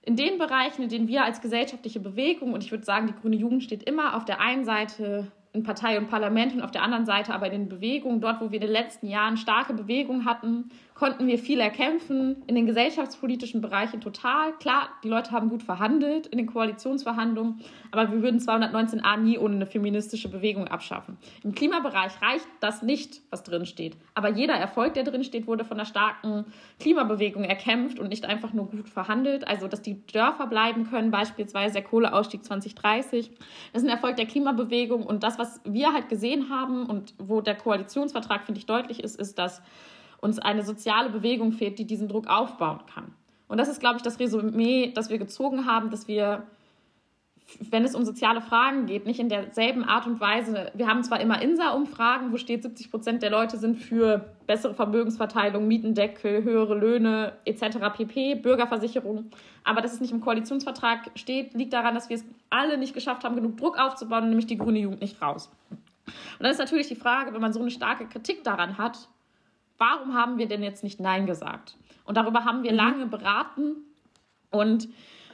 in 0.06 0.16
den 0.16 0.38
Bereichen, 0.38 0.82
in 0.82 0.88
denen 0.90 1.08
wir 1.08 1.24
als 1.24 1.40
gesellschaftliche 1.40 1.98
Bewegung, 1.98 2.52
und 2.52 2.62
ich 2.62 2.70
würde 2.70 2.84
sagen, 2.84 3.06
die 3.06 3.14
grüne 3.14 3.36
Jugend 3.36 3.62
steht 3.62 3.82
immer 3.84 4.16
auf 4.16 4.26
der 4.26 4.40
einen 4.40 4.64
Seite 4.64 5.32
in 5.54 5.62
Partei 5.62 5.96
und 5.98 6.10
Parlament 6.10 6.52
und 6.52 6.62
auf 6.62 6.72
der 6.72 6.82
anderen 6.82 7.06
Seite 7.06 7.32
aber 7.32 7.46
in 7.46 7.52
den 7.52 7.68
Bewegungen, 7.68 8.20
dort, 8.20 8.40
wo 8.40 8.50
wir 8.50 8.60
in 8.60 8.66
den 8.66 8.72
letzten 8.72 9.06
Jahren 9.06 9.36
starke 9.36 9.72
Bewegungen 9.72 10.24
hatten, 10.24 10.68
konnten 10.94 11.26
wir 11.26 11.38
viel 11.38 11.58
erkämpfen. 11.58 12.42
In 12.46 12.54
den 12.54 12.66
gesellschaftspolitischen 12.66 13.60
Bereichen 13.60 14.00
total. 14.00 14.52
Klar, 14.58 14.88
die 15.02 15.08
Leute 15.08 15.32
haben 15.32 15.48
gut 15.48 15.64
verhandelt 15.64 16.28
in 16.28 16.38
den 16.38 16.46
Koalitionsverhandlungen, 16.46 17.60
aber 17.90 18.10
wir 18.12 18.22
würden 18.22 18.38
219a 18.38 19.16
nie 19.16 19.36
ohne 19.36 19.56
eine 19.56 19.66
feministische 19.66 20.28
Bewegung 20.28 20.68
abschaffen. 20.68 21.18
Im 21.42 21.52
Klimabereich 21.52 22.12
reicht 22.22 22.46
das 22.60 22.82
nicht, 22.82 23.22
was 23.30 23.42
drinsteht. 23.42 23.96
Aber 24.14 24.30
jeder 24.30 24.54
Erfolg, 24.54 24.94
der 24.94 25.02
drinsteht, 25.02 25.48
wurde 25.48 25.64
von 25.64 25.78
einer 25.78 25.86
starken 25.86 26.44
Klimabewegung 26.78 27.42
erkämpft 27.42 27.98
und 27.98 28.08
nicht 28.08 28.24
einfach 28.24 28.52
nur 28.52 28.70
gut 28.70 28.88
verhandelt. 28.88 29.48
Also, 29.48 29.66
dass 29.66 29.82
die 29.82 30.06
Dörfer 30.06 30.46
bleiben 30.46 30.88
können, 30.88 31.10
beispielsweise 31.10 31.74
der 31.74 31.82
Kohleausstieg 31.82 32.44
2030. 32.44 33.30
Das 33.72 33.82
ist 33.82 33.88
ein 33.88 33.92
Erfolg 33.92 34.16
der 34.16 34.26
Klimabewegung 34.26 35.04
und 35.04 35.24
das, 35.24 35.40
was 35.40 35.60
wir 35.64 35.92
halt 35.92 36.08
gesehen 36.08 36.50
haben 36.50 36.86
und 36.86 37.14
wo 37.18 37.40
der 37.40 37.56
Koalitionsvertrag, 37.56 38.44
finde 38.44 38.60
ich, 38.60 38.66
deutlich 38.66 39.02
ist, 39.02 39.18
ist, 39.18 39.38
dass 39.38 39.60
uns 40.20 40.38
eine 40.38 40.64
soziale 40.64 41.10
Bewegung 41.10 41.52
fehlt, 41.52 41.78
die 41.78 41.86
diesen 41.86 42.08
Druck 42.08 42.26
aufbauen 42.28 42.80
kann. 42.92 43.12
Und 43.48 43.58
das 43.58 43.68
ist, 43.68 43.80
glaube 43.80 43.96
ich, 43.96 44.02
das 44.02 44.18
Resümee, 44.18 44.92
das 44.94 45.10
wir 45.10 45.18
gezogen 45.18 45.66
haben, 45.66 45.90
dass 45.90 46.08
wir, 46.08 46.44
wenn 47.70 47.84
es 47.84 47.94
um 47.94 48.04
soziale 48.04 48.40
Fragen 48.40 48.86
geht, 48.86 49.06
nicht 49.06 49.20
in 49.20 49.28
derselben 49.28 49.84
Art 49.84 50.06
und 50.06 50.18
Weise, 50.18 50.72
wir 50.74 50.88
haben 50.88 51.04
zwar 51.04 51.20
immer 51.20 51.40
INSA-Umfragen, 51.42 52.32
wo 52.32 52.38
steht, 52.38 52.62
70 52.62 52.90
Prozent 52.90 53.22
der 53.22 53.30
Leute 53.30 53.58
sind 53.58 53.76
für 53.76 54.24
bessere 54.46 54.74
Vermögensverteilung, 54.74 55.68
Mietendeckel, 55.68 56.42
höhere 56.42 56.74
Löhne 56.74 57.34
etc. 57.44 57.78
pp, 57.94 58.36
Bürgerversicherung, 58.36 59.26
aber 59.62 59.82
dass 59.82 59.92
es 59.92 60.00
nicht 60.00 60.12
im 60.12 60.20
Koalitionsvertrag 60.20 61.10
steht, 61.14 61.54
liegt 61.54 61.74
daran, 61.74 61.94
dass 61.94 62.08
wir 62.08 62.16
es 62.16 62.24
alle 62.50 62.78
nicht 62.78 62.94
geschafft 62.94 63.24
haben, 63.24 63.36
genug 63.36 63.58
Druck 63.58 63.78
aufzubauen, 63.78 64.28
nämlich 64.28 64.46
die 64.46 64.58
grüne 64.58 64.78
Jugend 64.78 65.00
nicht 65.00 65.20
raus. 65.20 65.50
Und 66.06 66.42
dann 66.42 66.50
ist 66.50 66.58
natürlich 66.58 66.88
die 66.88 66.96
Frage, 66.96 67.32
wenn 67.32 67.40
man 67.40 67.52
so 67.52 67.60
eine 67.60 67.70
starke 67.70 68.06
Kritik 68.06 68.42
daran 68.42 68.78
hat, 68.78 69.08
warum 69.78 70.14
haben 70.14 70.38
wir 70.38 70.46
denn 70.46 70.62
jetzt 70.62 70.84
nicht 70.84 71.00
Nein 71.00 71.26
gesagt? 71.26 71.76
Und 72.04 72.16
darüber 72.16 72.44
haben 72.44 72.62
wir 72.62 72.72
mhm. 72.72 72.76
lange 72.76 73.06
beraten 73.06 73.76
und 74.50 74.88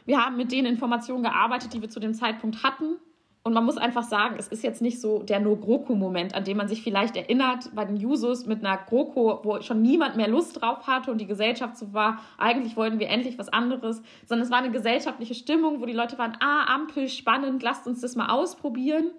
wir 0.06 0.24
haben 0.24 0.36
mit 0.36 0.50
den 0.50 0.66
Informationen 0.66 1.22
gearbeitet, 1.22 1.74
die 1.74 1.82
wir 1.82 1.90
zu 1.90 2.00
dem 2.00 2.14
Zeitpunkt 2.14 2.62
hatten. 2.62 2.96
Und 3.42 3.54
man 3.54 3.64
muss 3.64 3.78
einfach 3.78 4.02
sagen, 4.02 4.36
es 4.38 4.48
ist 4.48 4.62
jetzt 4.62 4.82
nicht 4.82 5.00
so 5.00 5.22
der 5.22 5.40
No-GroKo-Moment, 5.40 6.34
an 6.34 6.44
dem 6.44 6.58
man 6.58 6.68
sich 6.68 6.82
vielleicht 6.82 7.16
erinnert 7.16 7.74
bei 7.74 7.86
den 7.86 7.96
Jusos 7.96 8.44
mit 8.44 8.62
einer 8.62 8.76
GroKo, 8.76 9.40
wo 9.44 9.62
schon 9.62 9.80
niemand 9.80 10.16
mehr 10.16 10.28
Lust 10.28 10.60
drauf 10.60 10.86
hatte 10.86 11.10
und 11.10 11.18
die 11.18 11.26
Gesellschaft 11.26 11.78
so 11.78 11.94
war, 11.94 12.20
eigentlich 12.36 12.76
wollten 12.76 12.98
wir 12.98 13.08
endlich 13.08 13.38
was 13.38 13.48
anderes, 13.48 14.02
sondern 14.26 14.44
es 14.44 14.50
war 14.50 14.58
eine 14.58 14.70
gesellschaftliche 14.70 15.34
Stimmung, 15.34 15.80
wo 15.80 15.86
die 15.86 15.94
Leute 15.94 16.18
waren, 16.18 16.36
ah, 16.40 16.64
Ampel, 16.74 17.08
spannend, 17.08 17.62
lasst 17.62 17.86
uns 17.86 18.02
das 18.02 18.14
mal 18.14 18.28
ausprobieren. 18.28 19.10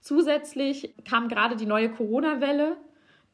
Zusätzlich 0.00 0.94
kam 1.04 1.28
gerade 1.28 1.56
die 1.56 1.66
neue 1.66 1.90
Corona-Welle 1.90 2.78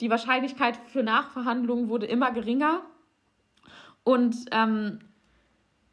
die 0.02 0.10
Wahrscheinlichkeit 0.10 0.76
für 0.88 1.02
Nachverhandlungen 1.02 1.88
wurde 1.88 2.06
immer 2.06 2.32
geringer. 2.32 2.82
Und 4.02 4.34
ähm, 4.50 4.98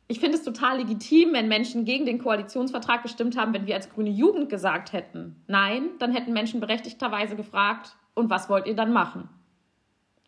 ich 0.07 0.19
finde 0.19 0.35
es 0.35 0.43
total 0.43 0.79
legitim, 0.79 1.33
wenn 1.33 1.47
Menschen 1.47 1.85
gegen 1.85 2.07
den 2.07 2.17
Koalitionsvertrag 2.17 3.03
gestimmt 3.03 3.37
haben, 3.37 3.53
wenn 3.53 3.67
wir 3.67 3.75
als 3.75 3.91
grüne 3.91 4.09
Jugend 4.09 4.49
gesagt 4.49 4.93
hätten, 4.93 5.43
nein, 5.45 5.91
dann 5.99 6.11
hätten 6.11 6.33
Menschen 6.33 6.59
berechtigterweise 6.59 7.35
gefragt, 7.35 7.95
und 8.15 8.31
was 8.31 8.49
wollt 8.49 8.65
ihr 8.65 8.75
dann 8.75 8.91
machen? 8.91 9.29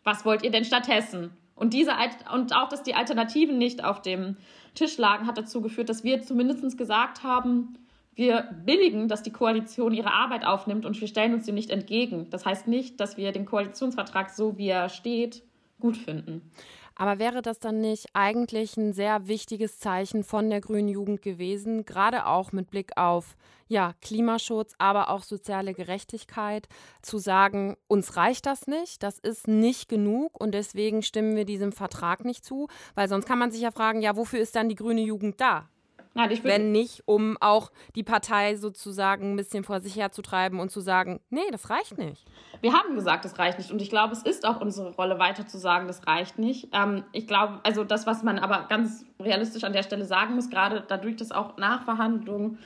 Was 0.04 0.24
wollt 0.24 0.44
ihr 0.44 0.52
denn 0.52 0.64
stattdessen? 0.64 1.30
Und, 1.56 1.74
diese, 1.74 1.92
und 2.32 2.54
auch, 2.54 2.68
dass 2.68 2.84
die 2.84 2.94
Alternativen 2.94 3.58
nicht 3.58 3.84
auf 3.84 4.00
dem 4.00 4.36
Tisch 4.74 4.96
lagen, 4.96 5.26
hat 5.26 5.36
dazu 5.36 5.60
geführt, 5.60 5.88
dass 5.88 6.04
wir 6.04 6.22
zumindest 6.22 6.78
gesagt 6.78 7.24
haben, 7.24 7.76
wir 8.14 8.48
billigen, 8.64 9.08
dass 9.08 9.22
die 9.22 9.32
Koalition 9.32 9.94
ihre 9.94 10.12
Arbeit 10.12 10.44
aufnimmt 10.44 10.84
und 10.84 11.00
wir 11.00 11.08
stellen 11.08 11.34
uns 11.34 11.46
dem 11.46 11.54
nicht 11.54 11.70
entgegen. 11.70 12.28
Das 12.30 12.44
heißt 12.44 12.68
nicht, 12.68 13.00
dass 13.00 13.16
wir 13.16 13.32
den 13.32 13.46
Koalitionsvertrag 13.46 14.30
so 14.30 14.58
wie 14.58 14.68
er 14.68 14.88
steht 14.88 15.42
gut 15.80 15.96
finden. 15.96 16.52
Aber 16.94 17.18
wäre 17.18 17.42
das 17.42 17.58
dann 17.58 17.80
nicht 17.80 18.08
eigentlich 18.12 18.76
ein 18.76 18.92
sehr 18.92 19.26
wichtiges 19.26 19.78
Zeichen 19.78 20.24
von 20.24 20.50
der 20.50 20.60
grünen 20.60 20.88
Jugend 20.88 21.22
gewesen, 21.22 21.84
gerade 21.86 22.26
auch 22.26 22.52
mit 22.52 22.70
Blick 22.70 22.96
auf 22.96 23.36
ja, 23.66 23.94
Klimaschutz, 24.02 24.74
aber 24.76 25.08
auch 25.08 25.22
soziale 25.22 25.72
Gerechtigkeit, 25.72 26.68
zu 27.00 27.16
sagen, 27.16 27.76
uns 27.88 28.16
reicht 28.16 28.44
das 28.44 28.66
nicht, 28.66 29.02
das 29.02 29.18
ist 29.18 29.48
nicht 29.48 29.88
genug 29.88 30.38
und 30.38 30.52
deswegen 30.52 31.02
stimmen 31.02 31.34
wir 31.34 31.46
diesem 31.46 31.72
Vertrag 31.72 32.26
nicht 32.26 32.44
zu, 32.44 32.68
weil 32.94 33.08
sonst 33.08 33.26
kann 33.26 33.38
man 33.38 33.50
sich 33.50 33.62
ja 33.62 33.70
fragen, 33.70 34.02
ja, 34.02 34.14
wofür 34.14 34.40
ist 34.40 34.54
dann 34.54 34.68
die 34.68 34.74
grüne 34.74 35.00
Jugend 35.00 35.40
da? 35.40 35.70
Nein, 36.14 36.30
Wenn 36.42 36.72
nicht, 36.72 37.02
um 37.06 37.38
auch 37.40 37.72
die 37.96 38.02
Partei 38.02 38.56
sozusagen 38.56 39.32
ein 39.32 39.36
bisschen 39.36 39.64
vor 39.64 39.80
sich 39.80 39.96
herzutreiben 39.96 40.60
und 40.60 40.70
zu 40.70 40.80
sagen, 40.80 41.20
nee, 41.30 41.40
das 41.50 41.70
reicht 41.70 41.96
nicht. 41.96 42.26
Wir 42.60 42.74
haben 42.74 42.94
gesagt, 42.94 43.24
das 43.24 43.38
reicht 43.38 43.58
nicht. 43.58 43.70
Und 43.70 43.80
ich 43.80 43.88
glaube, 43.88 44.12
es 44.12 44.22
ist 44.22 44.46
auch 44.46 44.60
unsere 44.60 44.94
Rolle, 44.94 45.18
weiter 45.18 45.46
zu 45.46 45.58
sagen, 45.58 45.86
das 45.86 46.06
reicht 46.06 46.38
nicht. 46.38 46.68
Ähm, 46.72 47.04
ich 47.12 47.26
glaube, 47.26 47.60
also 47.62 47.82
das, 47.82 48.06
was 48.06 48.22
man 48.22 48.38
aber 48.38 48.66
ganz 48.68 49.06
realistisch 49.20 49.64
an 49.64 49.72
der 49.72 49.82
Stelle 49.82 50.04
sagen 50.04 50.34
muss, 50.34 50.50
gerade 50.50 50.84
dadurch, 50.86 51.16
dass 51.16 51.32
auch 51.32 51.56
Nachverhandlungen 51.56 52.58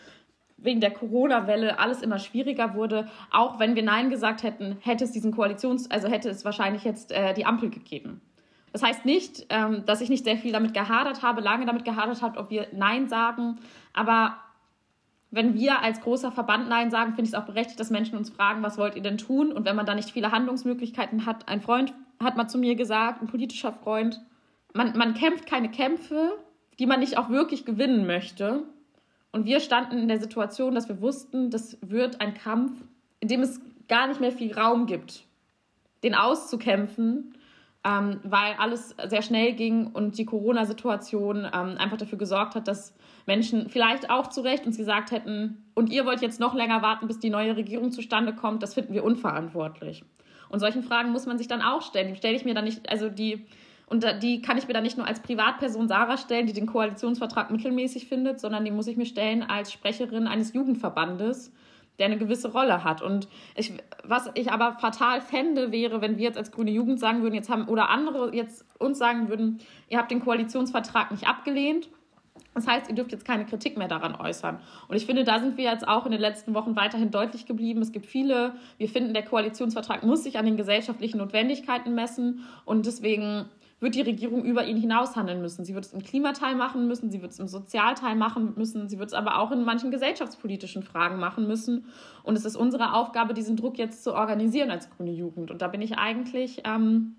wegen 0.56 0.80
der 0.80 0.90
Corona-Welle 0.90 1.78
alles 1.78 2.02
immer 2.02 2.18
schwieriger 2.18 2.74
wurde, 2.74 3.08
auch 3.30 3.58
wenn 3.58 3.76
wir 3.76 3.82
Nein 3.82 4.10
gesagt 4.10 4.42
hätten, 4.42 4.78
hätte 4.80 5.04
es 5.04 5.12
diesen 5.12 5.32
Koalitions-, 5.32 5.90
also 5.90 6.08
hätte 6.08 6.30
es 6.30 6.44
wahrscheinlich 6.44 6.84
jetzt 6.84 7.12
äh, 7.12 7.34
die 7.34 7.44
Ampel 7.44 7.70
gegeben. 7.70 8.20
Das 8.76 8.82
heißt 8.82 9.06
nicht, 9.06 9.46
ähm, 9.48 9.86
dass 9.86 10.02
ich 10.02 10.10
nicht 10.10 10.24
sehr 10.24 10.36
viel 10.36 10.52
damit 10.52 10.74
gehadert 10.74 11.22
habe, 11.22 11.40
lange 11.40 11.64
damit 11.64 11.86
gehadert 11.86 12.20
habe, 12.20 12.38
ob 12.38 12.50
wir 12.50 12.66
Nein 12.74 13.08
sagen. 13.08 13.56
Aber 13.94 14.36
wenn 15.30 15.54
wir 15.54 15.80
als 15.80 16.02
großer 16.02 16.30
Verband 16.30 16.68
Nein 16.68 16.90
sagen, 16.90 17.14
finde 17.14 17.22
ich 17.22 17.28
es 17.30 17.34
auch 17.34 17.46
berechtigt, 17.46 17.80
dass 17.80 17.88
Menschen 17.88 18.18
uns 18.18 18.28
fragen, 18.28 18.62
was 18.62 18.76
wollt 18.76 18.94
ihr 18.94 19.00
denn 19.00 19.16
tun? 19.16 19.50
Und 19.50 19.64
wenn 19.64 19.76
man 19.76 19.86
da 19.86 19.94
nicht 19.94 20.10
viele 20.10 20.30
Handlungsmöglichkeiten 20.30 21.24
hat, 21.24 21.48
ein 21.48 21.62
Freund 21.62 21.94
hat 22.22 22.36
mal 22.36 22.48
zu 22.48 22.58
mir 22.58 22.74
gesagt, 22.74 23.22
ein 23.22 23.28
politischer 23.28 23.72
Freund, 23.72 24.20
man, 24.74 24.94
man 24.94 25.14
kämpft 25.14 25.46
keine 25.46 25.70
Kämpfe, 25.70 26.32
die 26.78 26.84
man 26.84 27.00
nicht 27.00 27.16
auch 27.16 27.30
wirklich 27.30 27.64
gewinnen 27.64 28.06
möchte. 28.06 28.64
Und 29.32 29.46
wir 29.46 29.60
standen 29.60 29.96
in 29.96 30.08
der 30.08 30.20
Situation, 30.20 30.74
dass 30.74 30.90
wir 30.90 31.00
wussten, 31.00 31.48
das 31.48 31.78
wird 31.80 32.20
ein 32.20 32.34
Kampf, 32.34 32.72
in 33.20 33.28
dem 33.28 33.40
es 33.40 33.58
gar 33.88 34.06
nicht 34.06 34.20
mehr 34.20 34.32
viel 34.32 34.52
Raum 34.52 34.84
gibt, 34.84 35.24
den 36.02 36.14
auszukämpfen 36.14 37.32
ähm, 37.86 38.20
weil 38.24 38.54
alles 38.58 38.96
sehr 39.06 39.22
schnell 39.22 39.52
ging 39.52 39.86
und 39.86 40.18
die 40.18 40.24
Corona-Situation 40.24 41.44
ähm, 41.44 41.76
einfach 41.78 41.96
dafür 41.96 42.18
gesorgt 42.18 42.56
hat, 42.56 42.66
dass 42.66 42.94
Menschen 43.26 43.68
vielleicht 43.68 44.10
auch 44.10 44.26
zu 44.28 44.40
Recht 44.40 44.66
uns 44.66 44.76
gesagt 44.76 45.12
hätten, 45.12 45.62
und 45.74 45.92
ihr 45.92 46.04
wollt 46.04 46.20
jetzt 46.20 46.40
noch 46.40 46.54
länger 46.54 46.82
warten, 46.82 47.06
bis 47.06 47.20
die 47.20 47.30
neue 47.30 47.56
Regierung 47.56 47.92
zustande 47.92 48.34
kommt, 48.34 48.62
das 48.62 48.74
finden 48.74 48.92
wir 48.92 49.04
unverantwortlich. 49.04 50.04
Und 50.48 50.60
solchen 50.60 50.82
Fragen 50.82 51.12
muss 51.12 51.26
man 51.26 51.38
sich 51.38 51.48
dann 51.48 51.62
auch 51.62 51.82
stellen. 51.82 52.08
Die 52.08 52.16
stelle 52.16 52.36
ich 52.36 52.44
mir 52.44 52.54
dann 52.54 52.64
nicht, 52.64 52.88
also 52.88 53.08
die, 53.08 53.46
und 53.86 54.04
die 54.22 54.40
kann 54.42 54.58
ich 54.58 54.66
mir 54.66 54.74
dann 54.74 54.82
nicht 54.82 54.96
nur 54.96 55.06
als 55.06 55.20
Privatperson 55.20 55.86
Sarah 55.86 56.16
stellen, 56.16 56.46
die 56.46 56.52
den 56.52 56.66
Koalitionsvertrag 56.66 57.50
mittelmäßig 57.50 58.08
findet, 58.08 58.40
sondern 58.40 58.64
die 58.64 58.70
muss 58.70 58.86
ich 58.86 58.96
mir 58.96 59.06
stellen 59.06 59.42
als 59.42 59.72
Sprecherin 59.72 60.26
eines 60.26 60.54
Jugendverbandes, 60.54 61.52
der 61.98 62.06
eine 62.06 62.18
gewisse 62.18 62.52
Rolle 62.52 62.84
hat. 62.84 63.02
Und 63.02 63.28
ich, 63.54 63.72
was 64.04 64.30
ich 64.34 64.50
aber 64.50 64.72
fatal 64.72 65.20
fände, 65.20 65.72
wäre, 65.72 66.00
wenn 66.00 66.18
wir 66.18 66.24
jetzt 66.24 66.38
als 66.38 66.52
grüne 66.52 66.70
Jugend 66.70 67.00
sagen 67.00 67.22
würden, 67.22 67.34
jetzt 67.34 67.50
haben, 67.50 67.68
oder 67.68 67.88
andere 67.90 68.34
jetzt 68.34 68.64
uns 68.78 68.98
sagen 68.98 69.28
würden, 69.28 69.58
ihr 69.88 69.98
habt 69.98 70.10
den 70.10 70.20
Koalitionsvertrag 70.20 71.10
nicht 71.10 71.26
abgelehnt. 71.26 71.88
Das 72.54 72.66
heißt, 72.66 72.88
ihr 72.88 72.94
dürft 72.94 73.12
jetzt 73.12 73.26
keine 73.26 73.44
Kritik 73.44 73.76
mehr 73.76 73.88
daran 73.88 74.14
äußern. 74.14 74.58
Und 74.88 74.96
ich 74.96 75.04
finde, 75.04 75.24
da 75.24 75.40
sind 75.40 75.58
wir 75.58 75.64
jetzt 75.64 75.86
auch 75.86 76.06
in 76.06 76.12
den 76.12 76.20
letzten 76.20 76.54
Wochen 76.54 76.74
weiterhin 76.74 77.10
deutlich 77.10 77.44
geblieben. 77.44 77.82
Es 77.82 77.92
gibt 77.92 78.06
viele, 78.06 78.54
wir 78.78 78.88
finden, 78.88 79.12
der 79.12 79.24
Koalitionsvertrag 79.24 80.02
muss 80.02 80.24
sich 80.24 80.38
an 80.38 80.46
den 80.46 80.56
gesellschaftlichen 80.56 81.18
Notwendigkeiten 81.18 81.94
messen. 81.94 82.46
Und 82.64 82.86
deswegen 82.86 83.46
wird 83.78 83.94
die 83.94 84.02
Regierung 84.02 84.44
über 84.44 84.64
ihn 84.64 84.76
hinaus 84.76 85.16
handeln 85.16 85.42
müssen. 85.42 85.64
Sie 85.64 85.74
wird 85.74 85.84
es 85.84 85.92
im 85.92 86.02
Klimateil 86.02 86.54
machen 86.54 86.88
müssen, 86.88 87.10
sie 87.10 87.20
wird 87.20 87.32
es 87.32 87.38
im 87.38 87.48
Sozialteil 87.48 88.16
machen 88.16 88.54
müssen, 88.56 88.88
sie 88.88 88.98
wird 88.98 89.08
es 89.08 89.14
aber 89.14 89.38
auch 89.38 89.52
in 89.52 89.64
manchen 89.64 89.90
gesellschaftspolitischen 89.90 90.82
Fragen 90.82 91.18
machen 91.18 91.46
müssen. 91.46 91.86
Und 92.22 92.36
es 92.36 92.44
ist 92.44 92.56
unsere 92.56 92.94
Aufgabe, 92.94 93.34
diesen 93.34 93.56
Druck 93.56 93.76
jetzt 93.78 94.02
zu 94.02 94.14
organisieren 94.14 94.70
als 94.70 94.90
grüne 94.90 95.12
Jugend. 95.12 95.50
Und 95.50 95.60
da 95.60 95.68
bin 95.68 95.82
ich 95.82 95.98
eigentlich 95.98 96.62
ähm, 96.64 97.16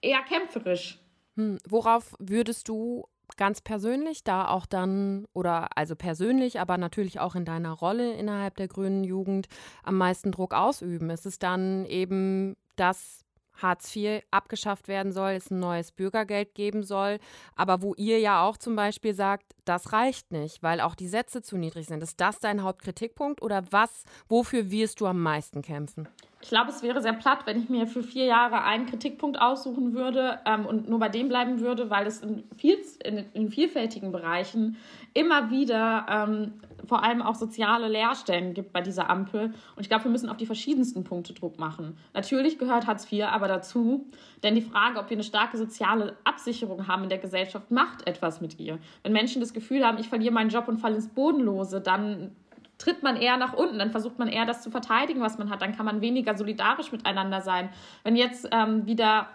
eher 0.00 0.22
kämpferisch. 0.22 0.98
Hm, 1.36 1.58
worauf 1.68 2.14
würdest 2.18 2.68
du 2.68 3.04
ganz 3.36 3.60
persönlich 3.60 4.24
da 4.24 4.48
auch 4.48 4.64
dann, 4.64 5.26
oder 5.34 5.76
also 5.76 5.94
persönlich, 5.94 6.58
aber 6.58 6.78
natürlich 6.78 7.20
auch 7.20 7.34
in 7.34 7.44
deiner 7.44 7.72
Rolle 7.72 8.14
innerhalb 8.14 8.56
der 8.56 8.68
grünen 8.68 9.04
Jugend 9.04 9.48
am 9.82 9.98
meisten 9.98 10.32
Druck 10.32 10.54
ausüben? 10.54 11.10
Ist 11.10 11.26
es 11.26 11.38
dann 11.38 11.84
eben 11.84 12.56
das 12.76 13.24
Hartz 13.62 13.94
IV 13.94 14.22
abgeschafft 14.30 14.88
werden 14.88 15.12
soll, 15.12 15.32
es 15.32 15.50
ein 15.50 15.60
neues 15.60 15.92
Bürgergeld 15.92 16.54
geben 16.54 16.82
soll, 16.82 17.18
aber 17.56 17.82
wo 17.82 17.94
ihr 17.94 18.18
ja 18.18 18.42
auch 18.42 18.56
zum 18.56 18.76
Beispiel 18.76 19.14
sagt, 19.14 19.54
das 19.64 19.92
reicht 19.92 20.32
nicht, 20.32 20.62
weil 20.62 20.80
auch 20.80 20.94
die 20.94 21.08
Sätze 21.08 21.42
zu 21.42 21.56
niedrig 21.56 21.86
sind. 21.86 22.02
Ist 22.02 22.20
das 22.20 22.38
dein 22.38 22.62
Hauptkritikpunkt 22.62 23.42
oder 23.42 23.64
was, 23.70 24.04
wofür 24.28 24.70
wirst 24.70 25.00
du 25.00 25.06
am 25.06 25.20
meisten 25.20 25.62
kämpfen? 25.62 26.08
Ich 26.40 26.50
glaube, 26.50 26.70
es 26.70 26.82
wäre 26.82 27.02
sehr 27.02 27.14
platt, 27.14 27.40
wenn 27.46 27.58
ich 27.58 27.68
mir 27.68 27.86
für 27.88 28.02
vier 28.02 28.24
Jahre 28.24 28.62
einen 28.62 28.86
Kritikpunkt 28.86 29.40
aussuchen 29.40 29.92
würde 29.92 30.38
ähm, 30.46 30.66
und 30.66 30.88
nur 30.88 31.00
bei 31.00 31.08
dem 31.08 31.28
bleiben 31.28 31.58
würde, 31.58 31.90
weil 31.90 32.06
es 32.06 32.20
in, 32.20 32.44
viel, 32.56 32.78
in, 33.04 33.24
in 33.34 33.48
vielfältigen 33.48 34.12
Bereichen 34.12 34.76
immer 35.14 35.50
wieder 35.50 36.06
ähm, 36.08 36.52
vor 36.86 37.02
allem 37.02 37.22
auch 37.22 37.34
soziale 37.34 37.88
Leerstellen 37.88 38.54
gibt 38.54 38.72
bei 38.72 38.80
dieser 38.80 39.10
Ampel. 39.10 39.52
Und 39.74 39.80
ich 39.80 39.88
glaube, 39.88 40.04
wir 40.04 40.10
müssen 40.12 40.28
auf 40.28 40.36
die 40.36 40.46
verschiedensten 40.46 41.02
Punkte 41.02 41.34
Druck 41.34 41.58
machen. 41.58 41.96
Natürlich 42.14 42.58
gehört 42.58 42.86
Hartz 42.86 43.10
IV 43.10 43.24
aber 43.24 43.48
dazu, 43.48 44.06
denn 44.44 44.54
die 44.54 44.62
Frage, 44.62 45.00
ob 45.00 45.10
wir 45.10 45.16
eine 45.16 45.24
starke 45.24 45.58
soziale 45.58 46.16
Absicherung 46.22 46.86
haben 46.86 47.02
in 47.02 47.08
der 47.08 47.18
Gesellschaft, 47.18 47.70
macht 47.72 48.06
etwas 48.06 48.40
mit 48.40 48.60
ihr. 48.60 48.78
Wenn 49.02 49.12
Menschen 49.12 49.40
das 49.40 49.52
Gefühl 49.52 49.84
haben, 49.84 49.98
ich 49.98 50.08
verliere 50.08 50.32
meinen 50.32 50.50
Job 50.50 50.68
und 50.68 50.78
falle 50.78 50.94
ins 50.94 51.08
Bodenlose, 51.08 51.80
dann 51.80 52.30
tritt 52.78 53.02
man 53.02 53.16
eher 53.16 53.36
nach 53.36 53.52
unten, 53.52 53.78
dann 53.78 53.90
versucht 53.90 54.18
man 54.18 54.28
eher 54.28 54.46
das 54.46 54.62
zu 54.62 54.70
verteidigen, 54.70 55.20
was 55.20 55.36
man 55.36 55.50
hat, 55.50 55.62
dann 55.62 55.76
kann 55.76 55.84
man 55.84 56.00
weniger 56.00 56.36
solidarisch 56.36 56.92
miteinander 56.92 57.40
sein. 57.40 57.70
Wenn 58.04 58.16
jetzt 58.16 58.48
ähm, 58.52 58.86
wieder 58.86 59.28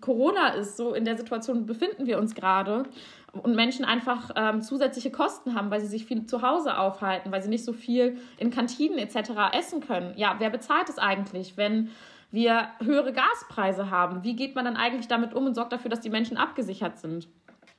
Corona 0.00 0.48
ist, 0.48 0.76
so 0.76 0.94
in 0.94 1.04
der 1.04 1.16
Situation 1.16 1.66
befinden 1.66 2.06
wir 2.06 2.18
uns 2.18 2.34
gerade 2.34 2.84
und 3.32 3.54
Menschen 3.54 3.84
einfach 3.84 4.30
ähm, 4.36 4.62
zusätzliche 4.62 5.10
Kosten 5.10 5.54
haben, 5.54 5.70
weil 5.70 5.80
sie 5.80 5.86
sich 5.86 6.06
viel 6.06 6.26
zu 6.26 6.42
Hause 6.42 6.78
aufhalten, 6.78 7.30
weil 7.30 7.42
sie 7.42 7.48
nicht 7.48 7.64
so 7.64 7.72
viel 7.72 8.18
in 8.38 8.50
Kantinen 8.50 8.98
etc. 8.98 9.30
essen 9.52 9.80
können. 9.80 10.14
Ja, 10.16 10.36
wer 10.38 10.50
bezahlt 10.50 10.88
es 10.88 10.98
eigentlich, 10.98 11.56
wenn 11.56 11.90
wir 12.30 12.68
höhere 12.82 13.12
Gaspreise 13.12 13.90
haben? 13.90 14.22
Wie 14.22 14.36
geht 14.36 14.54
man 14.54 14.64
dann 14.64 14.76
eigentlich 14.76 15.08
damit 15.08 15.34
um 15.34 15.46
und 15.46 15.54
sorgt 15.54 15.72
dafür, 15.72 15.90
dass 15.90 16.00
die 16.00 16.10
Menschen 16.10 16.36
abgesichert 16.36 16.98
sind? 16.98 17.28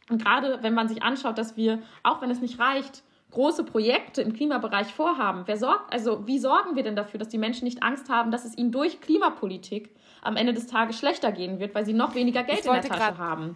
Und 0.09 0.23
gerade 0.23 0.59
wenn 0.61 0.73
man 0.73 0.87
sich 0.87 1.03
anschaut, 1.03 1.37
dass 1.37 1.55
wir, 1.55 1.81
auch 2.03 2.21
wenn 2.21 2.31
es 2.31 2.41
nicht 2.41 2.59
reicht, 2.59 3.03
große 3.31 3.63
Projekte 3.63 4.21
im 4.21 4.33
Klimabereich 4.33 4.93
vorhaben, 4.93 5.43
wer 5.45 5.57
sorgt, 5.57 5.93
also 5.93 6.25
wie 6.25 6.39
sorgen 6.39 6.75
wir 6.75 6.83
denn 6.83 6.95
dafür, 6.95 7.19
dass 7.19 7.29
die 7.29 7.37
Menschen 7.37 7.65
nicht 7.65 7.83
Angst 7.83 8.09
haben, 8.09 8.31
dass 8.31 8.45
es 8.45 8.57
ihnen 8.57 8.71
durch 8.71 9.01
Klimapolitik 9.01 9.89
am 10.21 10.35
Ende 10.35 10.53
des 10.53 10.67
Tages 10.67 10.97
schlechter 10.97 11.31
gehen 11.31 11.59
wird, 11.59 11.75
weil 11.75 11.85
sie 11.85 11.93
noch 11.93 12.15
weniger 12.15 12.43
Geld 12.43 12.65
in 12.65 12.73
der 12.73 12.81
Tasche 12.81 13.17
haben? 13.17 13.55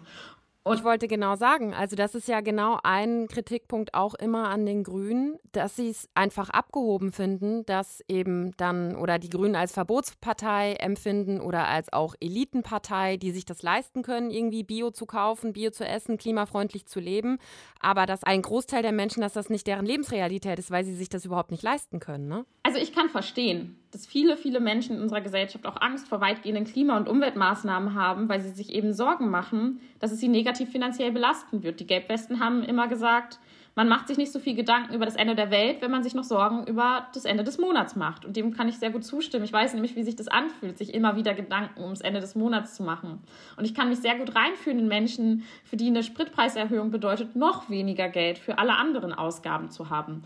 Und 0.66 0.78
ich 0.78 0.84
wollte 0.84 1.08
genau 1.08 1.36
sagen, 1.36 1.74
also 1.74 1.94
das 1.94 2.14
ist 2.14 2.26
ja 2.26 2.40
genau 2.40 2.78
ein 2.82 3.28
Kritikpunkt 3.28 3.92
auch 3.92 4.14
immer 4.14 4.48
an 4.48 4.64
den 4.64 4.82
Grünen, 4.82 5.38
dass 5.52 5.76
sie 5.76 5.90
es 5.90 6.08
einfach 6.14 6.48
abgehoben 6.48 7.12
finden, 7.12 7.66
dass 7.66 8.02
eben 8.08 8.56
dann 8.56 8.96
oder 8.96 9.18
die 9.18 9.28
Grünen 9.28 9.56
als 9.56 9.72
Verbotspartei 9.72 10.72
empfinden 10.76 11.42
oder 11.42 11.68
als 11.68 11.92
auch 11.92 12.14
Elitenpartei, 12.18 13.18
die 13.18 13.32
sich 13.32 13.44
das 13.44 13.62
leisten 13.62 14.02
können, 14.02 14.30
irgendwie 14.30 14.62
Bio 14.62 14.90
zu 14.90 15.04
kaufen, 15.04 15.52
Bio 15.52 15.70
zu 15.70 15.86
essen, 15.86 16.16
klimafreundlich 16.16 16.86
zu 16.86 16.98
leben, 16.98 17.36
aber 17.78 18.06
dass 18.06 18.24
ein 18.24 18.40
Großteil 18.40 18.80
der 18.80 18.92
Menschen, 18.92 19.20
dass 19.20 19.34
das 19.34 19.50
nicht 19.50 19.66
deren 19.66 19.84
Lebensrealität 19.84 20.58
ist, 20.58 20.70
weil 20.70 20.86
sie 20.86 20.94
sich 20.94 21.10
das 21.10 21.26
überhaupt 21.26 21.50
nicht 21.50 21.62
leisten 21.62 22.00
können. 22.00 22.26
Ne? 22.26 22.46
Also 22.62 22.78
ich 22.78 22.94
kann 22.94 23.10
verstehen, 23.10 23.83
dass 23.94 24.06
viele, 24.06 24.36
viele 24.36 24.60
Menschen 24.60 24.96
in 24.96 25.02
unserer 25.02 25.20
Gesellschaft 25.20 25.66
auch 25.66 25.80
Angst 25.80 26.08
vor 26.08 26.20
weitgehenden 26.20 26.64
Klima- 26.64 26.96
und 26.96 27.08
Umweltmaßnahmen 27.08 27.94
haben, 27.94 28.28
weil 28.28 28.40
sie 28.40 28.50
sich 28.50 28.74
eben 28.74 28.92
Sorgen 28.92 29.30
machen, 29.30 29.80
dass 30.00 30.10
es 30.10 30.20
sie 30.20 30.28
negativ 30.28 30.70
finanziell 30.70 31.12
belasten 31.12 31.62
wird. 31.62 31.80
Die 31.80 31.86
Gelbwesten 31.86 32.40
haben 32.40 32.62
immer 32.62 32.88
gesagt, 32.88 33.38
man 33.76 33.88
macht 33.88 34.06
sich 34.06 34.18
nicht 34.18 34.30
so 34.30 34.38
viel 34.38 34.54
Gedanken 34.54 34.94
über 34.94 35.04
das 35.04 35.16
Ende 35.16 35.34
der 35.34 35.50
Welt, 35.50 35.80
wenn 35.80 35.90
man 35.90 36.02
sich 36.02 36.14
noch 36.14 36.22
Sorgen 36.22 36.64
über 36.66 37.08
das 37.12 37.24
Ende 37.24 37.42
des 37.42 37.58
Monats 37.58 37.96
macht. 37.96 38.24
Und 38.24 38.36
dem 38.36 38.52
kann 38.52 38.68
ich 38.68 38.78
sehr 38.78 38.90
gut 38.90 39.04
zustimmen. 39.04 39.44
Ich 39.44 39.52
weiß 39.52 39.74
nämlich, 39.74 39.96
wie 39.96 40.04
sich 40.04 40.14
das 40.14 40.28
anfühlt, 40.28 40.78
sich 40.78 40.94
immer 40.94 41.16
wieder 41.16 41.34
Gedanken 41.34 41.82
ums 41.82 42.00
Ende 42.00 42.20
des 42.20 42.36
Monats 42.36 42.74
zu 42.74 42.84
machen. 42.84 43.20
Und 43.56 43.64
ich 43.64 43.74
kann 43.74 43.88
mich 43.88 43.98
sehr 43.98 44.16
gut 44.16 44.34
reinfühlen 44.36 44.78
in 44.78 44.88
Menschen, 44.88 45.44
für 45.64 45.76
die 45.76 45.88
eine 45.88 46.04
Spritpreiserhöhung 46.04 46.90
bedeutet, 46.92 47.34
noch 47.34 47.68
weniger 47.68 48.08
Geld 48.08 48.38
für 48.38 48.58
alle 48.58 48.76
anderen 48.76 49.12
Ausgaben 49.12 49.70
zu 49.70 49.90
haben. 49.90 50.22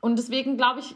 Und 0.00 0.16
deswegen 0.16 0.56
glaube 0.56 0.78
ich, 0.78 0.94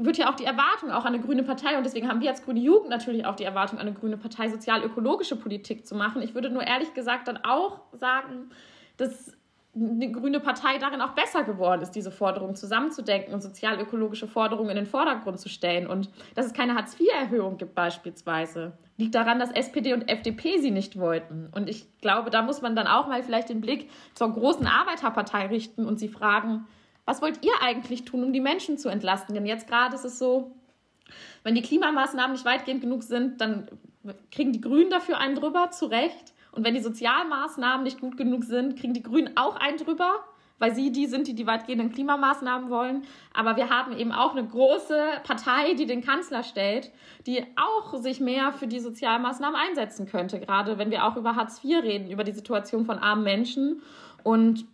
wird 0.00 0.16
ja 0.16 0.30
auch 0.30 0.34
die 0.34 0.44
Erwartung 0.44 0.90
auch 0.90 1.04
an 1.04 1.14
eine 1.14 1.20
grüne 1.20 1.42
Partei 1.42 1.76
und 1.76 1.84
deswegen 1.84 2.08
haben 2.08 2.20
wir 2.20 2.30
als 2.30 2.44
grüne 2.44 2.60
Jugend 2.60 2.88
natürlich 2.88 3.26
auch 3.26 3.36
die 3.36 3.44
Erwartung 3.44 3.78
an 3.78 3.86
eine 3.86 3.96
grüne 3.96 4.16
Partei 4.16 4.48
sozial-ökologische 4.48 5.36
Politik 5.36 5.86
zu 5.86 5.94
machen. 5.94 6.22
Ich 6.22 6.34
würde 6.34 6.50
nur 6.50 6.66
ehrlich 6.66 6.94
gesagt 6.94 7.28
dann 7.28 7.38
auch 7.44 7.80
sagen, 7.92 8.50
dass 8.96 9.36
eine 9.74 10.10
grüne 10.10 10.40
Partei 10.40 10.76
darin 10.78 11.00
auch 11.00 11.12
besser 11.12 11.44
geworden 11.44 11.80
ist, 11.80 11.92
diese 11.92 12.10
Forderungen 12.10 12.54
zusammenzudenken 12.56 13.32
und 13.32 13.42
sozial-ökologische 13.42 14.28
Forderungen 14.28 14.70
in 14.70 14.76
den 14.76 14.86
Vordergrund 14.86 15.40
zu 15.40 15.48
stellen. 15.48 15.86
Und 15.86 16.10
dass 16.34 16.44
es 16.44 16.52
keine 16.52 16.74
Hartz-IV-Erhöhung 16.74 17.56
gibt 17.56 17.74
beispielsweise, 17.74 18.72
liegt 18.98 19.14
daran, 19.14 19.38
dass 19.38 19.50
SPD 19.50 19.94
und 19.94 20.10
FDP 20.10 20.58
sie 20.58 20.70
nicht 20.70 20.98
wollten. 20.98 21.48
Und 21.52 21.70
ich 21.70 21.86
glaube, 22.00 22.28
da 22.28 22.42
muss 22.42 22.60
man 22.60 22.76
dann 22.76 22.86
auch 22.86 23.06
mal 23.06 23.22
vielleicht 23.22 23.48
den 23.48 23.62
Blick 23.62 23.88
zur 24.14 24.30
großen 24.32 24.66
Arbeiterpartei 24.66 25.46
richten 25.46 25.86
und 25.86 25.98
sie 25.98 26.08
fragen, 26.08 26.66
was 27.04 27.20
wollt 27.22 27.44
ihr 27.44 27.52
eigentlich 27.60 28.04
tun, 28.04 28.24
um 28.24 28.32
die 28.32 28.40
Menschen 28.40 28.78
zu 28.78 28.88
entlasten? 28.88 29.34
Denn 29.34 29.46
jetzt 29.46 29.66
gerade 29.66 29.94
ist 29.94 30.04
es 30.04 30.18
so, 30.18 30.52
wenn 31.42 31.54
die 31.54 31.62
Klimamaßnahmen 31.62 32.32
nicht 32.32 32.44
weitgehend 32.44 32.80
genug 32.80 33.02
sind, 33.02 33.40
dann 33.40 33.68
kriegen 34.30 34.52
die 34.52 34.60
Grünen 34.60 34.90
dafür 34.90 35.18
einen 35.18 35.34
drüber, 35.34 35.70
zu 35.70 35.86
Recht. 35.86 36.32
Und 36.52 36.64
wenn 36.64 36.74
die 36.74 36.80
Sozialmaßnahmen 36.80 37.82
nicht 37.82 38.00
gut 38.00 38.16
genug 38.16 38.44
sind, 38.44 38.78
kriegen 38.78 38.94
die 38.94 39.02
Grünen 39.02 39.36
auch 39.36 39.56
einen 39.56 39.78
drüber, 39.78 40.16
weil 40.58 40.74
sie 40.74 40.92
die 40.92 41.06
sind, 41.06 41.26
die 41.26 41.34
die 41.34 41.46
weitgehenden 41.46 41.90
Klimamaßnahmen 41.90 42.70
wollen. 42.70 43.04
Aber 43.34 43.56
wir 43.56 43.70
haben 43.70 43.96
eben 43.96 44.12
auch 44.12 44.32
eine 44.32 44.46
große 44.46 44.96
Partei, 45.24 45.74
die 45.74 45.86
den 45.86 46.02
Kanzler 46.04 46.42
stellt, 46.42 46.92
die 47.26 47.44
auch 47.56 47.94
sich 48.00 48.20
mehr 48.20 48.52
für 48.52 48.66
die 48.66 48.80
Sozialmaßnahmen 48.80 49.58
einsetzen 49.58 50.06
könnte. 50.06 50.38
Gerade 50.38 50.78
wenn 50.78 50.90
wir 50.90 51.04
auch 51.04 51.16
über 51.16 51.36
Hartz 51.36 51.64
IV 51.64 51.82
reden, 51.82 52.10
über 52.10 52.22
die 52.22 52.32
Situation 52.32 52.84
von 52.84 52.98
armen 52.98 53.24
Menschen. 53.24 53.82
Und 54.22 54.66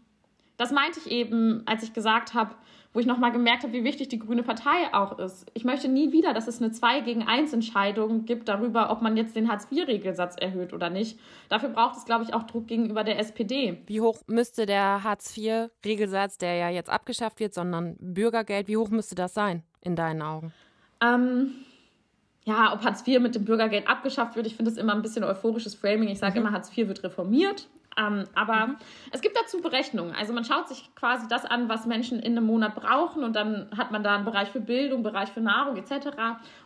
das 0.59 0.73
meinte 0.73 1.01
ich 1.01 1.11
eben, 1.11 1.63
als 1.65 1.83
ich 1.83 1.95
gesagt 1.95 2.35
habe, 2.35 2.55
wo 2.93 3.01
ich 3.01 3.07
nochmal 3.07 3.33
gemerkt 3.33 3.63
habe, 3.63 3.73
wie 3.73 3.85
wichtig 3.85 4.09
die 4.09 4.19
Grüne 4.19 4.43
Partei 4.43 4.93
auch 4.93 5.19
ist. 5.19 5.47
Ich 5.55 5.65
möchte 5.65 5.89
nie 5.89 6.11
wieder, 6.11 6.33
dass 6.33 6.49
es 6.49 6.61
eine 6.61 6.73
2 6.73 7.01
gegen 7.01 7.23
1 7.23 7.53
Entscheidung 7.53 8.25
gibt 8.25 8.49
darüber, 8.49 8.91
ob 8.91 9.03
man 9.03 9.17
jetzt 9.17 9.37
den 9.37 9.49
Hartz-IV-Regelsatz 9.49 10.37
erhöht 10.41 10.73
oder 10.73 10.91
nicht. 10.91 11.19
Dafür 11.49 11.69
braucht 11.69 11.97
es, 11.97 12.05
glaube 12.07 12.25
ich, 12.25 12.35
auch 12.35 12.45
Druck 12.45 12.67
gegenüber 12.67 13.05
der 13.05 13.19
SPD. 13.19 13.83
Wie 13.87 14.01
hoch 14.01 14.21
müsste 14.27 14.67
der 14.67 15.05
Hartz-IV-Regelsatz, 15.05 16.39
der 16.39 16.55
ja 16.55 16.71
jetzt 16.71 16.91
abgeschafft 16.91 17.41
wird, 17.41 17.55
sondern 17.55 17.97
Bürgergeld, 18.01 18.69
wie 18.69 18.77
hoch 18.77 18.91
müsste 18.91 19.15
das 19.15 19.35
sein 19.35 19.63
in 19.83 19.95
deinen 19.95 20.23
Augen? 20.23 20.53
Ähm, 21.01 21.53
ja, 22.45 22.73
ob 22.73 22.83
Hartz 22.83 23.07
IV 23.07 23.21
mit 23.21 23.35
dem 23.35 23.45
Bürgergeld 23.45 23.87
abgeschafft 23.87 24.35
wird, 24.35 24.47
ich 24.47 24.57
finde 24.57 24.71
das 24.71 24.81
immer 24.81 24.95
ein 24.95 25.03
bisschen 25.03 25.23
euphorisches 25.23 25.75
Framing. 25.75 26.09
Ich 26.09 26.19
sage 26.19 26.41
mhm. 26.41 26.47
immer, 26.47 26.55
Hartz 26.55 26.77
IV 26.77 26.89
wird 26.89 27.05
reformiert. 27.05 27.69
Ähm, 27.97 28.25
aber 28.35 28.69
mhm. 28.69 28.77
es 29.11 29.21
gibt 29.21 29.37
dazu 29.37 29.61
Berechnungen. 29.61 30.15
Also 30.15 30.33
man 30.33 30.45
schaut 30.45 30.69
sich 30.69 30.91
quasi 30.95 31.27
das 31.29 31.45
an, 31.45 31.69
was 31.69 31.87
Menschen 31.87 32.21
in 32.21 32.37
einem 32.37 32.47
Monat 32.47 32.75
brauchen 32.75 33.25
und 33.25 33.35
dann 33.35 33.69
hat 33.77 33.91
man 33.91 34.03
da 34.03 34.15
einen 34.15 34.25
Bereich 34.25 34.51
für 34.51 34.61
Bildung, 34.61 35.03
Bereich 35.03 35.31
für 35.31 35.41
Nahrung 35.41 35.77
etc. 35.77 36.09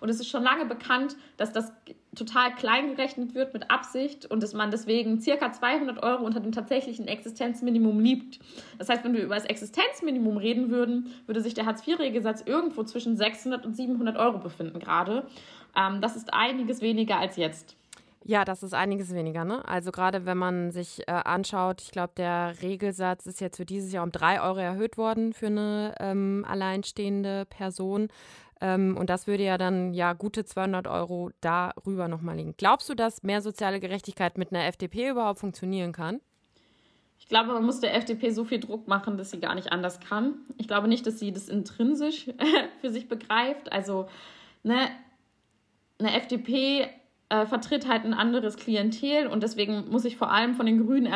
Und 0.00 0.08
es 0.08 0.20
ist 0.20 0.28
schon 0.28 0.42
lange 0.42 0.66
bekannt, 0.66 1.16
dass 1.36 1.52
das 1.52 1.72
total 2.14 2.54
klein 2.54 2.94
gerechnet 2.94 3.34
wird 3.34 3.54
mit 3.54 3.70
Absicht 3.70 4.26
und 4.26 4.42
dass 4.42 4.52
man 4.52 4.70
deswegen 4.70 5.20
circa 5.22 5.50
200 5.50 6.02
Euro 6.02 6.24
unter 6.24 6.40
dem 6.40 6.52
tatsächlichen 6.52 7.08
Existenzminimum 7.08 8.00
liebt. 8.00 8.38
Das 8.78 8.90
heißt, 8.90 9.02
wenn 9.04 9.14
wir 9.14 9.22
über 9.22 9.34
das 9.34 9.46
Existenzminimum 9.46 10.36
reden 10.36 10.70
würden, 10.70 11.14
würde 11.26 11.40
sich 11.40 11.54
der 11.54 11.64
Hartz-IV-Regelsatz 11.64 12.42
irgendwo 12.44 12.82
zwischen 12.82 13.16
600 13.16 13.64
und 13.64 13.74
700 13.74 14.16
Euro 14.18 14.38
befinden 14.38 14.78
gerade. 14.78 15.26
Ähm, 15.74 16.02
das 16.02 16.16
ist 16.16 16.34
einiges 16.34 16.82
weniger 16.82 17.16
als 17.16 17.36
jetzt. 17.36 17.76
Ja, 18.24 18.44
das 18.44 18.62
ist 18.62 18.72
einiges 18.72 19.12
weniger, 19.14 19.44
ne? 19.44 19.66
Also 19.66 19.90
gerade 19.90 20.24
wenn 20.26 20.38
man 20.38 20.70
sich 20.70 21.06
äh, 21.08 21.12
anschaut, 21.12 21.82
ich 21.82 21.90
glaube, 21.90 22.12
der 22.16 22.54
Regelsatz 22.62 23.26
ist 23.26 23.40
jetzt 23.40 23.56
für 23.56 23.66
dieses 23.66 23.92
Jahr 23.92 24.04
um 24.04 24.12
drei 24.12 24.40
Euro 24.40 24.58
erhöht 24.58 24.96
worden 24.96 25.32
für 25.32 25.46
eine 25.46 25.94
ähm, 25.98 26.44
alleinstehende 26.48 27.46
Person. 27.46 28.08
Ähm, 28.60 28.96
und 28.96 29.10
das 29.10 29.26
würde 29.26 29.42
ja 29.42 29.58
dann 29.58 29.92
ja 29.92 30.12
gute 30.12 30.44
200 30.44 30.86
Euro 30.86 31.30
darüber 31.40 32.06
nochmal 32.06 32.36
liegen. 32.36 32.54
Glaubst 32.56 32.88
du, 32.88 32.94
dass 32.94 33.24
mehr 33.24 33.42
soziale 33.42 33.80
Gerechtigkeit 33.80 34.38
mit 34.38 34.52
einer 34.52 34.66
FDP 34.66 35.08
überhaupt 35.08 35.40
funktionieren 35.40 35.92
kann? 35.92 36.20
Ich 37.18 37.28
glaube, 37.28 37.52
man 37.52 37.64
muss 37.64 37.80
der 37.80 37.94
FDP 37.96 38.30
so 38.30 38.44
viel 38.44 38.60
Druck 38.60 38.86
machen, 38.86 39.16
dass 39.16 39.30
sie 39.30 39.40
gar 39.40 39.54
nicht 39.56 39.72
anders 39.72 39.98
kann. 40.00 40.34
Ich 40.58 40.68
glaube 40.68 40.86
nicht, 40.86 41.06
dass 41.06 41.18
sie 41.18 41.32
das 41.32 41.48
intrinsisch 41.48 42.30
für 42.80 42.90
sich 42.90 43.08
begreift. 43.08 43.72
Also, 43.72 44.08
ne, 44.62 44.90
eine 45.98 46.16
FDP 46.16 46.88
äh, 47.32 47.46
vertritt 47.46 47.88
halt 47.88 48.04
ein 48.04 48.12
anderes 48.12 48.56
Klientel 48.58 49.26
und 49.26 49.42
deswegen 49.42 49.88
muss 49.90 50.04
ich 50.04 50.18
vor 50.18 50.30
allem 50.30 50.52
von 50.54 50.66
den 50.66 50.84
Grünen 50.84 51.10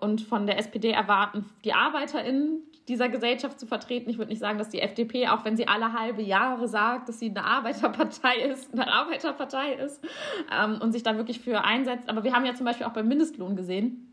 und 0.00 0.22
von 0.22 0.46
der 0.46 0.58
SPD 0.58 0.90
erwarten, 0.90 1.44
die 1.62 1.74
ArbeiterInnen 1.74 2.62
dieser 2.88 3.10
Gesellschaft 3.10 3.60
zu 3.60 3.66
vertreten. 3.66 4.08
Ich 4.08 4.16
würde 4.16 4.30
nicht 4.30 4.38
sagen, 4.38 4.56
dass 4.58 4.70
die 4.70 4.80
FDP, 4.80 5.28
auch 5.28 5.44
wenn 5.44 5.58
sie 5.58 5.68
alle 5.68 5.92
halbe 5.92 6.22
Jahre 6.22 6.68
sagt, 6.68 7.10
dass 7.10 7.18
sie 7.18 7.28
eine 7.28 7.44
Arbeiterpartei 7.44 8.36
ist, 8.50 8.72
eine 8.72 8.90
Arbeiterpartei 8.90 9.74
ist 9.74 10.02
ähm, 10.50 10.78
und 10.80 10.92
sich 10.92 11.02
da 11.02 11.18
wirklich 11.18 11.40
für 11.40 11.62
einsetzt. 11.62 12.08
Aber 12.08 12.24
wir 12.24 12.32
haben 12.32 12.46
ja 12.46 12.54
zum 12.54 12.64
Beispiel 12.64 12.86
auch 12.86 12.94
beim 12.94 13.06
Mindestlohn 13.06 13.54
gesehen, 13.54 14.07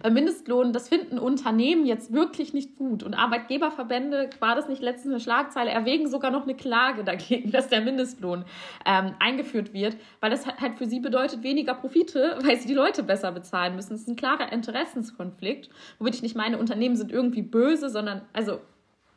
beim 0.00 0.14
Mindestlohn, 0.14 0.72
das 0.72 0.88
finden 0.88 1.18
Unternehmen 1.18 1.86
jetzt 1.86 2.12
wirklich 2.12 2.52
nicht 2.52 2.76
gut. 2.76 3.02
Und 3.02 3.14
Arbeitgeberverbände, 3.14 4.30
war 4.40 4.54
das 4.54 4.68
nicht 4.68 4.82
letztens 4.82 5.14
eine 5.14 5.20
Schlagzeile, 5.20 5.70
erwägen 5.70 6.08
sogar 6.08 6.30
noch 6.30 6.44
eine 6.44 6.54
Klage 6.54 7.04
dagegen, 7.04 7.50
dass 7.52 7.68
der 7.68 7.80
Mindestlohn 7.80 8.44
ähm, 8.86 9.14
eingeführt 9.18 9.72
wird, 9.72 9.96
weil 10.20 10.30
das 10.30 10.46
halt 10.46 10.78
für 10.78 10.86
sie 10.86 11.00
bedeutet 11.00 11.42
weniger 11.42 11.74
Profite, 11.74 12.38
weil 12.42 12.56
sie 12.58 12.68
die 12.68 12.74
Leute 12.74 13.02
besser 13.02 13.32
bezahlen 13.32 13.74
müssen. 13.76 13.90
Das 13.90 14.02
ist 14.02 14.08
ein 14.08 14.16
klarer 14.16 14.52
Interessenskonflikt, 14.52 15.68
womit 15.98 16.14
ich 16.14 16.22
nicht 16.22 16.36
meine, 16.36 16.58
Unternehmen 16.58 16.96
sind 16.96 17.12
irgendwie 17.12 17.42
böse, 17.42 17.90
sondern 17.90 18.22
also 18.32 18.60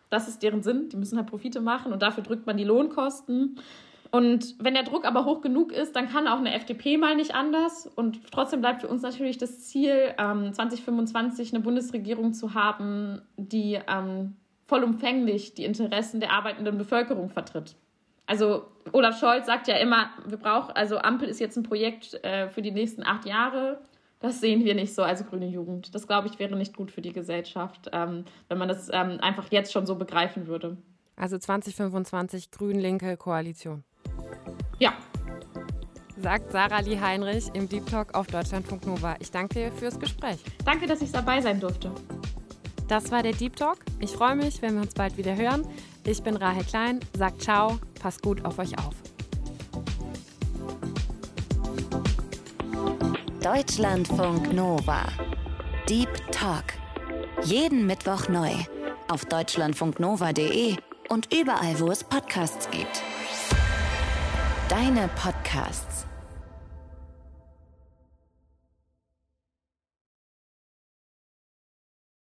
das 0.09 0.27
ist 0.27 0.43
deren 0.43 0.63
Sinn. 0.63 0.89
Die 0.89 0.97
müssen 0.97 1.17
halt 1.17 1.27
Profite 1.27 1.61
machen 1.61 1.91
und 1.91 2.01
dafür 2.01 2.23
drückt 2.23 2.45
man 2.45 2.57
die 2.57 2.63
Lohnkosten. 2.63 3.59
Und 4.11 4.55
wenn 4.59 4.73
der 4.73 4.83
Druck 4.83 5.05
aber 5.05 5.25
hoch 5.25 5.41
genug 5.41 5.71
ist, 5.71 5.95
dann 5.95 6.09
kann 6.09 6.27
auch 6.27 6.37
eine 6.37 6.53
FDP 6.53 6.97
mal 6.97 7.15
nicht 7.15 7.35
anders. 7.35 7.87
Und 7.87 8.31
trotzdem 8.31 8.61
bleibt 8.61 8.81
für 8.81 8.87
uns 8.87 9.01
natürlich 9.01 9.37
das 9.37 9.61
Ziel, 9.65 10.13
ähm, 10.17 10.53
2025 10.53 11.53
eine 11.53 11.63
Bundesregierung 11.63 12.33
zu 12.33 12.53
haben, 12.53 13.21
die 13.37 13.79
ähm, 13.87 14.35
vollumfänglich 14.67 15.53
die 15.53 15.65
Interessen 15.65 16.19
der 16.19 16.31
arbeitenden 16.31 16.77
Bevölkerung 16.77 17.29
vertritt. 17.29 17.75
Also 18.27 18.65
Olaf 18.91 19.19
Scholz 19.19 19.45
sagt 19.45 19.67
ja 19.67 19.77
immer, 19.77 20.09
wir 20.25 20.37
brauchen, 20.37 20.71
also 20.75 20.97
Ampel 20.97 21.29
ist 21.29 21.39
jetzt 21.39 21.57
ein 21.57 21.63
Projekt 21.63 22.23
äh, 22.23 22.49
für 22.49 22.61
die 22.61 22.71
nächsten 22.71 23.03
acht 23.03 23.25
Jahre. 23.25 23.79
Das 24.19 24.39
sehen 24.39 24.63
wir 24.65 24.73
nicht 24.73 24.95
so 24.95 25.03
als 25.03 25.25
grüne 25.27 25.47
Jugend. 25.47 25.93
Das, 25.93 26.07
glaube 26.07 26.27
ich, 26.27 26.39
wäre 26.39 26.55
nicht 26.55 26.75
gut 26.75 26.89
für 26.91 27.01
die 27.01 27.13
Gesellschaft, 27.13 27.89
ähm, 27.91 28.25
wenn 28.47 28.57
man 28.57 28.67
das 28.67 28.89
ähm, 28.91 29.19
einfach 29.21 29.51
jetzt 29.51 29.71
schon 29.71 29.85
so 29.85 29.95
begreifen 29.95 30.47
würde. 30.47 30.77
Also 31.15 31.37
2025 31.37 32.49
grün-linke 32.51 33.17
Koalition. 33.17 33.83
Ja. 34.79 34.93
Sagt 36.17 36.51
Sarah 36.51 36.79
Lee 36.79 36.99
Heinrich 36.99 37.49
im 37.53 37.67
Deep 37.67 37.85
Talk 37.87 38.13
auf 38.13 38.27
Deutschlandfunk 38.27 38.85
Nova. 38.85 39.15
Ich 39.19 39.31
danke 39.31 39.53
dir 39.55 39.71
fürs 39.71 39.99
Gespräch. 39.99 40.39
Danke, 40.63 40.87
dass 40.87 41.01
ich 41.01 41.11
dabei 41.11 41.41
sein 41.41 41.59
durfte. 41.59 41.91
Das 42.87 43.11
war 43.11 43.23
der 43.23 43.33
Deep 43.33 43.55
Talk. 43.55 43.79
Ich 43.99 44.11
freue 44.11 44.35
mich, 44.35 44.61
wenn 44.61 44.75
wir 44.75 44.81
uns 44.81 44.93
bald 44.93 45.17
wieder 45.17 45.35
hören. 45.35 45.67
Ich 46.05 46.21
bin 46.21 46.37
Rahel 46.37 46.63
Klein. 46.63 46.99
Sagt 47.17 47.41
ciao, 47.41 47.79
passt 47.99 48.21
gut 48.21 48.45
auf 48.45 48.59
euch 48.59 48.77
auf. 48.77 48.93
Deutschlandfunk 53.41 54.53
Nova. 54.53 55.03
Deep 55.89 56.09
Talk. 56.31 56.63
Jeden 57.43 57.85
Mittwoch 57.85 58.27
neu. 58.27 58.51
Auf 59.07 59.25
deutschlandfunknova.de 59.25 60.77
und 61.09 61.33
überall, 61.33 61.79
wo 61.79 61.91
es 61.91 62.03
Podcasts 62.03 62.69
gibt. 62.71 63.03
Deine 64.69 65.07
Podcasts. 65.09 65.94